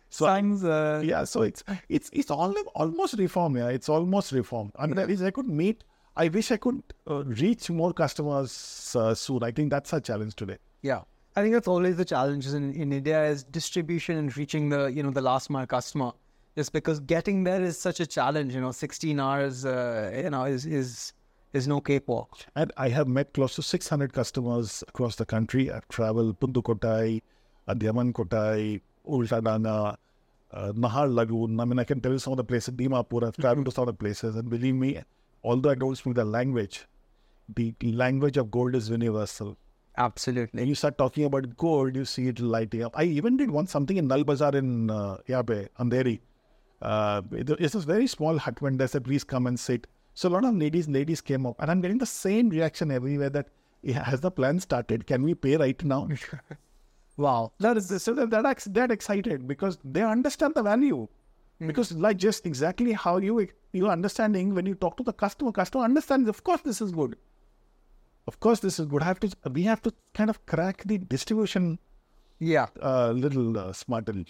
So 0.09 0.25
signs 0.25 0.63
uh, 0.63 1.01
yeah, 1.03 1.23
so 1.23 1.41
it's 1.41 1.63
it's 1.89 2.09
it's 2.13 2.29
all 2.29 2.53
almost 2.75 3.17
reform. 3.17 3.57
Yeah, 3.57 3.69
it's 3.69 3.89
almost 3.89 4.31
reform. 4.31 4.71
I 4.77 4.85
mean, 4.87 4.99
I 4.99 5.05
wish 5.05 5.21
I 5.21 5.31
could 5.31 5.47
meet. 5.47 5.83
I 6.15 6.27
wish 6.27 6.51
I 6.51 6.57
could 6.57 6.83
uh, 7.09 7.23
reach 7.23 7.69
more 7.71 7.93
customers 7.93 8.95
uh, 8.95 9.15
soon. 9.15 9.43
I 9.43 9.51
think 9.51 9.71
that's 9.71 9.91
a 9.93 10.01
challenge 10.01 10.35
today. 10.35 10.57
yeah 10.83 11.01
i 11.35 11.41
think 11.41 11.53
that's 11.55 11.67
always 11.67 11.95
the 11.97 12.05
challenges 12.05 12.53
in, 12.53 12.65
in 12.73 12.91
india 12.93 13.19
is 13.25 13.43
distribution 13.57 14.17
and 14.17 14.35
reaching 14.37 14.69
the 14.73 14.81
you 14.95 15.01
know 15.05 15.11
the 15.17 15.21
last 15.21 15.49
mile 15.49 15.65
customer 15.65 16.11
just 16.57 16.71
because 16.73 16.99
getting 16.99 17.43
there 17.43 17.63
is 17.63 17.77
such 17.77 17.99
a 17.99 18.05
challenge 18.05 18.53
you 18.53 18.61
know 18.61 18.71
16 18.71 19.19
hours 19.19 19.65
uh, 19.65 20.11
you 20.23 20.29
know 20.29 20.43
is 20.43 20.65
is 20.65 21.13
is 21.53 21.67
no 21.67 21.79
cakewalk 21.79 22.45
And 22.55 22.71
I 22.77 22.89
have 22.89 23.07
met 23.07 23.33
close 23.33 23.55
to 23.55 23.61
600 23.61 24.11
customers 24.13 24.83
across 24.87 25.15
the 25.15 25.25
country. 25.25 25.71
I've 25.71 25.87
traveled 25.87 26.39
Pundukotai, 26.39 27.21
Adiyaman 27.67 28.11
Kotai, 28.11 28.81
Ultadanga, 29.07 29.97
uh, 30.51 30.71
Naharlagun. 30.73 31.61
I 31.61 31.65
mean, 31.65 31.79
I 31.79 31.83
can 31.83 32.01
tell 32.01 32.11
you 32.11 32.19
some 32.19 32.33
of 32.33 32.37
the 32.37 32.43
places, 32.43 32.73
Dimapur. 32.73 33.25
I've 33.27 33.37
traveled 33.37 33.65
to 33.65 33.71
some 33.71 33.83
of 33.83 33.87
the 33.87 33.93
places. 33.93 34.35
And 34.35 34.49
believe 34.49 34.75
me, 34.75 35.01
although 35.43 35.69
I 35.69 35.75
don't 35.75 35.95
speak 35.95 36.15
the 36.15 36.25
language, 36.25 36.85
the 37.55 37.73
language 37.81 38.37
of 38.37 38.51
gold 38.51 38.75
is 38.75 38.89
universal. 38.89 39.57
absolutely 39.97 40.59
When 40.59 40.69
you 40.69 40.75
start 40.75 40.97
talking 40.97 41.25
about 41.25 41.55
gold, 41.55 41.95
you 41.95 42.05
see 42.05 42.27
it 42.27 42.39
lighting 42.39 42.83
up. 42.83 42.97
I 42.97 43.03
even 43.03 43.37
did 43.37 43.51
one 43.51 43.67
something 43.67 43.97
in 43.97 44.07
Nal 44.07 44.23
Bazaar 44.23 44.55
in 44.55 44.89
uh, 44.89 45.17
Yabe, 45.27 45.69
Andheri. 45.79 46.19
Uh, 46.81 47.21
it's 47.31 47.75
a 47.75 47.79
very 47.79 48.07
small 48.07 48.37
hut 48.37 48.61
when 48.61 48.77
they 48.77 48.87
said, 48.87 49.03
please 49.03 49.23
come 49.23 49.47
and 49.47 49.59
sit. 49.59 49.87
So 50.13 50.29
a 50.29 50.31
lot 50.31 50.45
of 50.45 50.55
ladies, 50.55 50.87
ladies 50.87 51.21
came 51.21 51.45
up, 51.45 51.55
and 51.59 51.71
I'm 51.71 51.81
getting 51.81 51.97
the 51.97 52.05
same 52.05 52.49
reaction 52.49 52.91
everywhere 52.91 53.29
that 53.31 53.49
"Yeah, 53.81 54.03
has 54.03 54.21
the 54.21 54.31
plan 54.31 54.59
started? 54.59 55.07
Can 55.07 55.23
we 55.23 55.33
pay 55.33 55.57
right 55.57 55.83
now? 55.83 56.07
wow 57.15 57.51
that 57.59 57.77
is 57.77 58.01
so 58.01 58.11
that 58.15 58.31
that 58.31 58.67
that 58.73 58.89
excited 58.91 59.47
because 59.47 59.77
they 59.83 60.01
understand 60.01 60.55
the 60.55 60.63
value. 60.63 61.07
Because 61.59 61.91
like 61.93 62.17
just 62.17 62.45
exactly 62.45 62.91
how 62.91 63.17
you 63.17 63.47
you 63.71 63.89
understanding 63.89 64.53
when 64.53 64.65
you 64.65 64.75
talk 64.75 64.97
to 64.97 65.03
the 65.03 65.13
customer, 65.13 65.51
customer 65.51 65.85
understands. 65.85 66.27
Of 66.27 66.43
course, 66.43 66.61
this 66.61 66.81
is 66.81 66.91
good. 66.91 67.15
Of 68.27 68.39
course, 68.39 68.59
this 68.59 68.79
is 68.79 68.85
good. 68.87 69.01
I 69.01 69.05
have 69.05 69.19
to 69.21 69.29
we 69.51 69.63
have 69.63 69.81
to 69.83 69.93
kind 70.13 70.29
of 70.29 70.45
crack 70.45 70.83
the 70.85 70.97
distribution 70.97 71.79
yeah 72.39 72.67
a 72.81 73.13
little 73.13 73.57
uh, 73.57 73.71
smartly. 73.71 74.25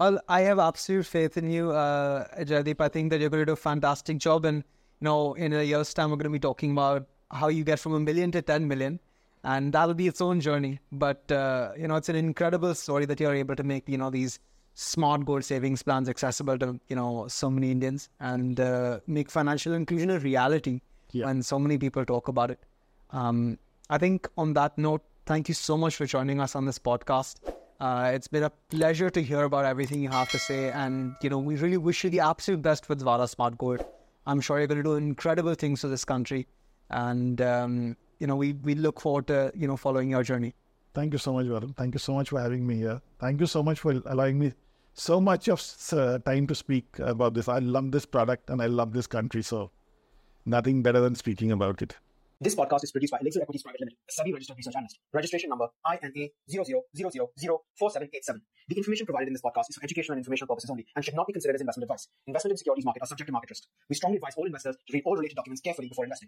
Well, 0.00 0.20
I 0.28 0.42
have 0.42 0.60
absolute 0.60 1.06
faith 1.06 1.36
in 1.36 1.50
you, 1.50 1.72
uh, 1.72 2.24
Jaydeep. 2.38 2.80
I 2.80 2.88
think 2.88 3.10
that 3.10 3.20
you're 3.20 3.30
going 3.30 3.42
to 3.42 3.46
do 3.46 3.52
a 3.52 3.56
fantastic 3.56 4.18
job. 4.18 4.44
And, 4.44 4.62
know, 5.04 5.34
in 5.34 5.52
a 5.52 5.62
year's 5.62 5.92
time, 5.94 6.10
we're 6.10 6.16
going 6.16 6.24
to 6.24 6.30
be 6.30 6.38
talking 6.38 6.72
about 6.72 7.06
how 7.30 7.48
you 7.48 7.64
get 7.64 7.78
from 7.78 7.94
a 7.94 8.00
million 8.00 8.30
to 8.32 8.42
10 8.42 8.66
million. 8.68 9.00
And 9.44 9.72
that'll 9.72 9.94
be 9.94 10.08
its 10.08 10.20
own 10.20 10.40
journey. 10.40 10.80
But, 10.90 11.30
uh, 11.30 11.72
you 11.78 11.86
know, 11.88 11.96
it's 11.96 12.08
an 12.08 12.16
incredible 12.16 12.74
story 12.74 13.06
that 13.06 13.20
you're 13.20 13.34
able 13.34 13.54
to 13.56 13.62
make, 13.62 13.88
you 13.88 13.96
know, 13.98 14.10
these 14.10 14.40
smart 14.74 15.24
gold 15.24 15.44
savings 15.44 15.82
plans 15.82 16.08
accessible 16.08 16.56
to 16.56 16.78
you 16.88 16.94
know 16.94 17.26
so 17.26 17.50
many 17.50 17.72
Indians 17.72 18.08
and 18.20 18.60
uh, 18.60 19.00
make 19.08 19.28
financial 19.28 19.72
inclusion 19.72 20.08
a 20.08 20.20
reality 20.20 20.80
Yeah. 21.10 21.26
when 21.26 21.42
so 21.42 21.58
many 21.58 21.78
people 21.78 22.04
talk 22.04 22.28
about 22.28 22.52
it. 22.52 22.60
Um, 23.10 23.58
I 23.90 23.98
think 23.98 24.28
on 24.38 24.52
that 24.52 24.78
note, 24.78 25.02
thank 25.26 25.48
you 25.48 25.54
so 25.54 25.76
much 25.76 25.96
for 25.96 26.06
joining 26.06 26.40
us 26.40 26.54
on 26.54 26.64
this 26.64 26.78
podcast. 26.78 27.38
Uh, 27.80 28.12
it's 28.14 28.28
been 28.28 28.44
a 28.44 28.50
pleasure 28.70 29.10
to 29.10 29.20
hear 29.20 29.42
about 29.42 29.64
everything 29.64 30.00
you 30.00 30.10
have 30.10 30.28
to 30.30 30.38
say, 30.38 30.70
and 30.70 31.16
you 31.22 31.30
know 31.30 31.38
we 31.40 31.56
really 31.56 31.76
wish 31.76 32.04
you 32.04 32.10
the 32.10 32.20
absolute 32.20 32.62
best 32.62 32.88
with 32.88 33.00
Dvara 33.02 33.28
Smart 33.28 33.58
Gold. 33.58 33.84
I'm 34.28 34.40
sure 34.40 34.58
you're 34.58 34.68
going 34.68 34.82
to 34.84 34.84
do 34.84 34.94
incredible 34.94 35.54
things 35.54 35.80
for 35.80 35.88
this 35.88 36.04
country, 36.04 36.46
and 36.90 37.40
um, 37.40 37.96
you 38.20 38.26
know 38.26 38.36
we 38.36 38.52
we 38.52 38.74
look 38.74 39.00
forward 39.00 39.26
to 39.28 39.50
you 39.54 39.66
know 39.66 39.76
following 39.76 40.10
your 40.10 40.22
journey. 40.22 40.54
Thank 40.94 41.12
you 41.14 41.18
so 41.18 41.32
much, 41.32 41.46
Varun. 41.46 41.74
Thank 41.76 41.94
you 41.94 41.98
so 41.98 42.14
much 42.14 42.28
for 42.28 42.40
having 42.40 42.66
me 42.66 42.76
here. 42.76 43.00
Thank 43.18 43.40
you 43.40 43.46
so 43.46 43.62
much 43.62 43.80
for 43.80 43.94
allowing 44.04 44.38
me 44.38 44.52
so 44.92 45.20
much 45.20 45.48
of 45.48 45.62
uh, 45.92 46.18
time 46.18 46.46
to 46.48 46.54
speak 46.54 46.98
about 46.98 47.34
this. 47.34 47.48
I 47.48 47.58
love 47.60 47.92
this 47.92 48.04
product 48.04 48.50
and 48.50 48.60
I 48.60 48.66
love 48.66 48.92
this 48.92 49.06
country. 49.06 49.42
So, 49.42 49.70
nothing 50.44 50.82
better 50.82 51.00
than 51.00 51.14
speaking 51.14 51.52
about 51.52 51.82
it. 51.82 51.96
This 52.40 52.54
podcast 52.54 52.84
is 52.84 52.92
produced 52.92 53.10
by 53.10 53.18
Elixir 53.20 53.42
Equities 53.42 53.64
Private 53.64 53.80
Limited, 53.80 53.98
a 53.98 54.12
SEBI 54.14 54.32
registered 54.32 54.56
research 54.56 54.76
analyst. 54.76 55.00
Registration 55.12 55.50
number 55.50 55.66
INA 55.90 56.30
000004787. 56.46 58.38
The 58.68 58.76
information 58.76 59.06
provided 59.06 59.26
in 59.26 59.34
this 59.34 59.42
podcast 59.42 59.70
is 59.70 59.74
for 59.74 59.82
educational 59.82 60.14
and 60.14 60.20
informational 60.20 60.46
purposes 60.46 60.70
only 60.70 60.86
and 60.94 61.04
should 61.04 61.16
not 61.16 61.26
be 61.26 61.32
considered 61.32 61.56
as 61.56 61.60
investment 61.62 61.90
advice. 61.90 62.06
Investment 62.28 62.52
in 62.52 62.58
securities 62.58 62.84
market 62.84 63.02
are 63.02 63.06
subject 63.06 63.26
to 63.26 63.32
market 63.32 63.50
risk. 63.50 63.64
We 63.88 63.96
strongly 63.96 64.18
advise 64.18 64.34
all 64.36 64.46
investors 64.46 64.76
to 64.76 64.92
read 64.92 65.02
all 65.04 65.16
related 65.16 65.34
documents 65.34 65.62
carefully 65.62 65.88
before 65.88 66.04
investing. 66.04 66.26